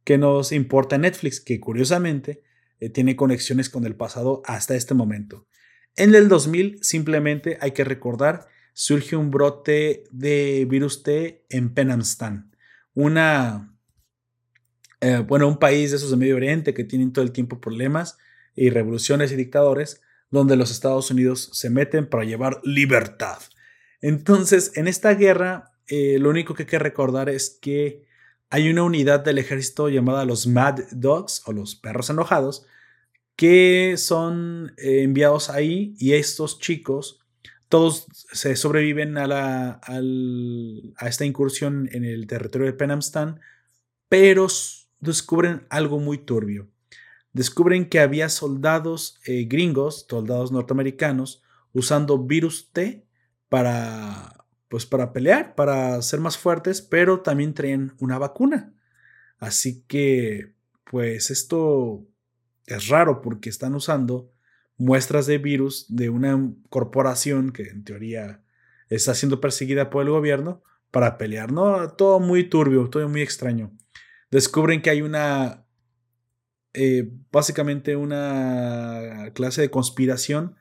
que 0.03 0.17
nos 0.17 0.51
importa 0.51 0.97
Netflix, 0.97 1.39
que 1.39 1.59
curiosamente 1.59 2.41
eh, 2.79 2.89
tiene 2.89 3.15
conexiones 3.15 3.69
con 3.69 3.85
el 3.85 3.95
pasado 3.95 4.41
hasta 4.45 4.75
este 4.75 4.93
momento. 4.93 5.47
En 5.95 6.13
el 6.15 6.27
2000 6.27 6.79
simplemente 6.81 7.57
hay 7.61 7.71
que 7.71 7.83
recordar, 7.83 8.47
surge 8.73 9.15
un 9.15 9.31
brote 9.31 10.03
de 10.11 10.65
virus 10.67 11.03
T 11.03 11.45
en 11.49 11.73
Penamstan, 11.73 12.54
una, 12.95 13.77
eh, 15.01 15.23
bueno, 15.27 15.47
un 15.47 15.59
país 15.59 15.91
de 15.91 15.97
esos 15.97 16.09
de 16.09 16.17
Medio 16.17 16.37
Oriente 16.37 16.73
que 16.73 16.83
tienen 16.83 17.13
todo 17.13 17.23
el 17.23 17.31
tiempo 17.31 17.61
problemas 17.61 18.17
y 18.55 18.71
revoluciones 18.71 19.31
y 19.31 19.35
dictadores, 19.35 20.01
donde 20.31 20.55
los 20.55 20.71
Estados 20.71 21.11
Unidos 21.11 21.51
se 21.53 21.69
meten 21.69 22.09
para 22.09 22.23
llevar 22.23 22.59
libertad. 22.63 23.37
Entonces, 24.01 24.71
en 24.75 24.87
esta 24.87 25.13
guerra, 25.13 25.71
eh, 25.87 26.17
lo 26.19 26.29
único 26.29 26.55
que 26.55 26.63
hay 26.63 26.69
que 26.69 26.79
recordar 26.79 27.29
es 27.29 27.59
que 27.61 28.05
hay 28.49 28.69
una 28.69 28.83
unidad 28.83 29.19
del 29.19 29.37
ejército 29.37 29.89
llamada 29.89 30.25
los 30.25 30.47
Mad 30.47 30.79
Dogs 30.91 31.43
o 31.45 31.53
los 31.53 31.75
perros 31.75 32.09
enojados 32.09 32.65
que 33.35 33.95
son 33.97 34.73
eh, 34.77 35.03
enviados 35.03 35.49
ahí 35.49 35.93
y 35.97 36.13
estos 36.13 36.59
chicos 36.59 37.24
todos 37.69 38.07
se 38.13 38.55
sobreviven 38.55 39.17
a, 39.17 39.27
la, 39.27 39.81
a 40.97 41.07
esta 41.07 41.25
incursión 41.25 41.89
en 41.91 42.05
el 42.05 42.27
territorio 42.27 42.67
de 42.67 42.73
Penamstan, 42.73 43.39
pero 44.09 44.47
descubren 44.99 45.65
algo 45.69 45.99
muy 45.99 46.17
turbio 46.17 46.69
descubren 47.35 47.89
que 47.89 47.99
había 47.99 48.29
soldados 48.29 49.19
eh, 49.25 49.43
gringos, 49.43 50.05
soldados 50.09 50.53
norteamericanos, 50.53 51.43
usando 51.73 52.17
virus 52.17 52.71
T 52.71 53.05
para, 53.49 54.45
pues 54.69 54.85
para 54.85 55.11
pelear, 55.11 55.53
para 55.53 56.01
ser 56.01 56.21
más 56.21 56.37
fuertes, 56.37 56.81
pero 56.81 57.19
también 57.19 57.53
traen 57.53 57.91
una 57.99 58.17
vacuna. 58.17 58.73
Así 59.37 59.83
que, 59.85 60.53
pues 60.89 61.29
esto 61.29 62.07
es 62.67 62.87
raro 62.87 63.21
porque 63.21 63.49
están 63.49 63.75
usando 63.75 64.31
muestras 64.77 65.25
de 65.25 65.37
virus 65.37 65.85
de 65.89 66.09
una 66.09 66.51
corporación 66.69 67.51
que 67.51 67.63
en 67.63 67.83
teoría 67.83 68.43
está 68.89 69.13
siendo 69.15 69.41
perseguida 69.41 69.89
por 69.89 70.03
el 70.03 70.09
gobierno 70.09 70.63
para 70.91 71.17
pelear, 71.17 71.51
¿no? 71.51 71.91
Todo 71.91 72.19
muy 72.19 72.49
turbio, 72.49 72.89
todo 72.89 73.07
muy 73.09 73.21
extraño. 73.21 73.71
Descubren 74.31 74.81
que 74.81 74.89
hay 74.89 75.01
una 75.01 75.65
eh, 76.73 77.09
básicamente 77.31 77.95
una 77.95 79.31
clase 79.33 79.61
de 79.61 79.71
conspiración 79.71 80.55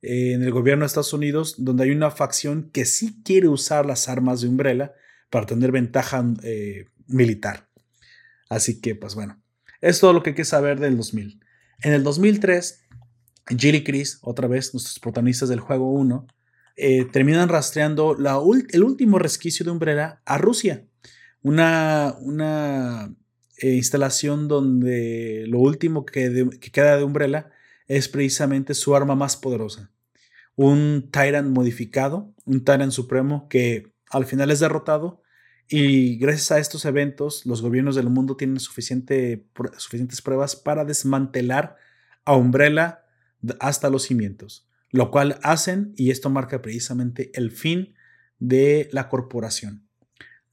en 0.00 0.42
el 0.44 0.52
gobierno 0.52 0.84
de 0.84 0.86
Estados 0.86 1.12
Unidos 1.12 1.56
donde 1.58 1.84
hay 1.84 1.90
una 1.90 2.12
facción 2.12 2.70
que 2.70 2.84
sí 2.84 3.20
quiere 3.24 3.48
usar 3.48 3.84
las 3.84 4.08
armas 4.08 4.40
de 4.40 4.48
Umbrella 4.48 4.94
para 5.28 5.46
tener 5.46 5.72
ventaja 5.72 6.24
eh, 6.44 6.86
militar. 7.08 7.68
Así 8.48 8.80
que, 8.80 8.94
pues 8.94 9.16
bueno, 9.16 9.42
es 9.80 9.98
todo 9.98 10.12
lo 10.12 10.22
que 10.22 10.30
hay 10.30 10.36
que 10.36 10.44
saber 10.44 10.78
del 10.78 10.96
2000. 10.96 11.40
En 11.80 11.92
el 11.92 12.04
2003, 12.04 12.85
Jill 13.48 13.76
y 13.76 13.84
Chris, 13.84 14.18
otra 14.22 14.48
vez 14.48 14.74
nuestros 14.74 14.98
protagonistas 14.98 15.48
del 15.48 15.60
juego 15.60 15.90
1, 15.92 16.26
terminan 17.12 17.48
rastreando 17.48 18.16
el 18.70 18.84
último 18.84 19.18
resquicio 19.18 19.64
de 19.64 19.70
Umbrella 19.70 20.20
a 20.24 20.38
Rusia. 20.38 20.84
Una, 21.42 22.16
una 22.20 23.14
eh, 23.58 23.74
instalación 23.74 24.48
donde 24.48 25.44
lo 25.48 25.60
último 25.60 26.04
que, 26.04 26.48
queda 26.72 26.98
de 26.98 27.04
Umbrella 27.04 27.50
es 27.88 28.08
precisamente 28.08 28.74
su 28.74 28.94
arma 28.94 29.14
más 29.14 29.36
poderosa. 29.36 29.90
Un 30.56 31.08
Tyrant 31.10 31.48
modificado, 31.48 32.34
un 32.44 32.64
Tyrant 32.64 32.92
supremo 32.92 33.48
que 33.48 33.92
al 34.10 34.26
final 34.26 34.50
es 34.50 34.60
derrotado 34.60 35.22
y 35.68 36.18
gracias 36.18 36.52
a 36.52 36.58
estos 36.58 36.84
eventos 36.84 37.46
los 37.46 37.62
gobiernos 37.62 37.96
del 37.96 38.10
mundo 38.10 38.36
tienen 38.36 38.60
suficientes 38.60 39.40
pruebas 40.22 40.56
para 40.56 40.84
desmantelar 40.84 41.76
a 42.24 42.36
Umbrella 42.36 43.05
hasta 43.60 43.90
los 43.90 44.04
cimientos, 44.04 44.68
lo 44.90 45.10
cual 45.10 45.38
hacen 45.42 45.92
y 45.96 46.10
esto 46.10 46.30
marca 46.30 46.62
precisamente 46.62 47.30
el 47.34 47.50
fin 47.50 47.94
de 48.38 48.88
la 48.92 49.08
corporación. 49.08 49.86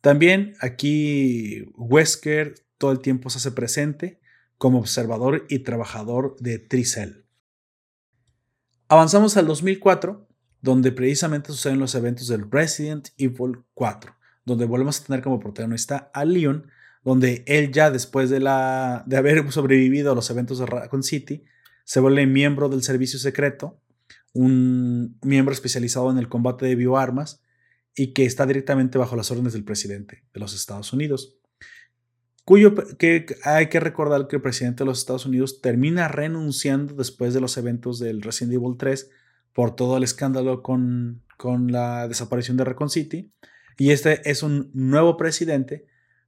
También 0.01 0.55
aquí 0.59 1.65
Wesker 1.75 2.55
todo 2.77 2.91
el 2.91 2.99
tiempo 2.99 3.29
se 3.29 3.37
hace 3.37 3.51
presente 3.51 4.19
como 4.57 4.79
observador 4.79 5.45
y 5.49 5.59
trabajador 5.59 6.35
de 6.39 6.59
Tricel. 6.59 7.25
Avanzamos 8.89 9.37
al 9.37 9.47
2004, 9.47 10.27
donde 10.61 10.91
precisamente 10.91 11.51
suceden 11.51 11.79
los 11.79 11.95
eventos 11.95 12.27
del 12.27 12.49
Resident 12.49 13.09
Evil 13.17 13.63
4, 13.73 14.15
donde 14.45 14.65
volvemos 14.65 14.99
a 14.99 15.05
tener 15.05 15.21
como 15.21 15.39
protagonista 15.39 16.11
a 16.13 16.25
Leon, 16.25 16.67
donde 17.03 17.43
él 17.47 17.71
ya 17.71 17.91
después 17.91 18.29
de, 18.29 18.39
la, 18.39 19.03
de 19.05 19.17
haber 19.17 19.51
sobrevivido 19.51 20.11
a 20.11 20.15
los 20.15 20.29
eventos 20.29 20.59
de 20.59 20.65
Raccoon 20.65 21.03
City, 21.03 21.43
se 21.83 21.99
vuelve 21.99 22.25
miembro 22.25 22.69
del 22.69 22.83
servicio 22.83 23.19
secreto, 23.19 23.79
un 24.33 25.17
miembro 25.21 25.53
especializado 25.53 26.11
en 26.11 26.17
el 26.17 26.29
combate 26.29 26.65
de 26.65 26.75
bioarmas 26.75 27.41
y 27.95 28.13
que 28.13 28.25
está 28.25 28.45
directamente 28.45 28.97
bajo 28.97 29.15
las 29.15 29.29
órdenes 29.31 29.53
del 29.53 29.63
presidente 29.63 30.23
de 30.33 30.39
los 30.39 30.53
Estados 30.53 30.93
Unidos. 30.93 31.37
Cuyo 32.45 32.75
que 32.97 33.25
hay 33.43 33.69
que 33.69 33.79
recordar 33.79 34.27
que 34.27 34.35
el 34.37 34.41
presidente 34.41 34.83
de 34.83 34.87
los 34.87 34.99
Estados 34.99 35.25
Unidos 35.25 35.61
termina 35.61 36.07
renunciando 36.07 36.93
después 36.93 37.33
de 37.33 37.39
los 37.39 37.57
eventos 37.57 37.99
del 37.99 38.21
Resident 38.21 38.55
Evil 38.55 38.75
3 38.77 39.09
por 39.53 39.75
todo 39.75 39.97
el 39.97 40.03
escándalo 40.03 40.61
con, 40.61 41.23
con 41.37 41.71
la 41.71 42.07
desaparición 42.07 42.57
de 42.57 42.65
Recon 42.65 42.89
City. 42.89 43.31
Y 43.77 43.91
este 43.91 44.29
es 44.29 44.43
un 44.43 44.71
nuevo 44.73 45.15
presidente 45.15 45.85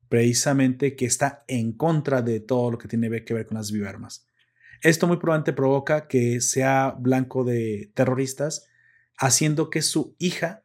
precisamente 0.07 0.95
que 0.95 1.05
está 1.05 1.43
en 1.47 1.73
contra 1.73 2.21
de 2.21 2.39
todo 2.39 2.71
lo 2.71 2.77
que 2.77 2.87
tiene 2.87 3.25
que 3.25 3.33
ver 3.33 3.45
con 3.45 3.57
las 3.57 3.71
bioarmas. 3.71 4.27
Esto 4.85 5.07
muy 5.07 5.17
probablemente 5.17 5.51
provoca 5.51 6.07
que 6.07 6.39
sea 6.41 6.95
blanco 6.99 7.43
de 7.43 7.89
terroristas, 7.95 8.67
haciendo 9.17 9.71
que 9.71 9.81
su 9.81 10.15
hija 10.19 10.63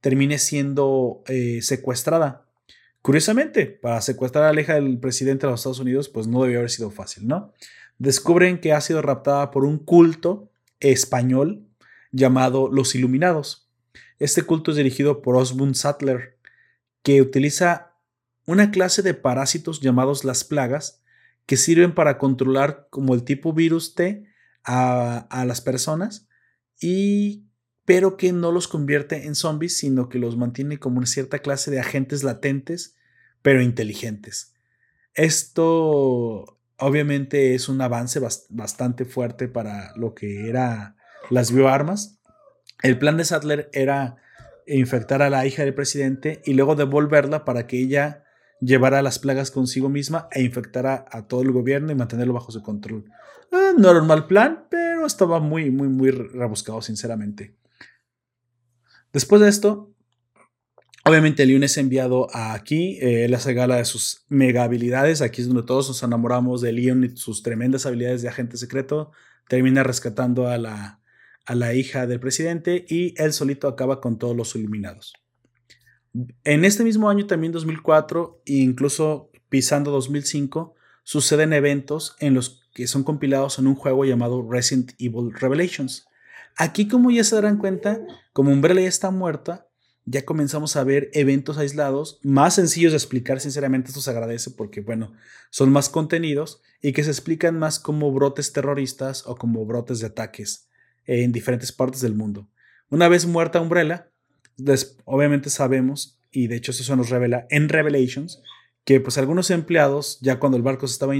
termine 0.00 0.38
siendo 0.38 1.24
eh, 1.26 1.60
secuestrada. 1.60 2.46
Curiosamente, 3.02 3.66
para 3.66 4.02
secuestrar 4.02 4.44
a 4.44 4.52
la 4.52 4.60
hija 4.60 4.74
del 4.74 5.00
presidente 5.00 5.46
de 5.46 5.50
los 5.50 5.58
Estados 5.58 5.80
Unidos, 5.80 6.08
pues 6.08 6.28
no 6.28 6.44
debió 6.44 6.58
haber 6.58 6.70
sido 6.70 6.92
fácil, 6.92 7.26
¿no? 7.26 7.52
Descubren 7.98 8.60
que 8.60 8.72
ha 8.72 8.80
sido 8.80 9.02
raptada 9.02 9.50
por 9.50 9.64
un 9.64 9.78
culto 9.78 10.52
español 10.78 11.66
llamado 12.12 12.70
Los 12.70 12.94
Iluminados. 12.94 13.68
Este 14.20 14.42
culto 14.42 14.70
es 14.70 14.76
dirigido 14.76 15.22
por 15.22 15.34
Osmund 15.34 15.74
Sattler, 15.74 16.38
que 17.02 17.20
utiliza 17.20 17.94
una 18.46 18.70
clase 18.70 19.02
de 19.02 19.14
parásitos 19.14 19.80
llamados 19.80 20.22
las 20.22 20.44
plagas, 20.44 20.99
que 21.50 21.56
sirven 21.56 21.96
para 21.96 22.16
controlar 22.16 22.86
como 22.90 23.12
el 23.12 23.24
tipo 23.24 23.52
virus 23.52 23.96
T 23.96 24.24
a, 24.62 25.26
a 25.30 25.44
las 25.44 25.60
personas, 25.60 26.28
y, 26.80 27.48
pero 27.84 28.16
que 28.16 28.32
no 28.32 28.52
los 28.52 28.68
convierte 28.68 29.26
en 29.26 29.34
zombies, 29.34 29.76
sino 29.76 30.08
que 30.08 30.20
los 30.20 30.36
mantiene 30.36 30.78
como 30.78 30.98
una 30.98 31.08
cierta 31.08 31.40
clase 31.40 31.72
de 31.72 31.80
agentes 31.80 32.22
latentes, 32.22 32.94
pero 33.42 33.62
inteligentes. 33.62 34.54
Esto 35.14 36.60
obviamente 36.76 37.56
es 37.56 37.68
un 37.68 37.80
avance 37.80 38.20
bastante 38.50 39.04
fuerte 39.04 39.48
para 39.48 39.92
lo 39.96 40.14
que 40.14 40.48
era 40.48 40.94
las 41.30 41.50
bioarmas. 41.50 42.20
El 42.80 42.96
plan 42.96 43.16
de 43.16 43.24
Sattler 43.24 43.70
era 43.72 44.18
infectar 44.68 45.20
a 45.20 45.30
la 45.30 45.44
hija 45.46 45.64
del 45.64 45.74
presidente 45.74 46.42
y 46.44 46.54
luego 46.54 46.76
devolverla 46.76 47.44
para 47.44 47.66
que 47.66 47.80
ella 47.80 48.22
llevara 48.60 49.02
las 49.02 49.18
plagas 49.18 49.50
consigo 49.50 49.88
misma 49.88 50.28
e 50.30 50.42
infectara 50.42 51.06
a 51.10 51.26
todo 51.26 51.42
el 51.42 51.52
gobierno 51.52 51.92
y 51.92 51.94
mantenerlo 51.94 52.34
bajo 52.34 52.52
su 52.52 52.62
control. 52.62 53.04
Eh, 53.52 53.72
no 53.76 53.90
era 53.90 54.00
un 54.00 54.06
mal 54.06 54.26
plan, 54.26 54.66
pero 54.70 55.06
estaba 55.06 55.40
muy, 55.40 55.70
muy, 55.70 55.88
muy 55.88 56.10
rebuscado, 56.10 56.80
sinceramente. 56.82 57.56
Después 59.12 59.42
de 59.42 59.48
esto, 59.48 59.92
obviamente 61.04 61.44
Leon 61.46 61.64
es 61.64 61.76
enviado 61.78 62.28
aquí, 62.32 62.98
eh, 63.00 63.24
él 63.24 63.34
hace 63.34 63.54
gala 63.54 63.76
de 63.76 63.84
sus 63.84 64.24
mega 64.28 64.62
habilidades, 64.62 65.20
aquí 65.20 65.40
es 65.42 65.48
donde 65.48 65.64
todos 65.64 65.88
nos 65.88 66.02
enamoramos 66.02 66.60
de 66.60 66.72
Leon 66.72 67.04
y 67.04 67.16
sus 67.16 67.42
tremendas 67.42 67.86
habilidades 67.86 68.22
de 68.22 68.28
agente 68.28 68.56
secreto, 68.56 69.10
termina 69.48 69.82
rescatando 69.82 70.46
a 70.46 70.58
la, 70.58 71.00
a 71.44 71.54
la 71.56 71.74
hija 71.74 72.06
del 72.06 72.20
presidente 72.20 72.84
y 72.88 73.14
él 73.20 73.32
solito 73.32 73.66
acaba 73.66 74.00
con 74.00 74.18
todos 74.18 74.36
los 74.36 74.54
iluminados. 74.54 75.14
En 76.44 76.64
este 76.64 76.84
mismo 76.84 77.08
año, 77.08 77.26
también 77.26 77.52
2004, 77.52 78.42
e 78.46 78.54
incluso 78.54 79.30
pisando 79.48 79.90
2005, 79.90 80.74
suceden 81.04 81.52
eventos 81.52 82.16
en 82.18 82.34
los 82.34 82.68
que 82.74 82.86
son 82.86 83.04
compilados 83.04 83.58
en 83.58 83.66
un 83.66 83.74
juego 83.74 84.04
llamado 84.04 84.46
Resident 84.48 84.92
Evil 84.98 85.32
Revelations. 85.32 86.06
Aquí, 86.56 86.88
como 86.88 87.10
ya 87.10 87.24
se 87.24 87.36
darán 87.36 87.58
cuenta, 87.58 88.00
como 88.32 88.52
Umbrella 88.52 88.82
ya 88.82 88.88
está 88.88 89.10
muerta, 89.10 89.68
ya 90.04 90.24
comenzamos 90.24 90.76
a 90.76 90.84
ver 90.84 91.10
eventos 91.12 91.58
aislados, 91.58 92.18
más 92.22 92.54
sencillos 92.54 92.92
de 92.92 92.96
explicar, 92.96 93.40
sinceramente 93.40 93.88
esto 93.88 94.00
se 94.00 94.10
agradece 94.10 94.50
porque, 94.50 94.80
bueno, 94.80 95.12
son 95.50 95.70
más 95.70 95.88
contenidos 95.88 96.62
y 96.82 96.92
que 96.92 97.04
se 97.04 97.10
explican 97.10 97.58
más 97.58 97.78
como 97.78 98.10
brotes 98.12 98.52
terroristas 98.52 99.26
o 99.26 99.36
como 99.36 99.64
brotes 99.66 100.00
de 100.00 100.06
ataques 100.06 100.68
en 101.06 101.32
diferentes 101.32 101.70
partes 101.70 102.00
del 102.00 102.14
mundo. 102.14 102.48
Una 102.88 103.08
vez 103.08 103.26
muerta 103.26 103.60
Umbrella, 103.60 104.10
obviamente 105.04 105.50
sabemos, 105.50 106.18
y 106.30 106.46
de 106.46 106.56
hecho 106.56 106.70
eso 106.72 106.84
se 106.84 106.96
nos 106.96 107.10
revela 107.10 107.46
en 107.50 107.68
Revelations, 107.68 108.42
que 108.84 109.00
pues 109.00 109.18
algunos 109.18 109.50
empleados, 109.50 110.18
ya 110.20 110.38
cuando 110.38 110.56
el 110.56 110.62
barco 110.62 110.86
se 110.86 110.94
estaba 110.94 111.14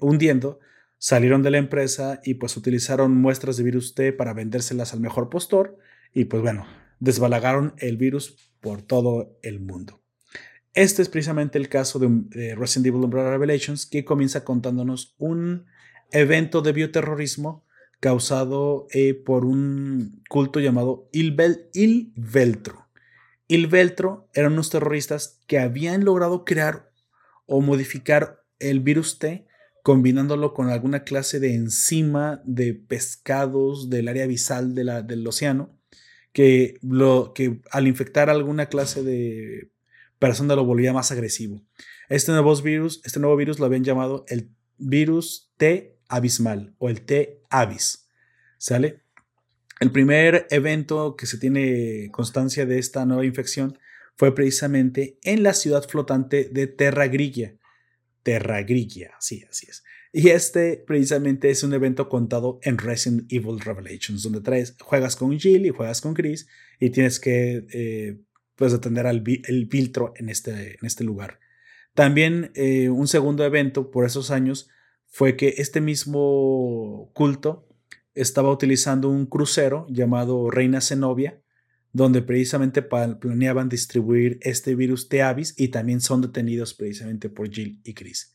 hundiendo, 0.00 0.60
salieron 0.98 1.42
de 1.42 1.50
la 1.50 1.58
empresa 1.58 2.20
y 2.24 2.34
pues 2.34 2.56
utilizaron 2.56 3.16
muestras 3.16 3.56
de 3.56 3.64
virus 3.64 3.94
T 3.94 4.12
para 4.12 4.34
vendérselas 4.34 4.92
al 4.92 5.00
mejor 5.00 5.30
postor 5.30 5.78
y 6.12 6.26
pues 6.26 6.42
bueno, 6.42 6.66
desbalagaron 7.00 7.74
el 7.78 7.96
virus 7.96 8.36
por 8.60 8.82
todo 8.82 9.38
el 9.42 9.60
mundo. 9.60 10.02
Este 10.74 11.02
es 11.02 11.08
precisamente 11.08 11.58
el 11.58 11.68
caso 11.68 11.98
de, 11.98 12.54
Resident 12.54 12.86
Evil 12.86 13.04
Umbrella 13.04 13.30
Revelations 13.30 13.86
que 13.86 14.04
comienza 14.04 14.44
contándonos 14.44 15.16
un 15.18 15.66
evento 16.12 16.62
de 16.62 16.72
bioterrorismo 16.72 17.64
causado 18.00 18.86
eh, 18.90 19.14
por 19.14 19.44
un 19.44 20.22
culto 20.28 20.58
llamado 20.58 21.08
Il, 21.12 21.36
Il 21.74 22.12
Veltro. 22.16 22.88
Il 23.46 23.66
Veltro 23.66 24.28
eran 24.32 24.54
unos 24.54 24.70
terroristas 24.70 25.40
que 25.46 25.58
habían 25.58 26.04
logrado 26.04 26.44
crear 26.44 26.90
o 27.46 27.60
modificar 27.60 28.42
el 28.58 28.80
virus 28.80 29.18
T 29.18 29.46
combinándolo 29.82 30.54
con 30.54 30.68
alguna 30.68 31.04
clase 31.04 31.40
de 31.40 31.54
enzima 31.54 32.42
de 32.44 32.74
pescados 32.74 33.90
del 33.90 34.08
área 34.08 34.24
abisal 34.24 34.74
del 34.74 35.26
océano, 35.26 35.78
que, 36.32 36.78
lo, 36.82 37.32
que 37.34 37.60
al 37.70 37.88
infectar 37.88 38.30
alguna 38.30 38.66
clase 38.66 39.02
de 39.02 39.70
persona 40.18 40.54
lo 40.54 40.64
volvía 40.64 40.92
más 40.92 41.10
agresivo. 41.10 41.62
Este 42.08 42.30
nuevo 42.32 42.54
virus, 42.56 43.00
este 43.04 43.20
nuevo 43.20 43.36
virus 43.36 43.58
lo 43.58 43.66
habían 43.66 43.84
llamado 43.84 44.24
el 44.28 44.50
virus 44.76 45.50
T 45.56 45.99
abismal 46.10 46.74
o 46.78 46.88
el 46.90 47.02
T-Avis. 47.02 48.08
¿Sale? 48.58 49.00
El 49.80 49.90
primer 49.90 50.46
evento 50.50 51.16
que 51.16 51.24
se 51.24 51.38
tiene 51.38 52.10
constancia 52.12 52.66
de 52.66 52.78
esta 52.78 53.06
nueva 53.06 53.24
infección 53.24 53.78
fue 54.16 54.34
precisamente 54.34 55.18
en 55.22 55.42
la 55.42 55.54
ciudad 55.54 55.88
flotante 55.88 56.50
de 56.52 56.66
Terra 56.66 57.08
Griglia. 57.08 57.56
Terra 58.22 58.62
Griglia, 58.62 59.12
sí, 59.18 59.42
así 59.48 59.66
es. 59.70 59.82
Y 60.12 60.28
este 60.28 60.82
precisamente 60.86 61.48
es 61.48 61.62
un 61.62 61.72
evento 61.72 62.08
contado 62.08 62.58
en 62.62 62.76
Resident 62.76 63.32
Evil 63.32 63.60
Revelations, 63.60 64.22
donde 64.22 64.42
traes, 64.42 64.76
juegas 64.80 65.16
con 65.16 65.38
Jill 65.38 65.64
y 65.64 65.70
juegas 65.70 66.02
con 66.02 66.12
Chris 66.12 66.46
y 66.78 66.90
tienes 66.90 67.20
que 67.20 67.64
eh, 67.72 68.20
pues 68.56 68.74
atender 68.74 69.06
al 69.06 69.24
el 69.44 69.68
filtro 69.70 70.12
en 70.16 70.28
este, 70.28 70.76
en 70.78 70.84
este 70.84 71.04
lugar. 71.04 71.38
También 71.94 72.50
eh, 72.54 72.88
un 72.90 73.08
segundo 73.08 73.44
evento 73.44 73.90
por 73.90 74.04
esos 74.04 74.30
años 74.30 74.68
fue 75.10 75.36
que 75.36 75.54
este 75.58 75.80
mismo 75.80 77.10
culto 77.12 77.68
estaba 78.14 78.50
utilizando 78.50 79.10
un 79.10 79.26
crucero 79.26 79.86
llamado 79.90 80.50
Reina 80.50 80.80
Zenobia, 80.80 81.40
donde 81.92 82.22
precisamente 82.22 82.82
planeaban 82.82 83.68
distribuir 83.68 84.38
este 84.42 84.74
virus 84.76 85.08
de 85.08 85.22
Avis 85.22 85.54
y 85.58 85.68
también 85.68 86.00
son 86.00 86.20
detenidos 86.22 86.74
precisamente 86.74 87.28
por 87.28 87.50
Jill 87.50 87.80
y 87.84 87.94
Chris. 87.94 88.34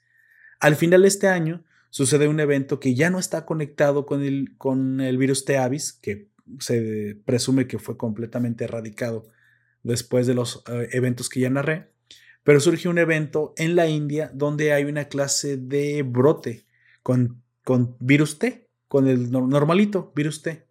Al 0.59 0.75
final 0.75 1.03
de 1.03 1.07
este 1.07 1.27
año 1.27 1.63
sucede 1.89 2.27
un 2.27 2.41
evento 2.41 2.79
que 2.81 2.93
ya 2.93 3.09
no 3.09 3.19
está 3.19 3.45
conectado 3.45 4.05
con 4.05 4.21
el, 4.21 4.57
con 4.57 4.99
el 4.99 5.17
virus 5.17 5.45
de 5.45 5.57
Avis, 5.57 5.93
que 5.93 6.29
se 6.59 7.17
presume 7.25 7.67
que 7.67 7.79
fue 7.79 7.97
completamente 7.97 8.65
erradicado 8.65 9.29
después 9.83 10.27
de 10.27 10.33
los 10.33 10.63
eh, 10.67 10.89
eventos 10.91 11.29
que 11.29 11.39
ya 11.39 11.49
narré, 11.49 11.89
pero 12.45 12.59
surge 12.59 12.87
un 12.87 12.99
evento 12.99 13.55
en 13.57 13.75
la 13.75 13.87
India 13.87 14.29
donde 14.31 14.71
hay 14.71 14.85
una 14.85 15.05
clase 15.05 15.57
de 15.57 16.03
brote 16.03 16.67
con, 17.01 17.41
con 17.63 17.97
virus 17.99 18.37
T, 18.37 18.69
con 18.87 19.07
el 19.07 19.31
normalito, 19.31 20.13
virus 20.15 20.43
T. 20.43 20.67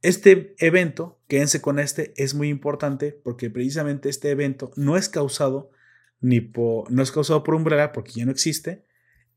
Este 0.00 0.54
evento, 0.58 1.20
quédense 1.26 1.60
con 1.60 1.80
este, 1.80 2.14
es 2.16 2.34
muy 2.34 2.48
importante 2.48 3.10
porque 3.10 3.50
precisamente 3.50 4.08
este 4.08 4.30
evento 4.30 4.70
no 4.76 4.96
es 4.96 5.08
causado 5.08 5.72
ni 6.20 6.40
por, 6.40 6.90
no 6.92 7.02
es 7.02 7.10
causado 7.10 7.42
por 7.42 7.56
Umbrella 7.56 7.90
porque 7.90 8.12
ya 8.12 8.24
no 8.24 8.30
existe 8.30 8.86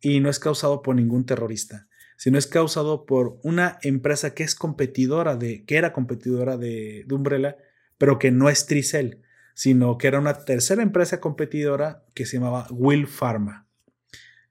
y 0.01 0.19
no 0.19 0.29
es 0.29 0.37
causado 0.37 0.83
por 0.83 0.95
ningún 0.95 1.25
terrorista, 1.25 1.87
sino 2.15 2.37
es 2.37 2.45
causado 2.45 3.07
por 3.07 3.39
una 3.41 3.79
empresa 3.81 4.35
que 4.35 4.43
es 4.43 4.53
competidora 4.53 5.35
de, 5.35 5.65
que 5.65 5.77
era 5.77 5.93
competidora 5.93 6.57
de, 6.57 7.05
de 7.07 7.15
Umbrella, 7.15 7.57
pero 7.97 8.19
que 8.19 8.29
no 8.29 8.49
es 8.49 8.67
Tricel, 8.67 9.23
sino 9.53 9.97
que 9.97 10.07
era 10.07 10.19
una 10.19 10.45
tercera 10.45 10.81
empresa 10.81 11.19
competidora 11.19 12.03
que 12.13 12.25
se 12.25 12.37
llamaba 12.37 12.67
Will 12.71 13.07
Pharma. 13.07 13.67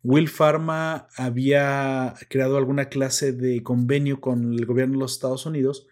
Will 0.03 0.29
Pharma 0.29 1.09
había 1.17 2.15
creado 2.29 2.57
alguna 2.57 2.87
clase 2.87 3.33
de 3.33 3.63
convenio 3.63 4.21
con 4.21 4.53
el 4.53 4.67
gobierno 4.67 4.95
de 4.95 5.01
los 5.01 5.13
Estados 5.13 5.47
Unidos 5.47 5.87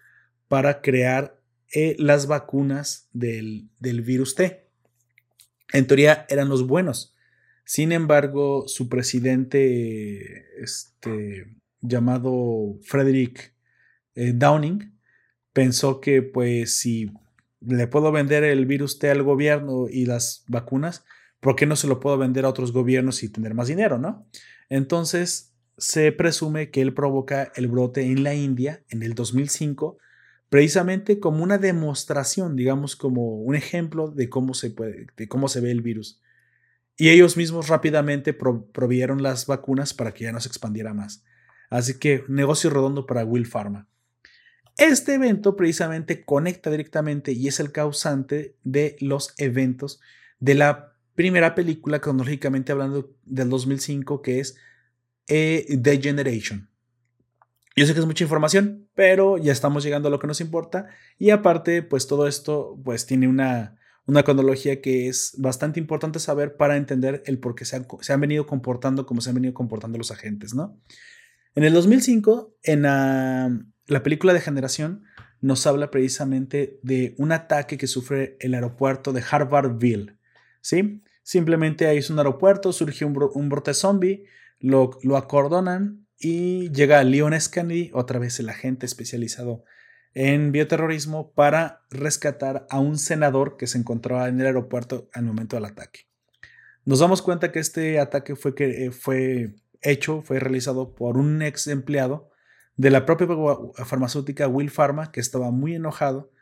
para 0.48 0.80
crear 0.80 1.40
eh, 1.72 1.94
las 1.98 2.26
vacunas 2.26 3.08
del, 3.12 3.68
del 3.78 4.02
virus 4.02 4.34
T. 4.34 4.68
En 5.72 5.86
teoría 5.86 6.26
eran 6.28 6.48
los 6.48 6.66
buenos. 6.66 7.14
Sin 7.64 7.92
embargo, 7.92 8.64
su 8.66 8.88
presidente, 8.88 10.44
este, 10.60 11.46
llamado 11.80 12.78
Frederick 12.82 13.54
eh, 14.16 14.32
Downing, 14.34 14.98
pensó 15.52 16.00
que 16.00 16.22
pues 16.22 16.78
si 16.78 17.12
le 17.60 17.86
puedo 17.86 18.12
vender 18.12 18.44
el 18.44 18.66
virus 18.66 18.98
T 18.98 19.10
al 19.10 19.22
gobierno 19.22 19.86
y 19.88 20.06
las 20.06 20.44
vacunas, 20.48 21.04
¿por 21.40 21.56
qué 21.56 21.66
no 21.66 21.76
se 21.76 21.88
lo 21.88 22.00
puedo 22.00 22.18
vender 22.18 22.44
a 22.44 22.48
otros 22.48 22.72
gobiernos 22.72 23.22
y 23.22 23.28
tener 23.28 23.54
más 23.54 23.68
dinero, 23.68 23.98
no? 23.98 24.26
Entonces, 24.68 25.52
se 25.76 26.12
presume 26.12 26.70
que 26.70 26.82
él 26.82 26.94
provoca 26.94 27.50
el 27.54 27.68
brote 27.68 28.02
en 28.02 28.22
la 28.22 28.34
India 28.34 28.82
en 28.90 29.02
el 29.02 29.14
2005, 29.14 29.98
precisamente 30.48 31.20
como 31.20 31.42
una 31.42 31.58
demostración, 31.58 32.56
digamos, 32.56 32.96
como 32.96 33.36
un 33.36 33.54
ejemplo 33.54 34.08
de 34.08 34.28
cómo 34.28 34.54
se, 34.54 34.70
puede, 34.70 35.06
de 35.16 35.28
cómo 35.28 35.48
se 35.48 35.60
ve 35.60 35.70
el 35.70 35.80
virus. 35.80 36.20
Y 36.96 37.08
ellos 37.08 37.38
mismos 37.38 37.68
rápidamente 37.68 38.34
provieron 38.34 39.22
las 39.22 39.46
vacunas 39.46 39.94
para 39.94 40.12
que 40.12 40.24
ya 40.24 40.32
no 40.32 40.40
se 40.40 40.48
expandiera 40.48 40.92
más. 40.92 41.24
Así 41.70 41.98
que 41.98 42.24
negocio 42.28 42.68
redondo 42.68 43.06
para 43.06 43.24
Will 43.24 43.46
Pharma. 43.46 43.88
Este 44.76 45.14
evento 45.14 45.56
precisamente 45.56 46.24
conecta 46.24 46.70
directamente 46.70 47.32
y 47.32 47.48
es 47.48 47.60
el 47.60 47.72
causante 47.72 48.56
de 48.64 48.96
los 49.00 49.34
eventos 49.38 50.00
de 50.38 50.54
la 50.54 50.94
primera 51.14 51.54
película, 51.54 52.00
cronológicamente 52.00 52.72
hablando, 52.72 53.14
del 53.24 53.50
2005, 53.50 54.22
que 54.22 54.40
es 54.40 54.56
eh, 55.28 55.78
The 55.82 56.00
Generation. 56.00 56.70
Yo 57.76 57.86
sé 57.86 57.94
que 57.94 58.00
es 58.00 58.06
mucha 58.06 58.24
información, 58.24 58.88
pero 58.94 59.38
ya 59.38 59.52
estamos 59.52 59.84
llegando 59.84 60.08
a 60.08 60.10
lo 60.10 60.18
que 60.18 60.26
nos 60.26 60.40
importa. 60.40 60.88
Y 61.18 61.30
aparte, 61.30 61.82
pues 61.82 62.06
todo 62.06 62.26
esto 62.26 62.78
pues 62.84 63.06
tiene 63.06 63.28
una, 63.28 63.78
una 64.06 64.22
cronología 64.22 64.80
que 64.80 65.08
es 65.08 65.34
bastante 65.38 65.78
importante 65.78 66.18
saber 66.18 66.56
para 66.56 66.76
entender 66.76 67.22
el 67.26 67.38
por 67.38 67.54
qué 67.54 67.64
se 67.64 67.76
han, 67.76 67.86
se 68.00 68.12
han 68.12 68.20
venido 68.20 68.46
comportando 68.46 69.06
como 69.06 69.20
se 69.20 69.30
han 69.30 69.36
venido 69.36 69.54
comportando 69.54 69.98
los 69.98 70.10
agentes, 70.10 70.54
¿no? 70.54 70.78
En 71.54 71.64
el 71.64 71.72
2005, 71.72 72.56
en 72.62 72.86
la 73.90 74.04
película 74.04 74.32
de 74.32 74.40
generación 74.40 75.04
nos 75.40 75.66
habla 75.66 75.90
precisamente 75.90 76.78
de 76.82 77.14
un 77.18 77.32
ataque 77.32 77.76
que 77.76 77.88
sufre 77.88 78.36
el 78.38 78.54
aeropuerto 78.54 79.12
de 79.12 79.22
Harvardville. 79.28 80.16
¿sí? 80.60 81.02
Simplemente 81.24 81.88
ahí 81.88 81.98
es 81.98 82.08
un 82.08 82.18
aeropuerto, 82.18 82.72
surge 82.72 83.04
un, 83.04 83.48
brote 83.48 83.74
zombie, 83.74 84.26
lo, 84.60 84.90
lo, 85.02 85.16
acordonan 85.16 86.06
y 86.18 86.70
llega 86.70 87.02
Leon 87.02 87.34
S. 87.34 87.50
Kennedy, 87.50 87.90
otra 87.92 88.20
vez 88.20 88.38
el 88.38 88.48
agente 88.48 88.86
especializado 88.86 89.64
en 90.14 90.52
bioterrorismo, 90.52 91.32
para 91.32 91.82
rescatar 91.90 92.66
a 92.70 92.78
un 92.78 92.96
senador 92.96 93.56
que 93.56 93.66
se 93.66 93.78
encontraba 93.78 94.28
en 94.28 94.40
el 94.40 94.46
aeropuerto 94.46 95.08
al 95.12 95.24
momento 95.24 95.56
del 95.56 95.64
ataque. 95.64 96.06
Nos 96.84 97.00
damos 97.00 97.22
cuenta 97.22 97.50
que 97.50 97.58
este 97.58 97.98
ataque 97.98 98.36
fue, 98.36 98.54
que, 98.54 98.86
eh, 98.86 98.90
fue 98.92 99.56
hecho, 99.82 100.22
fue 100.22 100.38
realizado 100.38 100.94
por 100.94 101.16
un 101.16 101.42
ex 101.42 101.66
empleado 101.66 102.29
de 102.80 102.88
la 102.88 103.04
propia 103.04 103.26
farmacéutica 103.84 104.48
Will 104.48 104.70
Pharma, 104.70 105.12
que 105.12 105.20
estaba 105.20 105.50
muy 105.50 105.74
enojado, 105.74 106.32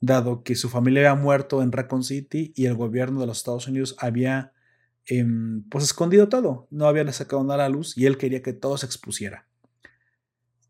dado 0.00 0.44
que 0.44 0.54
su 0.54 0.68
familia 0.68 1.10
había 1.10 1.20
muerto 1.20 1.60
en 1.60 1.72
Raccoon 1.72 2.04
City 2.04 2.52
y 2.54 2.66
el 2.66 2.74
gobierno 2.74 3.18
de 3.18 3.26
los 3.26 3.38
Estados 3.38 3.66
Unidos 3.66 3.96
había 3.98 4.52
em, 5.06 5.64
pues 5.68 5.82
escondido 5.82 6.28
todo, 6.28 6.68
no 6.70 6.86
había 6.86 7.10
sacado 7.12 7.42
nada 7.42 7.64
a 7.64 7.68
la 7.68 7.74
luz 7.74 7.98
y 7.98 8.06
él 8.06 8.16
quería 8.16 8.42
que 8.42 8.52
todo 8.52 8.78
se 8.78 8.86
expusiera. 8.86 9.48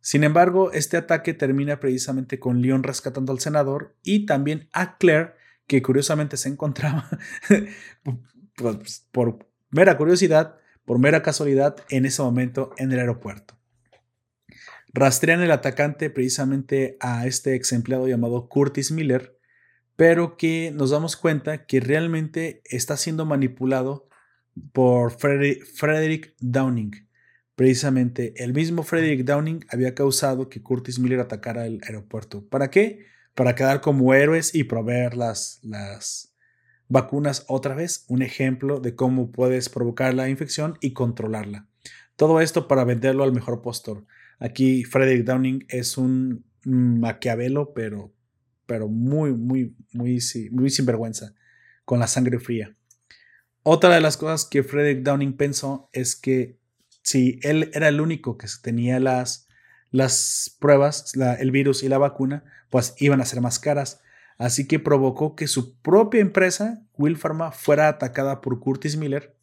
Sin 0.01 0.25
embargo, 0.25 0.73
este 0.73 0.97
ataque 0.97 1.35
termina 1.35 1.79
precisamente 1.79 2.39
con 2.41 2.63
Leon 2.63 2.83
rescatando 2.83 3.31
al 3.31 3.41
senador 3.41 3.97
y 4.03 4.25
también 4.25 4.71
a 4.73 4.97
Claire, 4.97 5.35
que 5.67 5.83
curiosamente 5.83 6.39
se 6.39 6.49
encontraba, 6.49 7.07
pues, 8.57 9.07
por 9.13 9.47
mera 9.69 9.99
curiosidad, 9.99 10.57
por 10.87 10.99
mera 10.99 11.23
casualidad, 11.23 11.77
en 11.91 12.07
ese 12.07 12.23
momento 12.23 12.71
en 12.79 12.93
el 12.93 13.01
aeropuerto. 13.01 13.58
Rastrean 14.99 15.43
el 15.43 15.53
atacante 15.53 16.11
precisamente 16.11 16.97
a 16.99 17.27
este 17.27 17.55
ex 17.55 17.73
empleado 17.73 18.09
llamado 18.09 18.49
Curtis 18.49 18.91
Miller, 18.91 19.39
pero 19.95 20.37
que 20.37 20.73
nos 20.75 20.91
damos 20.91 21.17
cuenta 21.17 21.67
que 21.67 21.79
realmente 21.79 22.63
está 22.65 22.97
siendo 22.97 23.25
manipulado 23.25 24.09
por 24.73 25.13
Frederick 25.13 26.35
Downing. 26.41 27.09
Precisamente 27.55 28.35
el 28.43 28.53
mismo 28.53 28.83
Frederick 28.83 29.25
Downing 29.25 29.65
había 29.69 29.95
causado 29.95 30.49
que 30.49 30.63
Curtis 30.63 30.99
Miller 30.99 31.21
atacara 31.21 31.67
el 31.67 31.81
aeropuerto. 31.85 32.45
¿Para 32.49 32.71
qué? 32.71 33.07
Para 33.35 33.55
quedar 33.55 33.81
como 33.81 34.15
héroes 34.15 34.55
y 34.55 34.65
proveer 34.65 35.17
las, 35.17 35.61
las 35.63 36.35
vacunas 36.89 37.45
otra 37.47 37.75
vez. 37.75 38.05
Un 38.09 38.23
ejemplo 38.23 38.81
de 38.81 38.97
cómo 38.97 39.31
puedes 39.31 39.69
provocar 39.69 40.15
la 40.15 40.29
infección 40.29 40.77
y 40.81 40.93
controlarla. 40.93 41.69
Todo 42.17 42.41
esto 42.41 42.67
para 42.67 42.83
venderlo 42.83 43.23
al 43.23 43.33
mejor 43.33 43.63
postor. 43.63 44.05
Aquí 44.39 44.85
Frederick 44.85 45.25
Downing 45.25 45.67
es 45.69 45.99
un 45.99 46.45
maquiavelo, 46.65 47.73
pero, 47.73 48.13
pero 48.67 48.89
muy, 48.89 49.33
muy, 49.33 49.75
muy, 49.93 50.21
muy 50.51 50.71
sinvergüenza, 50.71 51.35
con 51.85 51.99
la 51.99 52.07
sangre 52.07 52.39
fría. 52.39 52.77
Otra 53.63 53.95
de 53.95 54.01
las 54.01 54.17
cosas 54.17 54.45
que 54.45 54.63
Frederick 54.63 55.03
Downing 55.03 55.37
pensó 55.37 55.91
es 55.93 56.17
que 56.17 56.59
si 57.03 57.41
él 57.43 57.71
era 57.75 57.89
el 57.89 58.01
único 58.01 58.39
que 58.39 58.47
tenía 58.63 59.01
las, 59.01 59.49
las 59.91 60.57
pruebas, 60.61 61.13
el 61.39 61.51
virus 61.51 61.83
y 61.83 61.89
la 61.89 61.99
vacuna, 61.99 62.45
pues 62.71 62.95
iban 62.99 63.21
a 63.21 63.25
ser 63.25 63.41
más 63.41 63.59
caras. 63.59 64.01
Así 64.37 64.69
que 64.69 64.79
provocó 64.79 65.35
que 65.35 65.49
su 65.49 65.81
propia 65.81 66.21
empresa, 66.21 66.83
Will 66.97 67.17
Pharma, 67.17 67.51
fuera 67.51 67.89
atacada 67.89 68.41
por 68.41 68.61
Curtis 68.61 68.97
Miller. 68.97 69.37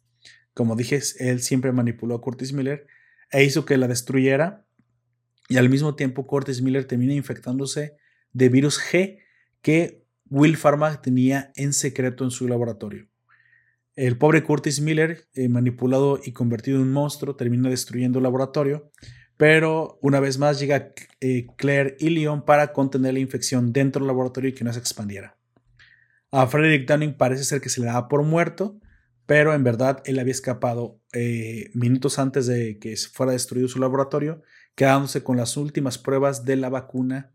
Como 0.54 0.74
dije, 0.74 1.00
él 1.18 1.40
siempre 1.40 1.70
manipuló 1.72 2.14
a 2.14 2.20
Curtis 2.20 2.52
Miller 2.52 2.86
e 3.30 3.44
hizo 3.44 3.66
que 3.66 3.76
la 3.76 3.88
destruyera 3.88 4.65
y 5.48 5.56
al 5.56 5.68
mismo 5.68 5.94
tiempo 5.94 6.26
Curtis 6.26 6.62
Miller 6.62 6.84
termina 6.84 7.14
infectándose 7.14 7.96
de 8.32 8.48
virus 8.48 8.80
G 8.80 9.18
que 9.62 10.04
Will 10.28 10.56
Pharma 10.56 11.00
tenía 11.00 11.52
en 11.56 11.72
secreto 11.72 12.24
en 12.24 12.30
su 12.30 12.48
laboratorio. 12.48 13.08
El 13.94 14.18
pobre 14.18 14.42
Curtis 14.42 14.80
Miller, 14.80 15.26
eh, 15.34 15.48
manipulado 15.48 16.20
y 16.22 16.32
convertido 16.32 16.76
en 16.76 16.84
un 16.84 16.92
monstruo, 16.92 17.36
termina 17.36 17.70
destruyendo 17.70 18.18
el 18.18 18.24
laboratorio, 18.24 18.90
pero 19.36 19.98
una 20.02 20.20
vez 20.20 20.38
más 20.38 20.58
llega 20.60 20.92
eh, 21.20 21.46
Claire 21.56 21.96
y 21.98 22.10
Leon 22.10 22.44
para 22.44 22.72
contener 22.72 23.14
la 23.14 23.20
infección 23.20 23.72
dentro 23.72 24.00
del 24.00 24.08
laboratorio 24.08 24.50
y 24.50 24.52
que 24.52 24.64
no 24.64 24.72
se 24.72 24.78
expandiera. 24.78 25.36
A 26.30 26.46
Frederick 26.46 26.88
Dunning 26.88 27.16
parece 27.16 27.44
ser 27.44 27.60
que 27.60 27.68
se 27.68 27.80
le 27.80 27.86
daba 27.86 28.08
por 28.08 28.22
muerto, 28.22 28.78
pero 29.24 29.54
en 29.54 29.64
verdad 29.64 30.02
él 30.04 30.18
había 30.18 30.32
escapado 30.32 31.00
eh, 31.12 31.70
minutos 31.72 32.18
antes 32.18 32.46
de 32.46 32.78
que 32.78 32.96
fuera 32.96 33.32
destruido 33.32 33.68
su 33.68 33.78
laboratorio 33.78 34.42
quedándose 34.76 35.24
con 35.24 35.36
las 35.36 35.56
últimas 35.56 35.98
pruebas 35.98 36.44
de 36.44 36.54
la 36.54 36.68
vacuna 36.68 37.32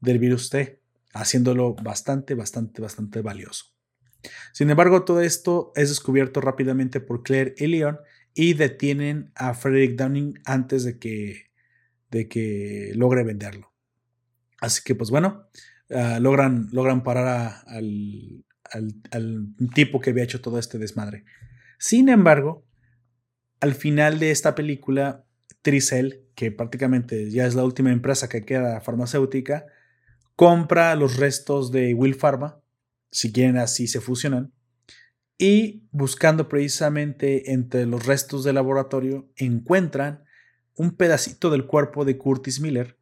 del 0.00 0.20
virus 0.20 0.50
T, 0.50 0.80
haciéndolo 1.12 1.74
bastante, 1.74 2.34
bastante, 2.34 2.80
bastante 2.80 3.22
valioso. 3.22 3.74
Sin 4.52 4.70
embargo, 4.70 5.04
todo 5.04 5.20
esto 5.20 5.72
es 5.74 5.88
descubierto 5.88 6.40
rápidamente 6.40 7.00
por 7.00 7.22
Claire 7.22 7.54
y 7.58 7.66
Leon 7.66 7.98
y 8.34 8.54
detienen 8.54 9.32
a 9.34 9.54
Frederick 9.54 9.96
Downing 9.96 10.40
antes 10.44 10.84
de 10.84 10.98
que, 10.98 11.50
de 12.10 12.28
que 12.28 12.92
logre 12.94 13.24
venderlo. 13.24 13.72
Así 14.60 14.82
que, 14.84 14.94
pues 14.94 15.10
bueno, 15.10 15.48
ah, 15.90 16.18
logran, 16.20 16.68
logran 16.72 17.02
parar 17.02 17.64
al, 17.66 18.44
al 19.10 19.46
tipo 19.74 20.00
que 20.00 20.10
había 20.10 20.24
hecho 20.24 20.40
todo 20.40 20.58
este 20.58 20.78
desmadre. 20.78 21.24
Sin 21.78 22.08
embargo, 22.08 22.66
al 23.60 23.74
final 23.74 24.18
de 24.18 24.30
esta 24.30 24.54
película, 24.54 25.23
Tricel, 25.64 26.26
que 26.34 26.52
prácticamente 26.52 27.30
ya 27.30 27.46
es 27.46 27.54
la 27.54 27.64
última 27.64 27.90
empresa 27.90 28.28
que 28.28 28.44
queda 28.44 28.82
farmacéutica, 28.82 29.64
compra 30.36 30.94
los 30.94 31.16
restos 31.16 31.72
de 31.72 31.94
Will 31.94 32.14
Pharma, 32.14 32.60
si 33.10 33.32
quieren 33.32 33.56
así 33.56 33.88
se 33.88 34.02
fusionan, 34.02 34.52
y 35.38 35.88
buscando 35.90 36.50
precisamente 36.50 37.52
entre 37.52 37.86
los 37.86 38.04
restos 38.04 38.44
del 38.44 38.56
laboratorio 38.56 39.32
encuentran 39.36 40.24
un 40.76 40.94
pedacito 40.96 41.48
del 41.48 41.66
cuerpo 41.66 42.04
de 42.04 42.18
Curtis 42.18 42.60
Miller, 42.60 42.98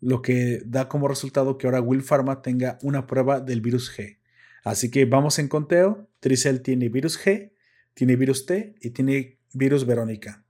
lo 0.00 0.22
que 0.22 0.62
da 0.64 0.88
como 0.88 1.08
resultado 1.08 1.58
que 1.58 1.66
ahora 1.66 1.82
Will 1.82 2.02
Pharma 2.02 2.40
tenga 2.40 2.78
una 2.80 3.06
prueba 3.06 3.40
del 3.40 3.60
virus 3.60 3.94
G. 3.94 4.20
Así 4.64 4.90
que 4.90 5.04
vamos 5.04 5.38
en 5.38 5.48
conteo, 5.48 6.08
Tricel 6.20 6.62
tiene 6.62 6.88
virus 6.88 7.22
G, 7.22 7.52
tiene 7.92 8.16
virus 8.16 8.46
T 8.46 8.74
y 8.80 8.90
tiene 8.90 9.38
virus 9.52 9.84
Verónica. 9.84 10.45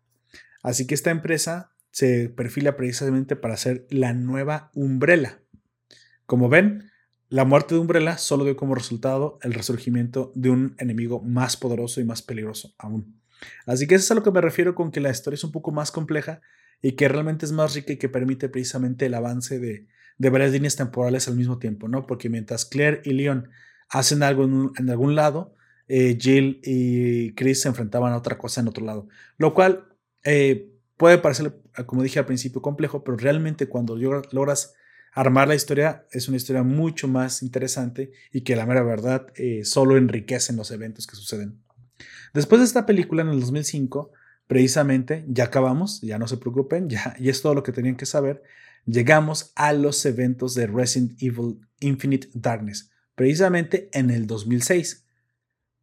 Así 0.67 0.85
que 0.89 0.97
esta 0.97 1.13
empresa 1.13 1.71
se 1.93 2.29
perfila 2.29 2.77
precisamente 2.77 3.37
para 3.37 3.57
ser 3.57 3.87
la 3.89 4.13
nueva 4.15 4.73
Umbrella. 4.75 5.39
Como 6.27 6.49
ven, 6.49 6.91
la 7.29 7.45
muerte 7.45 7.77
de 7.77 7.81
Umbrella 7.81 8.19
solo 8.19 8.43
dio 8.43 8.57
como 8.57 8.75
resultado 8.75 9.39
el 9.43 9.55
resurgimiento 9.55 10.33
de 10.35 10.51
un 10.51 10.75
enemigo 10.79 11.23
más 11.23 11.57
poderoso 11.57 12.01
y 12.01 12.05
más 12.05 12.21
peligroso 12.21 12.75
aún. 12.79 13.23
Así 13.65 13.87
que 13.87 13.95
eso 13.95 14.07
es 14.07 14.11
a 14.11 14.15
lo 14.17 14.25
que 14.25 14.33
me 14.33 14.41
refiero 14.41 14.75
con 14.75 14.91
que 14.91 14.99
la 14.99 15.11
historia 15.11 15.37
es 15.37 15.45
un 15.45 15.53
poco 15.53 15.71
más 15.71 15.93
compleja 15.93 16.41
y 16.83 16.97
que 16.97 17.07
realmente 17.07 17.47
es 17.47 17.53
más 17.53 17.77
rica 17.77 17.93
y 17.93 17.97
que 17.97 18.09
permite 18.09 18.49
precisamente 18.49 19.07
el 19.07 19.15
avance 19.15 19.61
de, 19.61 19.87
varias 20.19 20.51
líneas 20.51 20.75
temporales 20.75 21.29
al 21.29 21.37
mismo 21.37 21.61
tiempo, 21.61 21.87
¿no? 21.87 22.09
Porque 22.09 22.29
mientras 22.29 22.65
Claire 22.65 23.03
y 23.05 23.13
Leon 23.13 23.51
hacen 23.89 24.25
algo 24.25 24.43
en, 24.77 24.91
algún 24.91 25.15
lado, 25.15 25.55
eh, 25.87 26.19
Jill 26.21 26.61
y 26.65 27.35
Chris 27.37 27.61
se 27.61 27.69
enfrentaban 27.69 28.13
a 28.13 28.17
otra 28.17 28.37
cosa 28.37 28.63
en 28.63 28.67
otro 28.67 28.85
lado. 28.85 29.07
Lo 29.39 29.55
cual 29.55 29.86
eh, 30.27 30.73
puede 30.97 31.19
parecer, 31.19 31.57
como 31.87 32.03
dije 32.03 32.19
al 32.19 32.27
principio, 32.27 32.61
complejo, 32.61 33.05
pero 33.05 33.17
realmente 33.17 33.69
cuando 33.69 33.97
logras 33.97 34.75
armar 35.13 35.49
la 35.49 35.55
historia 35.55 36.07
es 36.11 36.29
una 36.29 36.37
historia 36.37 36.63
mucho 36.63 37.09
más 37.09 37.43
interesante 37.43 38.13
y 38.33 38.43
que 38.43 38.57
la 38.57 38.67
mera 38.67 38.83
verdad 38.83 39.29
eh, 39.37 39.65
solo 39.65 39.97
enriquecen 39.97 40.57
los 40.57 40.71
eventos 40.73 41.07
que 41.07 41.17
suceden. 41.17 41.63
Después 42.35 42.61
de 42.61 42.67
esta 42.67 42.87
película 42.87 43.23
en 43.23 43.29
el 43.29 43.41
2005, 43.41 44.11
precisamente, 44.47 45.25
ya 45.29 45.45
acabamos, 45.45 46.01
ya 46.03 46.19
no 46.19 46.29
se 46.29 46.37
preocupen, 46.37 46.91
ya, 46.91 47.15
y 47.19 47.29
es 47.29 47.41
todo 47.41 47.55
lo 47.55 47.63
que 47.63 47.73
tenían 47.73 47.97
que 47.97 48.05
saber, 48.05 48.43
llegamos 48.85 49.53
a 49.55 49.73
los 49.73 50.05
eventos 50.05 50.55
de 50.55 50.67
Resident 50.67 51.23
Evil 51.23 51.61
Infinite 51.81 52.29
Darkness, 52.35 52.91
precisamente 53.15 53.89
en 53.93 54.11
el 54.11 54.27
2006. 54.27 55.05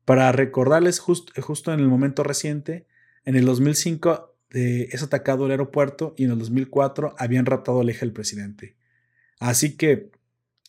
Para 0.06 0.32
recordarles 0.34 1.00
justo 1.00 1.74
en 1.74 1.80
el 1.80 1.88
momento 1.88 2.24
reciente, 2.24 2.88
en 3.26 3.36
el 3.36 3.46
2005 3.46 4.32
es 4.54 5.04
atacado 5.04 5.45
el 5.45 5.51
aeropuerto 5.51 6.14
y 6.18 6.26
en 6.26 6.32
el 6.32 6.39
2004 6.39 7.16
habían 7.18 7.45
raptado 7.45 7.82
al 7.82 7.89
eje 7.89 8.01
del 8.01 8.14
presidente. 8.14 8.78
Así 9.39 9.76
que 9.76 10.12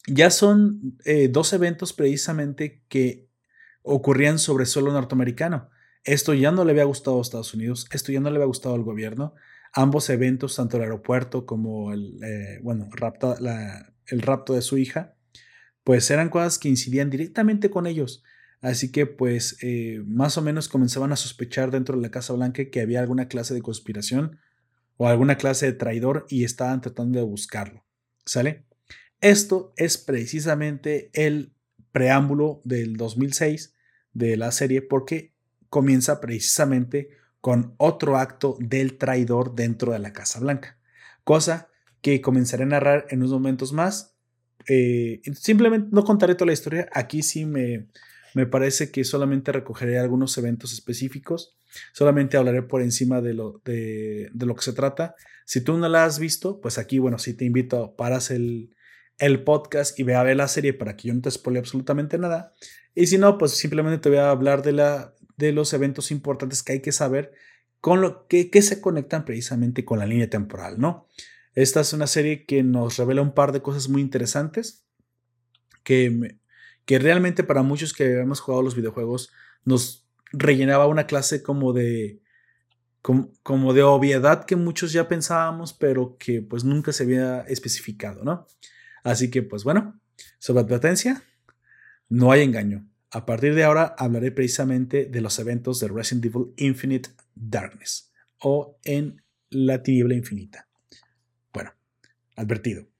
ya 0.07 0.31
son 0.31 0.99
eh, 1.05 1.29
dos 1.29 1.53
eventos 1.53 1.93
precisamente 1.93 2.83
que 2.89 3.29
ocurrían 3.83 4.39
sobre 4.39 4.67
suelo 4.67 4.93
norteamericano. 4.93 5.71
Esto 6.03 6.35
ya 6.35 6.51
no 6.51 6.65
le 6.65 6.73
había 6.73 6.85
gustado 6.85 7.19
a 7.19 7.23
Estados 7.23 7.55
Unidos, 7.55 7.87
esto 7.93 8.13
ya 8.13 8.21
no 8.21 8.31
le 8.31 8.37
había 8.37 8.47
gustado 8.47 8.75
al 8.75 8.83
gobierno. 8.83 9.35
Ambos 9.73 10.11
eventos, 10.11 10.57
tanto 10.57 10.77
el 10.77 10.85
aeropuerto 10.85 11.47
como 11.47 11.93
el, 11.93 12.23
eh, 12.23 12.61
bueno, 12.63 12.89
el 14.07 14.23
rapto 14.23 14.55
de 14.55 14.63
su 14.63 14.79
hija, 14.79 15.15
pues 15.83 16.11
eran 16.11 16.29
cosas 16.29 16.59
que 16.59 16.69
incidían 16.69 17.11
directamente 17.11 17.71
con 17.71 17.87
ellos. 17.87 18.23
Así 18.61 18.91
que 18.91 19.07
pues 19.07 19.59
eh, 19.63 20.03
más 20.07 20.39
o 20.39 20.43
menos 20.43 20.69
comenzaban 20.69 21.13
a 21.13 21.17
sospechar 21.17 21.71
dentro 21.71 21.97
de 21.97 22.03
la 22.03 22.11
Casa 22.11 22.33
Blanca 22.33 22.65
que 22.71 22.81
había 22.81 23.01
alguna 23.01 23.29
clase 23.29 23.55
de 23.55 23.63
conspiración 23.63 24.39
o 24.97 25.09
alguna 25.09 25.37
clase 25.37 25.67
de 25.67 25.73
traidor 25.73 26.27
y 26.29 26.45
estaban 26.45 26.81
tratando 26.81 27.19
de 27.19 27.25
buscarlo. 27.25 27.85
¿Sale? 28.25 28.65
Esto 29.21 29.73
es 29.77 29.99
precisamente 29.99 31.11
el 31.13 31.53
preámbulo 31.93 32.61
del 32.65 32.97
2006 32.97 33.75
de 34.13 34.37
la 34.37 34.51
serie 34.53 34.83
porque 34.83 35.35
comienza 35.69 36.21
precisamente 36.21 37.11
con 37.41 37.75
otro 37.77 38.17
acto 38.17 38.57
del 38.61 38.97
traidor 38.97 39.55
dentro 39.55 39.93
de 39.93 39.99
la 39.99 40.13
Casa 40.13 40.41
Blanca, 40.41 40.79
cosa 41.25 41.69
que 42.01 42.21
comenzaré 42.21 42.63
a 42.63 42.67
narrar 42.67 43.07
en 43.11 43.19
unos 43.19 43.33
momentos 43.33 43.73
más. 43.73 44.15
Eh, 44.69 45.21
simplemente 45.35 45.89
no 45.91 46.05
contaré 46.05 46.35
toda 46.35 46.47
la 46.47 46.53
historia, 46.53 46.89
aquí 46.93 47.23
sí 47.23 47.45
me, 47.45 47.89
me 48.35 48.47
parece 48.47 48.91
que 48.91 49.05
solamente 49.05 49.53
recogeré 49.53 49.99
algunos 49.99 50.37
eventos 50.39 50.73
específicos, 50.73 51.57
solamente 51.93 52.37
hablaré 52.37 52.63
por 52.63 52.83
encima 52.83 53.21
de 53.21 53.35
lo, 53.35 53.61
de, 53.65 54.31
lo 54.35 54.55
que 54.55 54.63
se 54.63 54.73
trata 54.73 55.15
si 55.45 55.61
tú 55.61 55.77
no 55.77 55.89
la 55.89 56.05
has 56.05 56.19
visto, 56.19 56.61
pues 56.61 56.79
aquí, 56.79 56.99
bueno, 56.99 57.19
sí 57.19 57.35
te 57.35 57.45
invito, 57.45 57.95
paras 57.97 58.31
el, 58.31 58.75
el 59.19 59.45
podcast 59.45 59.99
y 59.99 60.03
ve 60.03 60.15
a 60.15 60.23
ver 60.23 60.37
la 60.37 60.49
serie 60.49 60.73
para 60.73 60.97
que 60.97 61.09
yo 61.09 61.15
no 61.15 61.21
te 61.21 61.31
spoile 61.31 61.59
absolutamente 61.59 62.17
nada. 62.19 62.55
Y 62.95 63.07
si 63.09 63.19
no, 63.19 63.37
pues 63.37 63.53
simplemente 63.53 63.99
te 63.99 64.09
voy 64.09 64.19
a 64.19 64.31
hablar 64.31 64.63
de, 64.63 64.73
la, 64.73 65.15
de 65.37 65.53
los 65.53 65.73
eventos 65.75 66.11
importantes 66.11 66.63
que 66.63 66.73
hay 66.73 66.81
que 66.81 66.93
saber 66.93 67.33
con 67.81 68.01
lo 68.01 68.27
que, 68.27 68.49
que 68.51 68.63
se 68.63 68.81
conectan 68.81 69.27
precisamente 69.27 69.85
con 69.85 69.99
la 69.99 70.07
línea 70.07 70.31
temporal, 70.31 70.81
¿no? 70.81 71.09
Esta 71.55 71.83
es 71.83 71.93
una 71.93 72.07
serie 72.07 72.47
que 72.47 72.63
nos 72.63 72.97
revela 72.97 73.21
un 73.21 73.35
par 73.35 73.53
de 73.53 73.61
cosas 73.61 73.89
muy 73.89 74.01
interesantes 74.01 74.87
que, 75.83 76.39
que 76.85 76.99
realmente 76.99 77.45
para 77.45 77.63
muchos 77.63 77.93
que 77.93 78.21
hemos 78.21 78.41
jugado 78.41 78.63
los 78.63 78.75
videojuegos 78.75 79.31
nos 79.65 80.07
rellenaba 80.33 80.87
una 80.87 81.07
clase 81.07 81.43
como 81.43 81.73
de 81.73 82.21
como, 83.43 83.75
de 83.75 83.83
obviedad 83.83 84.47
que 84.47 84.57
muchos 84.57 84.95
ya 84.95 85.09
pensábamos, 85.09 85.75
pero 85.75 86.17
que 86.19 86.41
pues 86.41 86.65
nunca 86.65 86.91
se 86.91 87.03
había 87.03 87.43
especificado, 87.43 88.25
¿no? 88.25 88.47
Así 89.03 89.31
que 89.31 89.43
pues 89.43 89.63
bueno, 89.63 90.01
sobre 90.39 90.63
advertencia, 90.63 91.23
no 92.09 92.33
hay 92.33 92.41
engaño. 92.41 92.89
A 93.11 93.27
partir 93.27 93.55
de 93.55 93.65
ahora 93.65 93.95
hablaré 93.99 94.33
precisamente 94.33 95.05
de 95.05 95.21
los 95.21 95.39
eventos 95.39 95.81
de 95.81 95.89
Resident 95.89 96.25
Evil 96.25 96.55
Infinite 96.57 97.11
Darkness 97.35 98.11
o 98.39 98.79
en 98.85 99.23
la 99.51 99.83
tiniebla 99.83 100.15
infinita. 100.15 100.67
Bueno, 101.53 101.75
advertido. 102.37 102.94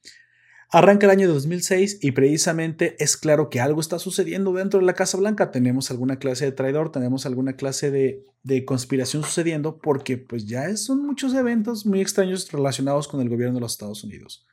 Arranca 0.77 1.05
el 1.05 1.11
año 1.11 1.29
2006 1.29 1.99
y 2.01 2.11
precisamente 2.11 2.97
es 3.01 3.15
claro 3.15 3.49
que 3.49 3.61
algo 3.61 3.79
está 3.79 3.97
sucediendo 3.97 4.51
dentro 4.51 4.81
de 4.81 4.85
la 4.85 4.93
Casa 4.93 5.17
Blanca. 5.17 5.49
Tenemos 5.49 5.89
alguna 5.89 6.19
clase 6.19 6.43
de 6.43 6.51
traidor, 6.51 6.91
tenemos 6.91 7.25
alguna 7.25 7.55
clase 7.55 7.91
de, 7.91 8.65
conspiración 8.65 9.23
sucediendo 9.23 9.77
porque 9.77 10.17
pues 10.17 10.45
ya 10.47 10.75
son 10.75 11.01
muchos 11.07 11.33
eventos 11.33 11.85
muy 11.85 12.01
extraños 12.01 12.51
relacionados 12.51 13.07
con 13.07 13.21
el 13.21 13.29
gobierno 13.29 13.55
de 13.55 13.61
los 13.61 13.71
Estados 13.71 14.03
Unidos. 14.03 14.45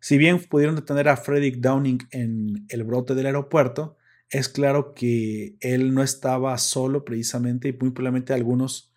Si 0.00 0.18
bien 0.18 0.40
pudieron 0.40 0.74
detener 0.74 1.08
a 1.08 1.16
Frederick 1.16 1.58
Downing 1.58 2.00
en 2.10 2.66
el 2.68 2.82
brote 2.82 3.14
del 3.14 3.26
aeropuerto, 3.26 3.96
es 4.30 4.48
claro 4.48 4.92
que 4.92 5.56
él 5.60 5.94
no 5.94 6.02
estaba 6.02 6.58
solo 6.58 7.04
precisamente 7.04 7.68
y 7.68 7.72
muy 7.74 7.92
probablemente 7.92 8.32
algunos, 8.32 8.92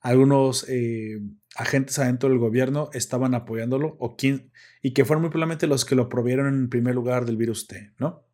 algunos 0.00 0.68
eh, 0.68 1.20
agentes 1.56 1.98
adentro 1.98 2.28
del 2.28 2.38
gobierno 2.38 2.90
estaban 2.92 3.34
apoyándolo 3.34 3.96
o 3.98 4.16
quién, 4.16 4.50
y 4.82 4.92
que 4.92 5.04
fueron 5.04 5.22
muy 5.22 5.30
probablemente 5.30 5.66
los 5.66 5.84
que 5.84 5.94
lo 5.94 6.08
provieron 6.08 6.48
en 6.48 6.68
primer 6.68 6.94
lugar 6.94 7.24
del 7.24 7.36
virus 7.36 7.66
T, 7.66 7.92
¿no? 7.98 8.24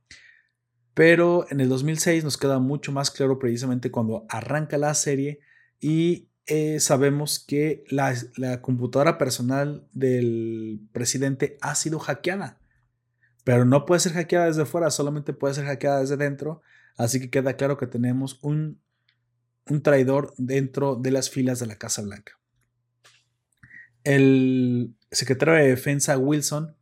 Pero 0.95 1.47
en 1.51 1.61
el 1.61 1.69
2006 1.69 2.25
nos 2.25 2.37
queda 2.37 2.59
mucho 2.59 2.93
más 2.93 3.11
claro 3.11 3.39
precisamente 3.39 3.91
cuando 3.91 4.27
arranca 4.29 4.77
la 4.77 4.93
serie 4.95 5.41
y 5.79 6.29
eh, 6.47 6.81
sabemos 6.81 7.39
que 7.39 7.85
la, 7.89 8.15
la 8.37 8.61
computadora 8.61 9.17
personal 9.17 9.87
del 9.93 10.81
presidente 10.93 11.57
ha 11.61 11.75
sido 11.75 11.99
hackeada. 12.01 12.59
Pero 13.45 13.65
no 13.65 13.87
puede 13.87 14.01
ser 14.01 14.13
hackeada 14.13 14.47
desde 14.47 14.67
fuera, 14.67 14.91
solamente 14.91 15.33
puede 15.33 15.55
ser 15.55 15.67
hackeada 15.67 16.01
desde 16.01 16.17
dentro. 16.17 16.61
Así 16.97 17.21
que 17.21 17.31
queda 17.31 17.57
claro 17.57 17.79
que 17.79 17.87
tenemos 17.87 18.39
un, 18.43 18.81
un 19.67 19.83
traidor 19.83 20.35
dentro 20.37 20.97
de 20.97 21.13
las 21.13 21.31
filas 21.31 21.61
de 21.61 21.67
la 21.67 21.77
Casa 21.77 22.03
Blanca. 22.03 22.40
El 24.05 24.95
secretario 25.11 25.55
de 25.55 25.69
Defensa 25.69 26.17
Wilson, 26.17 26.77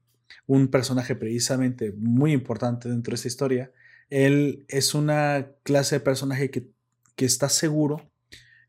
un 0.46 0.68
personaje 0.68 1.14
precisamente 1.14 1.92
muy 1.92 2.32
importante 2.32 2.88
dentro 2.88 3.12
de 3.12 3.16
esta 3.16 3.28
historia, 3.28 3.72
él 4.10 4.64
es 4.68 4.94
una 4.94 5.48
clase 5.62 5.96
de 5.96 6.00
personaje 6.00 6.50
que, 6.50 6.70
está 7.16 7.48
seguro 7.48 8.10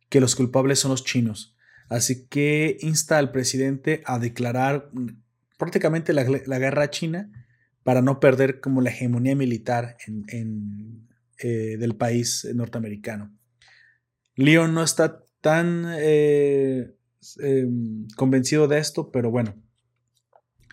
que 0.09 0.19
los 0.19 0.35
culpables 0.35 0.79
son 0.79 0.91
los 0.91 1.03
chinos. 1.03 1.55
Así 1.87 2.27
que 2.27 2.77
insta 2.81 3.17
al 3.17 3.31
presidente 3.31 4.01
a 4.05 4.17
declarar 4.17 4.89
prácticamente 5.57 6.13
la, 6.13 6.23
guerra 6.23 6.89
china 6.89 7.31
para 7.83 8.01
no 8.01 8.19
perder 8.19 8.59
como 8.59 8.81
la 8.81 8.89
hegemonía 8.89 9.35
militar 9.35 9.97
en, 10.07 11.07
eh, 11.37 11.77
del 11.77 11.95
país 11.95 12.47
norteamericano. 12.53 13.31
Leon 14.35 14.73
no 14.73 14.83
está 14.83 15.23
tan 15.41 15.85
eh, 15.97 16.95
Em, 17.39 18.07
convencido 18.15 18.67
de 18.67 18.77
esto, 18.79 19.11
pero 19.11 19.31
bueno. 19.31 19.55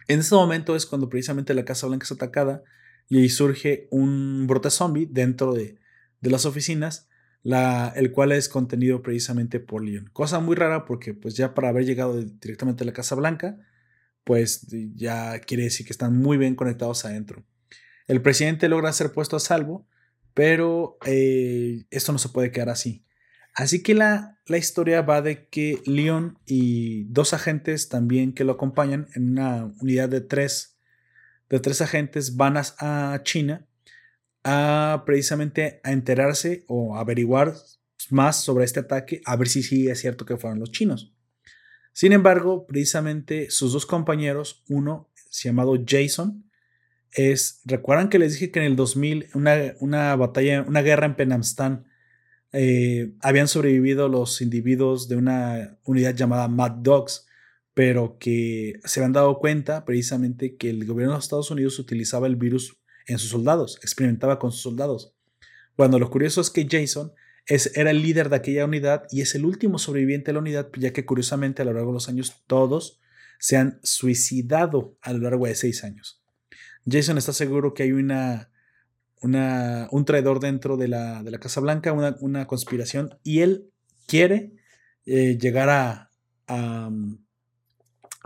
En 0.08 0.20
ese 0.20 0.34
momento 0.34 0.76
es 0.76 0.86
cuando 0.86 1.08
precisamente 1.08 1.54
la 1.54 1.64
Casa 1.64 1.86
Blanca 1.86 2.04
es 2.04 2.12
atacada 2.12 2.62
y 3.08 3.18
ahí 3.18 3.28
surge 3.28 3.88
un 3.90 4.46
brote 4.46 4.70
zombie 4.70 5.08
dentro 5.10 5.52
de, 5.52 5.78
las 6.20 6.44
oficinas, 6.44 7.08
el 7.44 8.10
cual 8.12 8.32
es 8.32 8.48
contenido 8.48 9.02
precisamente 9.02 9.60
por 9.60 9.84
Leon. 9.84 10.10
Cosa 10.12 10.40
muy 10.40 10.56
rara 10.56 10.84
porque 10.84 11.14
pues 11.14 11.36
ya 11.36 11.54
para 11.54 11.68
haber 11.68 11.84
llegado 11.84 12.20
directamente 12.20 12.82
a 12.82 12.86
la 12.86 12.92
Casa 12.92 13.14
Blanca, 13.14 13.58
pues 14.24 14.66
ya 14.96 15.38
quiere 15.40 15.64
decir 15.64 15.86
que 15.86 15.92
están 15.92 16.18
muy 16.18 16.36
bien 16.36 16.56
conectados 16.56 17.04
adentro. 17.04 17.44
El 18.08 18.22
presidente 18.22 18.68
logra 18.68 18.92
ser 18.92 19.12
puesto 19.12 19.36
a 19.36 19.40
salvo, 19.40 19.86
pero 20.34 20.98
eh, 21.06 21.84
esto 21.90 22.12
no 22.12 22.18
se 22.18 22.28
puede 22.28 22.50
quedar 22.50 22.68
así. 22.68 23.05
Así 23.56 23.82
que 23.82 23.94
la, 23.94 24.38
historia 24.48 25.00
va 25.00 25.22
de 25.22 25.48
que 25.48 25.82
Leon 25.86 26.38
y 26.46 27.04
dos 27.04 27.32
agentes 27.32 27.88
también 27.88 28.34
que 28.34 28.44
lo 28.44 28.52
acompañan 28.52 29.08
en 29.14 29.30
una 29.30 29.72
unidad 29.80 30.10
de 30.10 30.20
tres, 30.20 30.78
de 31.48 31.58
tres 31.58 31.80
agentes 31.80 32.36
van 32.36 32.58
a 32.58 33.20
China 33.24 33.66
a 34.44 35.04
precisamente 35.06 35.80
a 35.82 35.92
enterarse 35.92 36.64
o 36.68 36.96
averiguar 36.96 37.54
más 38.10 38.44
sobre 38.44 38.66
este 38.66 38.80
ataque, 38.80 39.22
a 39.24 39.36
ver 39.36 39.48
si 39.48 39.62
sí 39.62 39.88
es 39.88 40.00
cierto 40.00 40.26
que 40.26 40.36
fueron 40.36 40.60
los 40.60 40.70
chinos. 40.70 41.14
Sin 41.94 42.12
embargo, 42.12 42.66
precisamente 42.66 43.50
sus 43.50 43.72
dos 43.72 43.86
compañeros, 43.86 44.64
uno 44.68 45.10
llamado 45.30 45.82
Jason, 45.84 46.44
es, 47.10 47.62
recuerdan 47.64 48.10
que 48.10 48.18
les 48.18 48.34
dije 48.34 48.50
que 48.50 48.60
en 48.60 48.66
el 48.66 48.76
2000 48.76 49.30
una, 49.32 49.56
una 49.80 50.14
batalla, 50.14 50.62
una 50.68 50.82
guerra 50.82 51.06
en 51.06 51.16
Penamstán 51.16 51.86
eh, 52.52 53.12
habían 53.20 53.48
sobrevivido 53.48 54.08
los 54.08 54.40
individuos 54.40 55.08
de 55.08 55.16
una 55.16 55.78
unidad 55.84 56.14
llamada 56.14 56.48
Mad 56.48 56.72
Dogs, 56.82 57.26
pero 57.74 58.16
que 58.18 58.80
se 58.84 59.00
habían 59.00 59.12
dado 59.12 59.38
cuenta 59.38 59.84
precisamente 59.84 60.56
que 60.56 60.70
el 60.70 60.86
gobierno 60.86 61.14
de 61.14 61.20
Estados 61.20 61.50
Unidos 61.50 61.78
utilizaba 61.78 62.26
el 62.26 62.36
virus 62.36 62.78
en 63.06 63.18
sus 63.18 63.30
soldados, 63.30 63.78
experimentaba 63.82 64.38
con 64.38 64.52
sus 64.52 64.62
soldados. 64.62 65.14
Cuando 65.76 65.98
lo 65.98 66.10
curioso 66.10 66.40
es 66.40 66.50
que 66.50 66.66
Jason 66.68 67.12
es, 67.46 67.76
era 67.76 67.90
el 67.90 68.02
líder 68.02 68.30
de 68.30 68.36
aquella 68.36 68.64
unidad 68.64 69.04
y 69.10 69.20
es 69.20 69.34
el 69.34 69.44
último 69.44 69.78
sobreviviente 69.78 70.30
de 70.30 70.32
la 70.34 70.40
unidad, 70.40 70.70
ya 70.78 70.92
que 70.92 71.04
curiosamente 71.04 71.62
a 71.62 71.64
lo 71.64 71.74
largo 71.74 71.90
de 71.90 71.94
los 71.94 72.08
años 72.08 72.42
todos 72.46 73.00
se 73.38 73.56
han 73.56 73.78
suicidado 73.82 74.96
a 75.02 75.12
lo 75.12 75.18
largo 75.20 75.46
de 75.46 75.54
seis 75.54 75.84
años. 75.84 76.22
Jason 76.88 77.18
está 77.18 77.32
seguro 77.32 77.74
que 77.74 77.82
hay 77.82 77.92
una, 77.92 78.50
una 79.22 79.88
un 79.90 80.04
traidor 80.04 80.40
dentro 80.40 80.76
de 80.76 80.88
la, 80.88 81.22
de 81.22 81.30
la 81.30 81.38
Casa 81.38 81.60
Blanca, 81.60 81.92
una, 81.92 82.16
una, 82.20 82.46
conspiración, 82.46 83.18
y 83.22 83.40
él 83.40 83.70
quiere 84.06 84.52
eh, 85.06 85.38
llegar 85.38 85.68
a, 85.68 86.10
a, 86.46 86.90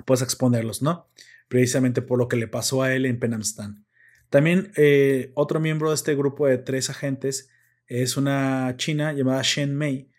pues, 0.05 0.23
exponerlos, 0.23 0.83
¿no? 0.83 1.09
Precisamente 1.49 2.03
por 2.03 2.19
lo 2.19 2.29
que 2.29 2.37
le 2.37 2.49
pasó 2.49 2.83
a 2.83 2.95
él 2.95 3.07
en 3.07 3.19
Penamstan. 3.19 3.87
También 4.31 4.73
eh, 4.77 5.33
otro 5.35 5.61
miembro 5.61 5.89
de 5.89 5.97
este 5.97 6.15
grupo 6.15 6.47
de 6.47 6.59
tres 6.59 6.89
agentes 6.91 7.51
es 7.87 8.17
una 8.17 8.75
china 8.77 9.13
llamada 9.13 9.43
Shen 9.43 9.77
Mei. 9.77 10.11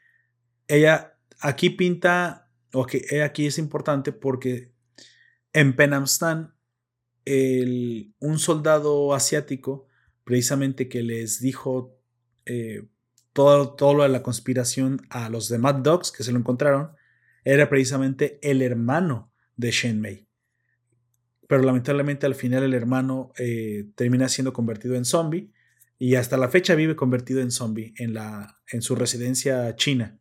Ella 0.68 1.18
aquí 1.40 1.70
pinta, 1.70 2.50
o 2.74 2.86
que 2.86 3.24
aquí 3.24 3.48
es 3.48 3.58
importante 3.58 4.12
porque 4.12 4.74
en 5.54 5.76
Penamstan, 5.76 6.54
el, 7.26 8.14
un 8.20 8.40
soldado 8.40 9.14
asiático, 9.14 9.88
precisamente 10.24 10.90
que 10.90 11.04
les 11.04 11.40
dijo 11.40 11.98
eh, 12.46 12.88
todo, 13.34 13.74
todo 13.76 13.94
lo 13.94 14.04
de 14.04 14.10
la 14.10 14.24
conspiración 14.24 15.02
a 15.10 15.30
los 15.30 15.50
de 15.50 15.58
Mad 15.58 15.76
Dogs 15.76 16.12
que 16.12 16.24
se 16.24 16.32
lo 16.32 16.40
encontraron, 16.40 16.92
era 17.44 17.70
precisamente 17.70 18.40
el 18.42 18.62
hermano 18.62 19.32
de 19.56 19.72
Shen 19.72 20.00
Mei 20.00 20.28
pero 21.52 21.64
lamentablemente 21.64 22.26
al 22.26 22.36
final 22.36 22.64
el 22.64 22.74
hermano 22.74 23.34
eh, 23.38 23.90
termina 23.96 24.30
siendo 24.30 24.54
convertido 24.54 24.96
en 24.96 25.04
zombie 25.04 25.52
y 26.00 26.16
hasta 26.16 26.38
la 26.38 26.48
fecha 26.48 26.76
vive 26.76 26.96
convertido 26.96 27.42
en 27.42 27.52
zombie 27.52 27.94
en, 27.98 28.14
la, 28.14 28.62
en 28.72 28.82
su 28.82 28.96
residencia 28.96 29.76
china, 29.76 30.18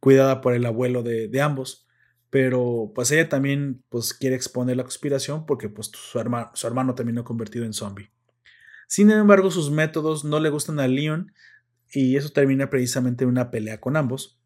cuidada 0.00 0.40
por 0.40 0.54
el 0.54 0.66
abuelo 0.66 1.04
de, 1.04 1.40
ambos. 1.40 1.86
Pero 2.28 2.90
pues 2.92 3.12
ella 3.12 3.28
también 3.28 3.84
pues 3.88 4.12
quiere 4.12 4.34
exponer 4.34 4.76
la 4.76 4.82
conspiración 4.82 5.46
porque 5.46 5.68
pues 5.68 5.92
su 5.94 6.18
hermano, 6.18 6.50
su 6.54 6.66
hermano 6.66 6.96
terminó 6.96 7.22
convertido 7.22 7.64
en 7.64 7.72
zombie. 7.72 8.10
Sin 8.88 9.10
embargo, 9.10 9.50
sus 9.50 9.70
métodos 9.70 10.24
no 10.24 10.40
le 10.40 10.48
gustan 10.48 10.80
a 10.80 10.88
Leon 10.88 11.32
y 11.92 12.16
eso 12.16 12.30
termina 12.30 12.70
precisamente 12.70 13.24
en 13.24 13.30
una 13.30 13.50
pelea 13.50 13.80
con 13.80 13.96
ambos, 13.96 14.40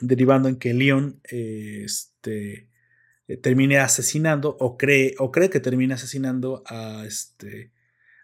derivando 0.00 0.48
en 0.48 0.56
que 0.56 0.72
Leon 0.72 1.20
este, 1.24 2.70
eh, 3.28 3.36
termine 3.36 3.78
asesinando 3.78 4.56
o 4.58 4.78
cree, 4.78 5.14
o 5.18 5.30
cree 5.30 5.50
que 5.50 5.60
termine 5.60 5.92
asesinando 5.92 6.62
a, 6.66 7.04
este, 7.06 7.72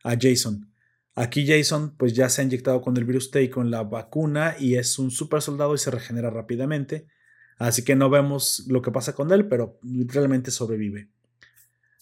a 0.03 0.17
Jason. 0.19 0.73
Aquí 1.15 1.47
Jason 1.47 1.95
pues 1.97 2.15
ya 2.15 2.31
se 2.31 2.41
ha 2.41 2.45
inyectado 2.45 2.81
con 2.81 2.97
el 2.97 3.05
virus 3.05 3.31
T 3.31 3.43
y 3.43 3.51
con 3.51 3.71
la 3.71 3.83
vacuna 3.83 4.57
y 4.59 4.77
es 4.77 4.99
un 4.99 5.11
super 5.11 5.43
soldado 5.43 5.75
y 5.75 5.79
se 5.79 5.91
regenera 5.91 6.31
rápidamente. 6.31 7.07
Así 7.59 7.85
que 7.85 7.97
no 7.97 8.09
vemos 8.09 8.65
lo 8.67 8.81
que 8.81 8.91
pasa 8.91 9.15
con 9.15 9.31
él, 9.31 9.47
pero 9.47 9.79
realmente 9.83 10.51
sobrevive. 10.51 11.11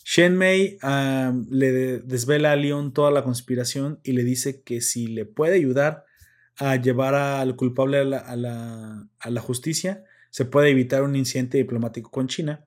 Shen 0.04 0.36
Mei 0.36 0.78
le 1.50 1.98
desvela 2.00 2.52
a 2.52 2.56
Leon 2.56 2.92
toda 2.92 3.10
la 3.10 3.24
conspiración 3.24 4.00
y 4.02 4.12
le 4.12 4.24
dice 4.24 4.62
que 4.62 4.80
si 4.80 5.06
le 5.06 5.24
puede 5.24 5.56
ayudar 5.56 6.04
a 6.56 6.76
llevar 6.76 7.14
al 7.14 7.56
culpable 7.56 7.98
a 7.98 8.04
la, 8.04 9.08
a 9.18 9.30
la 9.30 9.40
justicia, 9.40 10.04
se 10.30 10.44
puede 10.44 10.70
evitar 10.70 11.02
un 11.02 11.16
incidente 11.16 11.58
diplomático 11.58 12.10
con 12.10 12.26
China 12.26 12.64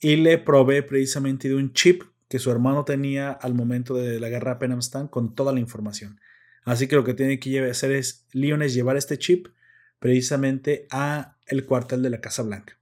y 0.00 0.16
le 0.16 0.38
provee 0.38 0.82
precisamente 0.82 1.48
de 1.48 1.54
un 1.54 1.72
chip 1.72 2.02
que 2.28 2.38
su 2.38 2.50
hermano 2.50 2.84
tenía 2.84 3.32
al 3.32 3.54
momento 3.54 3.94
de 3.94 4.20
la 4.20 4.28
guerra 4.28 4.58
Penamstan 4.58 5.08
con 5.08 5.34
toda 5.34 5.52
la 5.52 5.60
información. 5.60 6.20
Así 6.64 6.86
que 6.86 6.96
lo 6.96 7.04
que 7.04 7.14
tiene 7.14 7.40
que 7.40 7.68
hacer 7.68 7.90
es 7.92 8.26
Leon 8.32 8.62
es 8.62 8.74
llevar 8.74 8.96
este 8.96 9.18
chip 9.18 9.48
precisamente 9.98 10.86
a 10.90 11.36
el 11.46 11.66
cuartel 11.66 12.02
de 12.02 12.10
la 12.10 12.20
Casa 12.20 12.42
Blanca. 12.42 12.79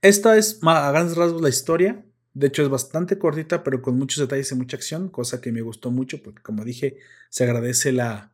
Esta 0.00 0.36
es 0.36 0.60
a 0.62 0.90
grandes 0.92 1.16
rasgos 1.16 1.42
la 1.42 1.48
historia. 1.48 2.04
De 2.34 2.46
hecho 2.46 2.62
es 2.62 2.68
bastante 2.68 3.18
cortita, 3.18 3.64
pero 3.64 3.82
con 3.82 3.98
muchos 3.98 4.20
detalles 4.20 4.52
y 4.52 4.54
mucha 4.54 4.76
acción, 4.76 5.08
cosa 5.08 5.40
que 5.40 5.50
me 5.50 5.60
gustó 5.60 5.90
mucho 5.90 6.22
porque 6.22 6.42
como 6.42 6.64
dije, 6.64 6.98
se 7.30 7.44
agradece 7.44 7.90
la, 7.90 8.32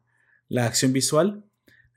la 0.48 0.66
acción 0.66 0.92
visual. 0.92 1.44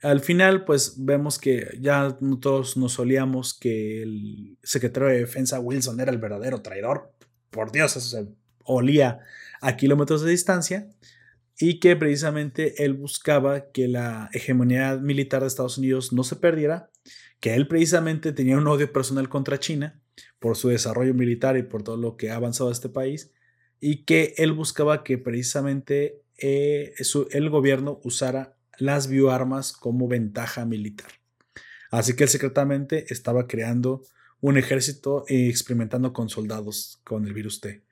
Al 0.00 0.20
final, 0.20 0.64
pues 0.64 0.94
vemos 1.04 1.38
que 1.38 1.76
ya 1.80 2.16
todos 2.40 2.76
nos 2.76 2.92
solíamos 2.92 3.52
que 3.52 4.02
el 4.02 4.56
secretario 4.62 5.08
de 5.08 5.18
defensa 5.18 5.60
Wilson 5.60 6.00
era 6.00 6.12
el 6.12 6.18
verdadero 6.18 6.62
traidor. 6.62 7.12
Por 7.50 7.72
Dios, 7.72 7.96
eso 7.96 8.08
se 8.08 8.28
olía 8.64 9.20
a 9.60 9.76
kilómetros 9.76 10.22
de 10.22 10.30
distancia. 10.30 10.88
Y 11.60 11.80
que 11.80 11.96
precisamente 11.96 12.84
él 12.84 12.94
buscaba 12.94 13.72
que 13.72 13.88
la 13.88 14.30
hegemonía 14.32 14.96
militar 14.96 15.40
de 15.40 15.48
Estados 15.48 15.76
Unidos 15.76 16.12
no 16.12 16.22
se 16.22 16.36
perdiera, 16.36 16.88
que 17.40 17.54
él 17.54 17.68
precisamente 17.68 18.32
tenía 18.32 18.56
un 18.56 18.66
odio 18.66 18.92
personal 18.92 19.28
contra 19.28 19.60
China 19.60 20.00
por 20.38 20.56
su 20.56 20.68
desarrollo 20.68 21.14
militar 21.14 21.56
y 21.56 21.62
por 21.62 21.82
todo 21.82 21.96
lo 21.96 22.16
que 22.16 22.30
ha 22.30 22.36
avanzado 22.36 22.70
este 22.70 22.88
país, 22.88 23.32
y 23.80 24.04
que 24.04 24.34
él 24.38 24.52
buscaba 24.52 25.04
que 25.04 25.18
precisamente 25.18 26.22
eh, 26.36 26.94
el 27.30 27.50
gobierno 27.50 28.00
usara 28.04 28.56
las 28.78 29.08
bioarmas 29.08 29.72
como 29.72 30.08
ventaja 30.08 30.64
militar. 30.64 31.10
Así 31.90 32.14
que 32.14 32.24
él 32.24 32.30
secretamente 32.30 33.12
estaba 33.12 33.46
creando 33.46 34.02
un 34.40 34.56
ejército 34.56 35.24
y 35.28 35.48
experimentando 35.48 36.12
con 36.12 36.28
soldados 36.28 37.00
con 37.04 37.26
el 37.26 37.34
virus 37.34 37.60
T. 37.60 37.82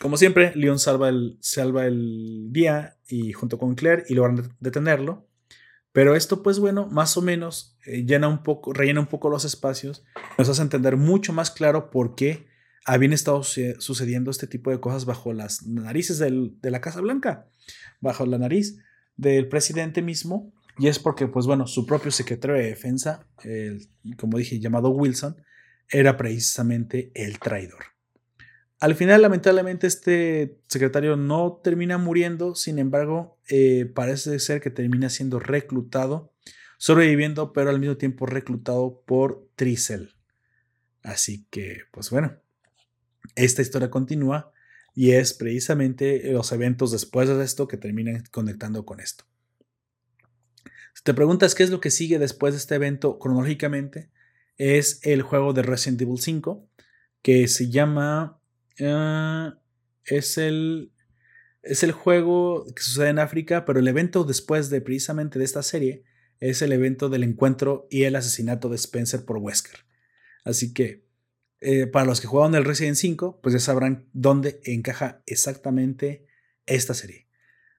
Como 0.00 0.16
siempre, 0.16 0.52
Leon 0.56 0.78
salva 0.80 1.08
el, 1.08 1.38
salva 1.40 1.86
el 1.86 2.48
día 2.50 2.96
y 3.06 3.32
junto 3.32 3.58
con 3.58 3.74
Claire 3.76 4.04
y 4.08 4.14
logran 4.14 4.56
detenerlo. 4.58 5.28
Pero 5.92 6.16
esto, 6.16 6.42
pues 6.42 6.58
bueno, 6.58 6.86
más 6.86 7.16
o 7.16 7.22
menos 7.22 7.76
eh, 7.86 8.04
llena 8.04 8.28
un 8.28 8.42
poco, 8.42 8.72
rellena 8.72 9.00
un 9.00 9.06
poco 9.06 9.28
los 9.28 9.44
espacios, 9.44 10.04
nos 10.38 10.48
hace 10.48 10.62
entender 10.62 10.96
mucho 10.96 11.32
más 11.32 11.50
claro 11.50 11.90
por 11.90 12.14
qué 12.14 12.46
habían 12.84 13.12
estado 13.12 13.42
sucediendo 13.44 14.30
este 14.30 14.46
tipo 14.46 14.70
de 14.70 14.80
cosas 14.80 15.04
bajo 15.04 15.32
las 15.32 15.66
narices 15.66 16.18
de 16.18 16.70
la 16.70 16.80
Casa 16.80 17.00
Blanca, 17.00 17.46
bajo 18.00 18.26
la 18.26 18.38
nariz 18.38 18.78
del 19.16 19.48
presidente 19.48 20.02
mismo, 20.02 20.52
y 20.78 20.88
es 20.88 20.98
porque, 20.98 21.28
pues 21.28 21.46
bueno, 21.46 21.66
su 21.66 21.86
propio 21.86 22.10
secretario 22.10 22.56
de 22.56 22.66
defensa, 22.66 23.26
como 24.16 24.38
dije, 24.38 24.58
llamado 24.58 24.90
Wilson, 24.90 25.36
era 25.88 26.16
precisamente 26.16 27.12
el 27.14 27.38
traidor. 27.38 27.91
Al 28.82 28.96
final, 28.96 29.22
lamentablemente, 29.22 29.86
este 29.86 30.58
secretario 30.66 31.14
no 31.14 31.60
termina 31.62 31.98
muriendo, 31.98 32.56
sin 32.56 32.80
embargo, 32.80 33.38
eh, 33.48 33.86
parece 33.86 34.40
ser 34.40 34.60
que 34.60 34.70
termina 34.70 35.08
siendo 35.08 35.38
reclutado, 35.38 36.32
sobreviviendo, 36.78 37.52
pero 37.52 37.70
al 37.70 37.78
mismo 37.78 37.96
tiempo 37.96 38.26
reclutado 38.26 39.04
por 39.06 39.48
Tricel. 39.54 40.16
Así 41.04 41.46
que, 41.48 41.82
pues 41.92 42.10
bueno, 42.10 42.40
esta 43.36 43.62
historia 43.62 43.88
continúa 43.88 44.50
y 44.96 45.12
es 45.12 45.32
precisamente 45.32 46.32
los 46.32 46.50
eventos 46.50 46.90
después 46.90 47.28
de 47.28 47.44
esto 47.44 47.68
que 47.68 47.76
terminan 47.76 48.24
conectando 48.32 48.84
con 48.84 48.98
esto. 48.98 49.22
Si 50.92 51.04
te 51.04 51.14
preguntas 51.14 51.54
qué 51.54 51.62
es 51.62 51.70
lo 51.70 51.80
que 51.80 51.92
sigue 51.92 52.18
después 52.18 52.54
de 52.54 52.58
este 52.58 52.74
evento 52.74 53.20
cronológicamente, 53.20 54.10
es 54.56 54.98
el 55.04 55.22
juego 55.22 55.52
de 55.52 55.62
Resident 55.62 56.02
Evil 56.02 56.18
5, 56.18 56.68
que 57.22 57.46
se 57.46 57.70
llama... 57.70 58.40
Ah, 58.80 59.58
es, 60.04 60.38
el, 60.38 60.92
es 61.62 61.82
el 61.82 61.92
juego 61.92 62.64
que 62.74 62.82
sucede 62.82 63.08
en 63.08 63.18
África, 63.18 63.64
pero 63.64 63.80
el 63.80 63.88
evento 63.88 64.24
después 64.24 64.70
de 64.70 64.80
precisamente 64.80 65.38
de 65.38 65.44
esta 65.44 65.62
serie 65.62 66.04
es 66.40 66.62
el 66.62 66.72
evento 66.72 67.08
del 67.08 67.22
encuentro 67.22 67.86
y 67.90 68.02
el 68.04 68.16
asesinato 68.16 68.68
de 68.68 68.76
Spencer 68.76 69.24
por 69.24 69.38
Wesker. 69.38 69.84
Así 70.44 70.72
que 70.74 71.04
eh, 71.60 71.86
para 71.86 72.06
los 72.06 72.20
que 72.20 72.26
jugaron 72.26 72.56
el 72.56 72.64
Resident 72.64 72.96
5, 72.96 73.40
pues 73.40 73.52
ya 73.52 73.60
sabrán 73.60 74.08
dónde 74.12 74.60
encaja 74.64 75.22
exactamente 75.26 76.26
esta 76.66 76.94
serie. 76.94 77.28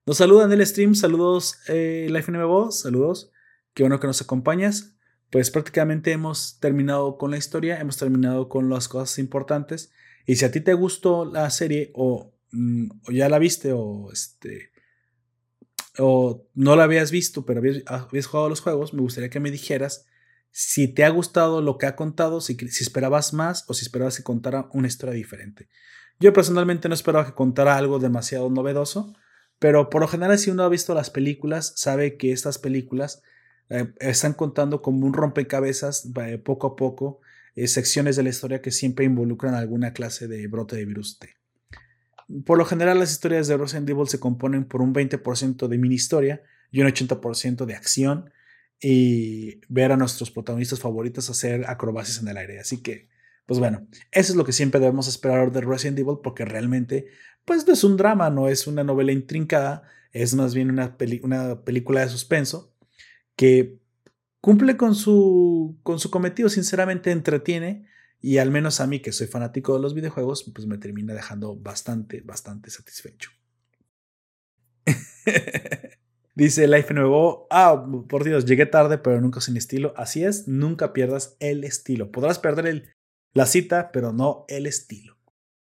Nos 0.05 0.17
saludan 0.17 0.51
el 0.53 0.65
stream, 0.65 0.95
saludos 0.95 1.59
eh, 1.67 2.07
Life 2.09 2.31
NMBO, 2.31 2.71
saludos, 2.71 3.31
qué 3.73 3.83
bueno 3.83 3.99
que 3.99 4.07
nos 4.07 4.21
acompañas. 4.21 4.95
Pues 5.29 5.49
prácticamente 5.51 6.11
hemos 6.11 6.59
terminado 6.59 7.17
con 7.17 7.31
la 7.31 7.37
historia, 7.37 7.79
hemos 7.79 7.97
terminado 7.97 8.47
con 8.47 8.69
las 8.69 8.87
cosas 8.87 9.19
importantes. 9.19 9.91
Y 10.25 10.35
si 10.35 10.45
a 10.45 10.51
ti 10.51 10.61
te 10.61 10.73
gustó 10.73 11.25
la 11.25 11.49
serie 11.49 11.91
o, 11.93 12.33
mm, 12.51 12.89
ya 13.11 13.29
la 13.29 13.39
viste 13.39 13.73
o 13.73 14.11
este 14.11 14.71
o 15.99 16.47
no 16.55 16.75
la 16.75 16.85
habías 16.85 17.11
visto, 17.11 17.45
pero 17.45 17.59
habías, 17.59 17.83
habías 17.85 18.25
jugado 18.25 18.49
los 18.49 18.61
juegos, 18.61 18.93
me 18.93 19.01
gustaría 19.01 19.29
que 19.29 19.39
me 19.39 19.51
dijeras 19.51 20.05
si 20.49 20.87
te 20.87 21.03
ha 21.03 21.09
gustado 21.09 21.61
lo 21.61 21.77
que 21.77 21.85
ha 21.85 21.95
contado, 21.95 22.41
si, 22.41 22.55
si 22.55 22.83
esperabas 22.83 23.33
más 23.33 23.65
o 23.67 23.73
si 23.73 23.83
esperabas 23.83 24.17
que 24.17 24.23
contara 24.23 24.69
una 24.73 24.87
historia 24.87 25.13
diferente. 25.13 25.69
Yo 26.19 26.31
personalmente 26.31 26.87
no 26.87 26.95
esperaba 26.95 27.25
que 27.25 27.33
contara 27.33 27.75
algo 27.75 27.99
demasiado 27.99 28.49
novedoso, 28.49 29.13
pero 29.59 29.89
por 29.89 30.01
lo 30.01 30.07
general 30.07 30.37
si 30.37 30.51
uno 30.51 30.63
ha 30.63 30.69
visto 30.69 30.93
las 30.93 31.09
películas, 31.09 31.73
sabe 31.75 32.17
que 32.17 32.31
estas 32.31 32.59
películas 32.59 33.21
eh, 33.69 33.93
están 33.99 34.33
contando 34.33 34.81
como 34.81 35.05
un 35.05 35.13
rompecabezas 35.13 36.09
eh, 36.21 36.37
poco 36.37 36.67
a 36.67 36.75
poco 36.75 37.21
eh, 37.55 37.67
secciones 37.67 38.15
de 38.15 38.23
la 38.23 38.29
historia 38.29 38.61
que 38.61 38.71
siempre 38.71 39.05
involucran 39.05 39.55
alguna 39.55 39.93
clase 39.93 40.27
de 40.27 40.47
brote 40.47 40.75
de 40.75 40.85
virus 40.85 41.19
T. 41.19 41.35
Por 42.45 42.57
lo 42.57 42.65
general, 42.65 42.99
las 42.99 43.11
historias 43.11 43.47
de 43.47 43.57
Resident 43.57 43.89
Evil 43.89 44.07
se 44.07 44.19
componen 44.19 44.65
por 44.65 44.81
un 44.81 44.93
20% 44.93 45.67
de 45.67 45.77
mini 45.77 45.95
historia 45.95 46.41
y 46.71 46.81
un 46.81 46.87
80% 46.87 47.65
de 47.65 47.75
acción 47.75 48.31
y 48.81 49.61
ver 49.69 49.91
a 49.91 49.97
nuestros 49.97 50.31
protagonistas 50.31 50.79
favoritos 50.79 51.29
hacer 51.29 51.65
acrobacias 51.67 52.21
en 52.21 52.27
el 52.27 52.37
aire. 52.37 52.59
Así 52.59 52.81
que, 52.81 53.09
pues 53.45 53.59
bueno, 53.59 53.87
eso 54.11 54.33
es 54.33 54.35
lo 54.35 54.45
que 54.45 54.51
siempre 54.51 54.79
debemos 54.79 55.07
esperar 55.07 55.51
de 55.51 55.61
Resident 55.61 55.99
Evil 55.99 56.17
porque 56.23 56.45
realmente, 56.45 57.07
pues 57.45 57.67
no 57.67 57.73
es 57.73 57.83
un 57.83 57.97
drama, 57.97 58.29
no 58.29 58.49
es 58.49 58.67
una 58.67 58.83
novela 58.83 59.11
intrincada, 59.11 59.83
es 60.11 60.33
más 60.33 60.53
bien 60.53 60.69
una, 60.69 60.97
una 61.21 61.63
película 61.63 62.01
de 62.01 62.09
suspenso 62.09 62.73
que 63.35 63.79
cumple 64.43 64.75
con 64.75 64.93
su, 64.93 65.79
con 65.83 65.99
su 66.01 66.11
cometido, 66.11 66.49
sinceramente 66.49 67.11
entretiene 67.11 67.87
y 68.19 68.39
al 68.39 68.51
menos 68.51 68.81
a 68.81 68.87
mí 68.87 68.99
que 68.99 69.13
soy 69.13 69.27
fanático 69.27 69.73
de 69.73 69.79
los 69.79 69.93
videojuegos, 69.93 70.51
pues 70.53 70.67
me 70.67 70.77
termina 70.77 71.13
dejando 71.13 71.55
bastante, 71.55 72.19
bastante 72.19 72.69
satisfecho. 72.69 73.31
Dice 76.35 76.67
Life 76.67 76.93
Nuevo, 76.93 77.47
ah, 77.51 77.87
por 78.09 78.25
Dios, 78.25 78.43
llegué 78.43 78.65
tarde, 78.65 78.97
pero 78.97 79.21
nunca 79.21 79.39
sin 79.39 79.55
estilo. 79.55 79.93
Así 79.95 80.25
es, 80.25 80.45
nunca 80.45 80.91
pierdas 80.91 81.37
el 81.39 81.63
estilo. 81.63 82.11
Podrás 82.11 82.37
perder 82.37 82.67
el, 82.67 82.93
la 83.33 83.45
cita, 83.45 83.91
pero 83.93 84.11
no 84.11 84.43
el 84.49 84.65
estilo. 84.65 85.17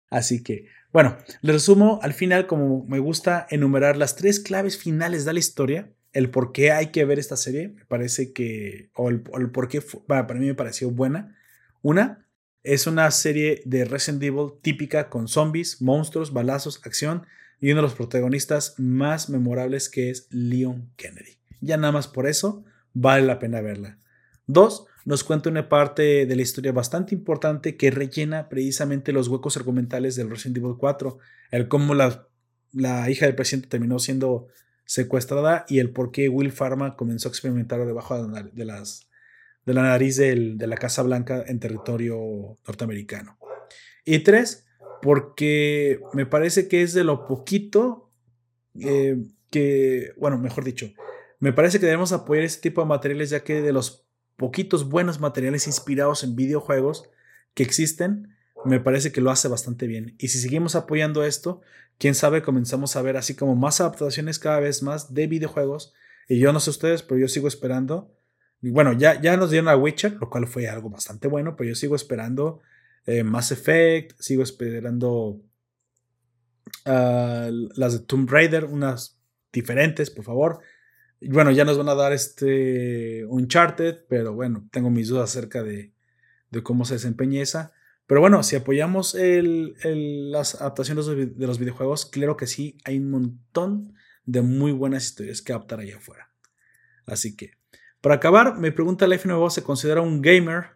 Así 0.09 0.43
que, 0.43 0.67
bueno, 0.91 1.15
le 1.39 1.53
resumo 1.53 1.99
al 2.01 2.13
final 2.13 2.45
como 2.45 2.85
me 2.87 2.99
gusta 2.99 3.47
enumerar 3.49 3.95
las 3.95 4.17
tres 4.17 4.41
claves 4.41 4.77
finales 4.77 5.23
de 5.23 5.31
la 5.31 5.39
historia, 5.39 5.93
el 6.15 6.29
por 6.29 6.53
qué 6.53 6.71
hay 6.71 6.87
que 6.87 7.03
ver 7.03 7.19
esta 7.19 7.35
serie, 7.35 7.67
me 7.67 7.85
parece 7.85 8.31
que, 8.31 8.89
o 8.95 9.09
el, 9.09 9.19
por 9.19 9.67
qué 9.67 9.81
para, 9.81 10.25
para 10.27 10.39
mí 10.39 10.45
me 10.45 10.55
pareció 10.55 10.89
buena. 10.89 11.35
Una, 11.81 12.25
es 12.63 12.87
una 12.87 13.11
serie 13.11 13.61
de 13.65 13.83
Resident 13.83 14.23
Evil 14.23 14.53
típica 14.61 15.09
con 15.09 15.27
zombies, 15.27 15.81
monstruos, 15.81 16.31
balazos, 16.31 16.79
acción 16.85 17.25
y 17.59 17.69
uno 17.71 17.81
de 17.81 17.87
los 17.87 17.95
protagonistas 17.95 18.75
más 18.77 19.29
memorables 19.29 19.89
que 19.89 20.09
es 20.09 20.27
Leon 20.31 20.89
Kennedy. 20.95 21.37
Ya 21.59 21.75
nada 21.75 21.91
más 21.91 22.07
por 22.07 22.27
eso 22.27 22.63
vale 22.93 23.27
la 23.27 23.37
pena 23.37 23.59
verla. 23.59 23.99
Dos, 24.47 24.85
nos 25.03 25.25
cuenta 25.25 25.49
una 25.49 25.67
parte 25.67 26.25
de 26.25 26.35
la 26.37 26.41
historia 26.41 26.71
bastante 26.71 27.13
importante 27.13 27.75
que 27.75 27.91
rellena 27.91 28.47
precisamente 28.47 29.11
los 29.11 29.27
huecos 29.27 29.57
argumentales 29.57 30.15
del 30.15 30.29
Resident 30.29 30.59
Evil 30.59 30.77
4, 30.77 31.17
el 31.51 31.67
cómo 31.67 31.93
la, 31.93 32.29
la 32.71 33.09
hija 33.09 33.25
del 33.25 33.35
presidente 33.35 33.67
terminó 33.67 33.99
siendo 33.99 34.47
secuestrada 34.85 35.65
y 35.67 35.79
el 35.79 35.91
por 35.91 36.11
qué 36.11 36.29
Will 36.29 36.51
Pharma 36.51 36.95
comenzó 36.95 37.27
a 37.27 37.31
experimentar 37.31 37.85
debajo 37.85 38.27
de, 38.27 38.65
las, 38.65 39.07
de 39.65 39.73
la 39.73 39.83
nariz 39.83 40.17
de 40.17 40.67
la 40.67 40.77
Casa 40.77 41.03
Blanca 41.03 41.43
en 41.47 41.59
territorio 41.59 42.57
norteamericano. 42.65 43.37
Y 44.05 44.19
tres, 44.19 44.65
porque 45.01 45.99
me 46.13 46.25
parece 46.25 46.67
que 46.67 46.81
es 46.81 46.93
de 46.93 47.03
lo 47.03 47.27
poquito 47.27 48.11
eh, 48.79 49.17
que, 49.49 50.13
bueno, 50.17 50.37
mejor 50.37 50.63
dicho, 50.63 50.91
me 51.39 51.53
parece 51.53 51.79
que 51.79 51.85
debemos 51.85 52.11
apoyar 52.11 52.43
este 52.43 52.69
tipo 52.69 52.81
de 52.81 52.87
materiales 52.87 53.29
ya 53.29 53.43
que 53.43 53.61
de 53.61 53.73
los 53.73 54.05
poquitos 54.35 54.89
buenos 54.89 55.19
materiales 55.19 55.67
inspirados 55.67 56.23
en 56.23 56.35
videojuegos 56.35 57.09
que 57.53 57.63
existen, 57.63 58.34
me 58.65 58.79
parece 58.79 59.11
que 59.11 59.21
lo 59.21 59.31
hace 59.31 59.47
bastante 59.47 59.87
bien. 59.87 60.15
Y 60.17 60.29
si 60.29 60.39
seguimos 60.39 60.75
apoyando 60.75 61.23
esto, 61.23 61.61
quién 61.97 62.15
sabe, 62.15 62.41
comenzamos 62.41 62.95
a 62.95 63.01
ver 63.01 63.17
así 63.17 63.35
como 63.35 63.55
más 63.55 63.81
adaptaciones 63.81 64.39
cada 64.39 64.59
vez 64.59 64.83
más 64.83 65.13
de 65.13 65.27
videojuegos. 65.27 65.93
Y 66.27 66.39
yo 66.39 66.51
no 66.53 66.59
sé 66.59 66.69
ustedes, 66.69 67.03
pero 67.03 67.19
yo 67.19 67.27
sigo 67.27 67.47
esperando. 67.47 68.11
Bueno, 68.61 68.93
ya, 68.93 69.21
ya 69.21 69.37
nos 69.37 69.51
dieron 69.51 69.69
a 69.69 69.75
Witcher, 69.75 70.13
lo 70.13 70.29
cual 70.29 70.47
fue 70.47 70.67
algo 70.67 70.89
bastante 70.89 71.27
bueno, 71.27 71.55
pero 71.55 71.69
yo 71.69 71.75
sigo 71.75 71.95
esperando 71.95 72.61
eh, 73.05 73.23
Mass 73.23 73.51
Effect, 73.51 74.19
sigo 74.19 74.41
esperando 74.43 75.41
ah, 76.85 77.49
las 77.51 77.93
de 77.93 77.99
Tomb 77.99 78.29
Raider, 78.29 78.65
unas 78.65 79.19
diferentes, 79.53 80.09
por 80.09 80.25
favor. 80.25 80.59
Bueno, 81.21 81.51
ya 81.51 81.65
nos 81.65 81.77
van 81.77 81.89
a 81.89 81.95
dar 81.95 82.13
este 82.13 83.25
Uncharted, 83.25 84.05
pero 84.09 84.33
bueno, 84.33 84.67
tengo 84.71 84.89
mis 84.89 85.07
dudas 85.07 85.29
acerca 85.29 85.63
de, 85.63 85.93
cómo 86.63 86.85
se 86.85 86.95
desempeña 86.95 87.41
esa. 87.41 87.73
Pero 88.07 88.21
bueno, 88.21 88.43
si 88.43 88.55
apoyamos 88.55 89.15
las 89.19 90.61
adaptaciones 90.61 91.07
de 91.07 91.47
los 91.47 91.59
videojuegos, 91.59 92.05
claro 92.05 92.37
que 92.37 92.47
sí, 92.47 92.77
hay 92.83 92.99
un 92.99 93.09
montón 93.09 93.93
de 94.25 94.41
muy 94.41 94.71
buenas 94.71 95.05
historias 95.05 95.41
que 95.41 95.53
adaptar 95.53 95.79
allá 95.79 95.97
afuera. 95.97 96.29
Así 97.05 97.35
que, 97.35 97.51
para 98.01 98.15
acabar, 98.15 98.57
me 98.57 98.71
pregunta 98.71 99.07
Life 99.07 99.27
Nuevo, 99.27 99.49
¿se 99.49 99.63
considera 99.63 100.01
un 100.01 100.21
gamer? 100.21 100.75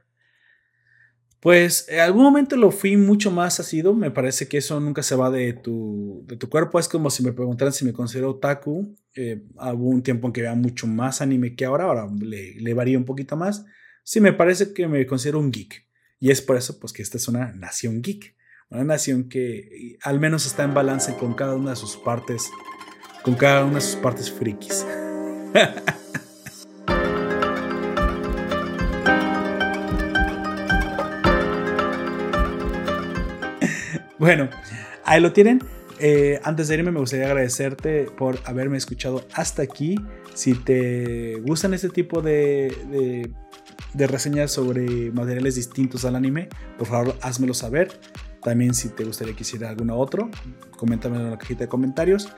Pues 1.40 1.88
en 1.88 2.02
algún 2.02 2.24
momento 2.24 2.58
lo 2.58 2.70
fui 2.72 2.98
mucho 2.98 3.32
más 3.32 3.60
asido. 3.60 3.94
Me 3.94 4.12
parece 4.12 4.48
que 4.48 4.58
eso 4.58 4.80
nunca 4.80 5.04
se 5.04 5.16
va 5.16 5.30
de 5.30 5.54
tu, 5.54 6.24
de 6.28 6.36
tu 6.36 6.50
cuerpo. 6.50 6.80
Es 6.80 6.90
como 6.90 7.10
si 7.10 7.24
me 7.24 7.32
preguntaran 7.32 7.72
si 7.72 7.86
me 7.86 7.94
considero 7.94 8.32
otaku. 8.32 8.98
Eh, 9.16 9.44
hubo 9.56 9.90
un 9.90 10.04
tiempo 10.04 10.28
en 10.28 10.34
que 10.34 10.42
veía 10.42 10.56
mucho 10.56 10.86
más 10.86 11.22
anime 11.22 11.56
que 11.56 11.64
ahora. 11.64 11.86
Ahora 11.86 12.10
le, 12.20 12.56
le 12.56 12.74
varía 12.74 12.98
un 12.98 13.06
poquito 13.06 13.38
más. 13.38 13.66
Sí, 14.04 14.20
me 14.20 14.34
parece 14.34 14.74
que 14.74 14.88
me 14.88 15.06
considero 15.06 15.40
un 15.40 15.50
geek. 15.50 15.89
Y 16.20 16.32
es 16.32 16.42
por 16.42 16.58
eso 16.58 16.80
pues, 16.80 16.94
que 16.94 17.02
esta 17.02 17.18
es 17.18 17.28
una 17.28 17.54
nación 17.54 18.02
geek. 18.02 18.36
Una 18.70 18.84
nación 18.84 19.30
que 19.30 19.98
al 20.02 20.20
menos 20.20 20.46
está 20.46 20.64
en 20.64 20.74
balance 20.74 21.16
con 21.16 21.34
cada 21.34 21.56
una 21.56 21.72
de 21.72 21.76
sus 21.76 21.98
partes. 21.98 22.50
Con 23.24 23.36
cada 23.36 23.66
una 23.66 23.76
de 23.76 23.82
sus 23.82 23.96
partes 23.96 24.32
frikis. 24.32 24.86
Bueno, 34.20 34.50
ahí 35.06 35.22
lo 35.22 35.32
tienen. 35.32 35.64
Eh, 35.98 36.42
antes 36.44 36.68
de 36.68 36.76
irme 36.76 36.92
me 36.92 37.00
gustaría 37.00 37.28
agradecerte 37.28 38.04
por 38.04 38.38
haberme 38.44 38.78
escuchado 38.78 39.26
hasta 39.34 39.62
aquí. 39.62 39.96
Si 40.34 40.56
te 40.56 41.36
gustan 41.40 41.74
este 41.74 41.88
tipo 41.88 42.22
de, 42.22 42.76
de, 42.92 43.32
reseñas 43.94 44.52
sobre 44.52 45.12
materiales 45.12 45.56
distintos 45.56 46.06
al 46.06 46.16
anime, 46.16 46.50
por 46.78 46.88
favor 46.88 47.16
házmelo 47.22 47.54
saber. 47.54 48.00
También 48.42 48.74
si 48.74 48.90
te 48.90 49.04
gustaría 49.04 49.36
que 49.36 49.44
hiciera 49.44 49.70
alguno 49.70 49.98
otro, 49.98 50.30
coméntamelo 50.78 51.26
en 51.26 51.32
la 51.32 51.38
cajita 51.38 51.66
de 51.66 51.68
comentarios. 51.68 52.30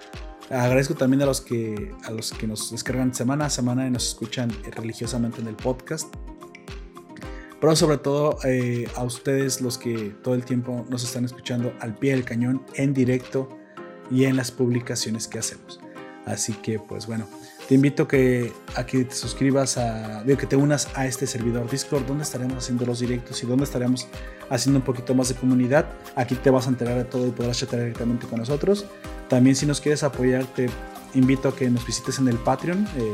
Agradezco 0.50 0.96
también 0.96 1.22
a 1.22 1.26
los 1.26 1.42
que, 1.42 1.94
a 2.04 2.12
los 2.12 2.32
que 2.32 2.48
nos 2.48 2.72
descargan 2.72 3.14
semana 3.14 3.46
a 3.46 3.50
semana 3.50 3.88
y 3.88 3.92
nos 3.92 4.08
escuchan 4.08 4.52
religiosamente 4.76 5.42
en 5.42 5.48
el 5.48 5.56
podcast 5.56 6.14
pero 7.62 7.76
sobre 7.76 8.00
todo 8.00 8.40
eh, 8.44 8.90
a 8.96 9.04
ustedes 9.04 9.62
los 9.62 9.78
que 9.78 10.16
todo 10.24 10.34
el 10.34 10.44
tiempo 10.44 10.84
nos 10.90 11.04
están 11.04 11.26
escuchando 11.26 11.72
al 11.80 11.96
pie 11.96 12.14
del 12.14 12.26
cañón 12.26 12.66
en 12.74 12.94
directo 12.94 13.48
y 14.10 14.26
en 14.26 14.36
las 14.36 14.52
publicaciones 14.52 15.28
que 15.28 15.38
hacemos. 15.38 15.80
Así 16.26 16.54
que 16.54 16.80
pues 16.80 17.06
bueno, 17.06 17.28
te 17.72 17.76
invito 17.76 18.06
que 18.06 18.52
a 18.76 18.86
que 18.86 19.06
te 19.06 19.16
suscribas 19.16 19.78
a, 19.78 20.26
que 20.26 20.46
te 20.46 20.58
unas 20.58 20.90
a 20.94 21.06
este 21.06 21.26
servidor 21.26 21.72
Discord 21.72 22.06
donde 22.06 22.26
estaremos 22.26 22.58
haciendo 22.58 22.86
los 22.86 23.00
directos 23.00 23.42
y 23.44 23.46
donde 23.46 23.64
estaremos 23.64 24.10
haciendo 24.50 24.80
un 24.80 24.84
poquito 24.84 25.16
más 25.16 25.30
de 25.30 25.36
comunidad. 25.36 25.86
Aquí 26.18 26.36
te 26.36 26.50
vas 26.50 26.68
a 26.68 26.70
enterar 26.70 26.98
de 26.98 27.06
todo 27.06 27.26
y 27.26 27.32
podrás 27.32 27.60
chatear 27.60 27.84
directamente 27.84 28.28
con 28.28 28.40
nosotros. 28.40 28.88
También 29.30 29.56
si 29.56 29.66
nos 29.66 29.80
quieres 29.80 30.04
apoyar 30.04 30.44
te 30.48 30.70
invito 31.14 31.48
a 31.48 31.56
que 31.56 31.70
nos 31.70 31.88
visites 31.88 32.20
en 32.20 32.28
el 32.28 32.36
Patreon, 32.40 32.86
eh, 32.98 33.14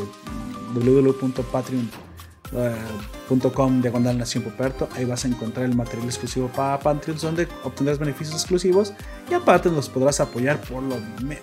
www.patreon.com 0.73 2.06
.com 2.51 3.81
diagonal 3.81 4.17
Nación 4.17 4.43
Poperto. 4.43 4.87
Ahí 4.95 5.05
vas 5.05 5.25
a 5.25 5.27
encontrar 5.27 5.65
el 5.65 5.75
material 5.75 6.07
exclusivo 6.07 6.49
para 6.49 6.79
Patreons 6.79 7.21
donde 7.21 7.47
obtendrás 7.63 7.99
beneficios 7.99 8.35
exclusivos 8.35 8.93
y 9.29 9.33
aparte 9.33 9.69
nos 9.69 9.89
podrás 9.89 10.19
apoyar 10.19 10.59
por 10.61 10.83
lo 10.83 10.95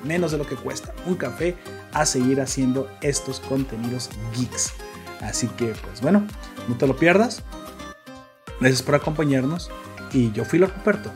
menos 0.04 0.32
de 0.32 0.38
lo 0.38 0.46
que 0.46 0.56
cuesta 0.56 0.94
un 1.06 1.16
café 1.16 1.56
a 1.92 2.06
seguir 2.06 2.40
haciendo 2.40 2.88
estos 3.00 3.40
contenidos 3.40 4.10
geeks. 4.36 4.72
Así 5.20 5.48
que 5.48 5.66
pues 5.66 6.00
bueno, 6.00 6.26
no 6.68 6.76
te 6.76 6.86
lo 6.86 6.96
pierdas. 6.96 7.42
Gracias 8.60 8.82
por 8.82 8.94
acompañarnos 8.94 9.70
y 10.12 10.32
yo 10.32 10.44
fui 10.44 10.58
Poperto. 10.60 11.10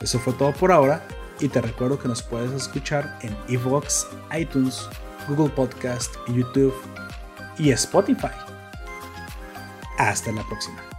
Eso 0.00 0.18
fue 0.18 0.32
todo 0.32 0.52
por 0.52 0.72
ahora 0.72 1.04
y 1.40 1.48
te 1.48 1.60
recuerdo 1.60 1.98
que 1.98 2.08
nos 2.08 2.22
puedes 2.22 2.52
escuchar 2.52 3.18
en 3.22 3.36
Evox, 3.48 4.06
iTunes, 4.38 4.88
Google 5.28 5.50
Podcast, 5.50 6.14
YouTube 6.28 6.74
y 7.58 7.70
Spotify. 7.70 8.49
Hasta 10.08 10.32
la 10.32 10.42
próxima. 10.44 10.89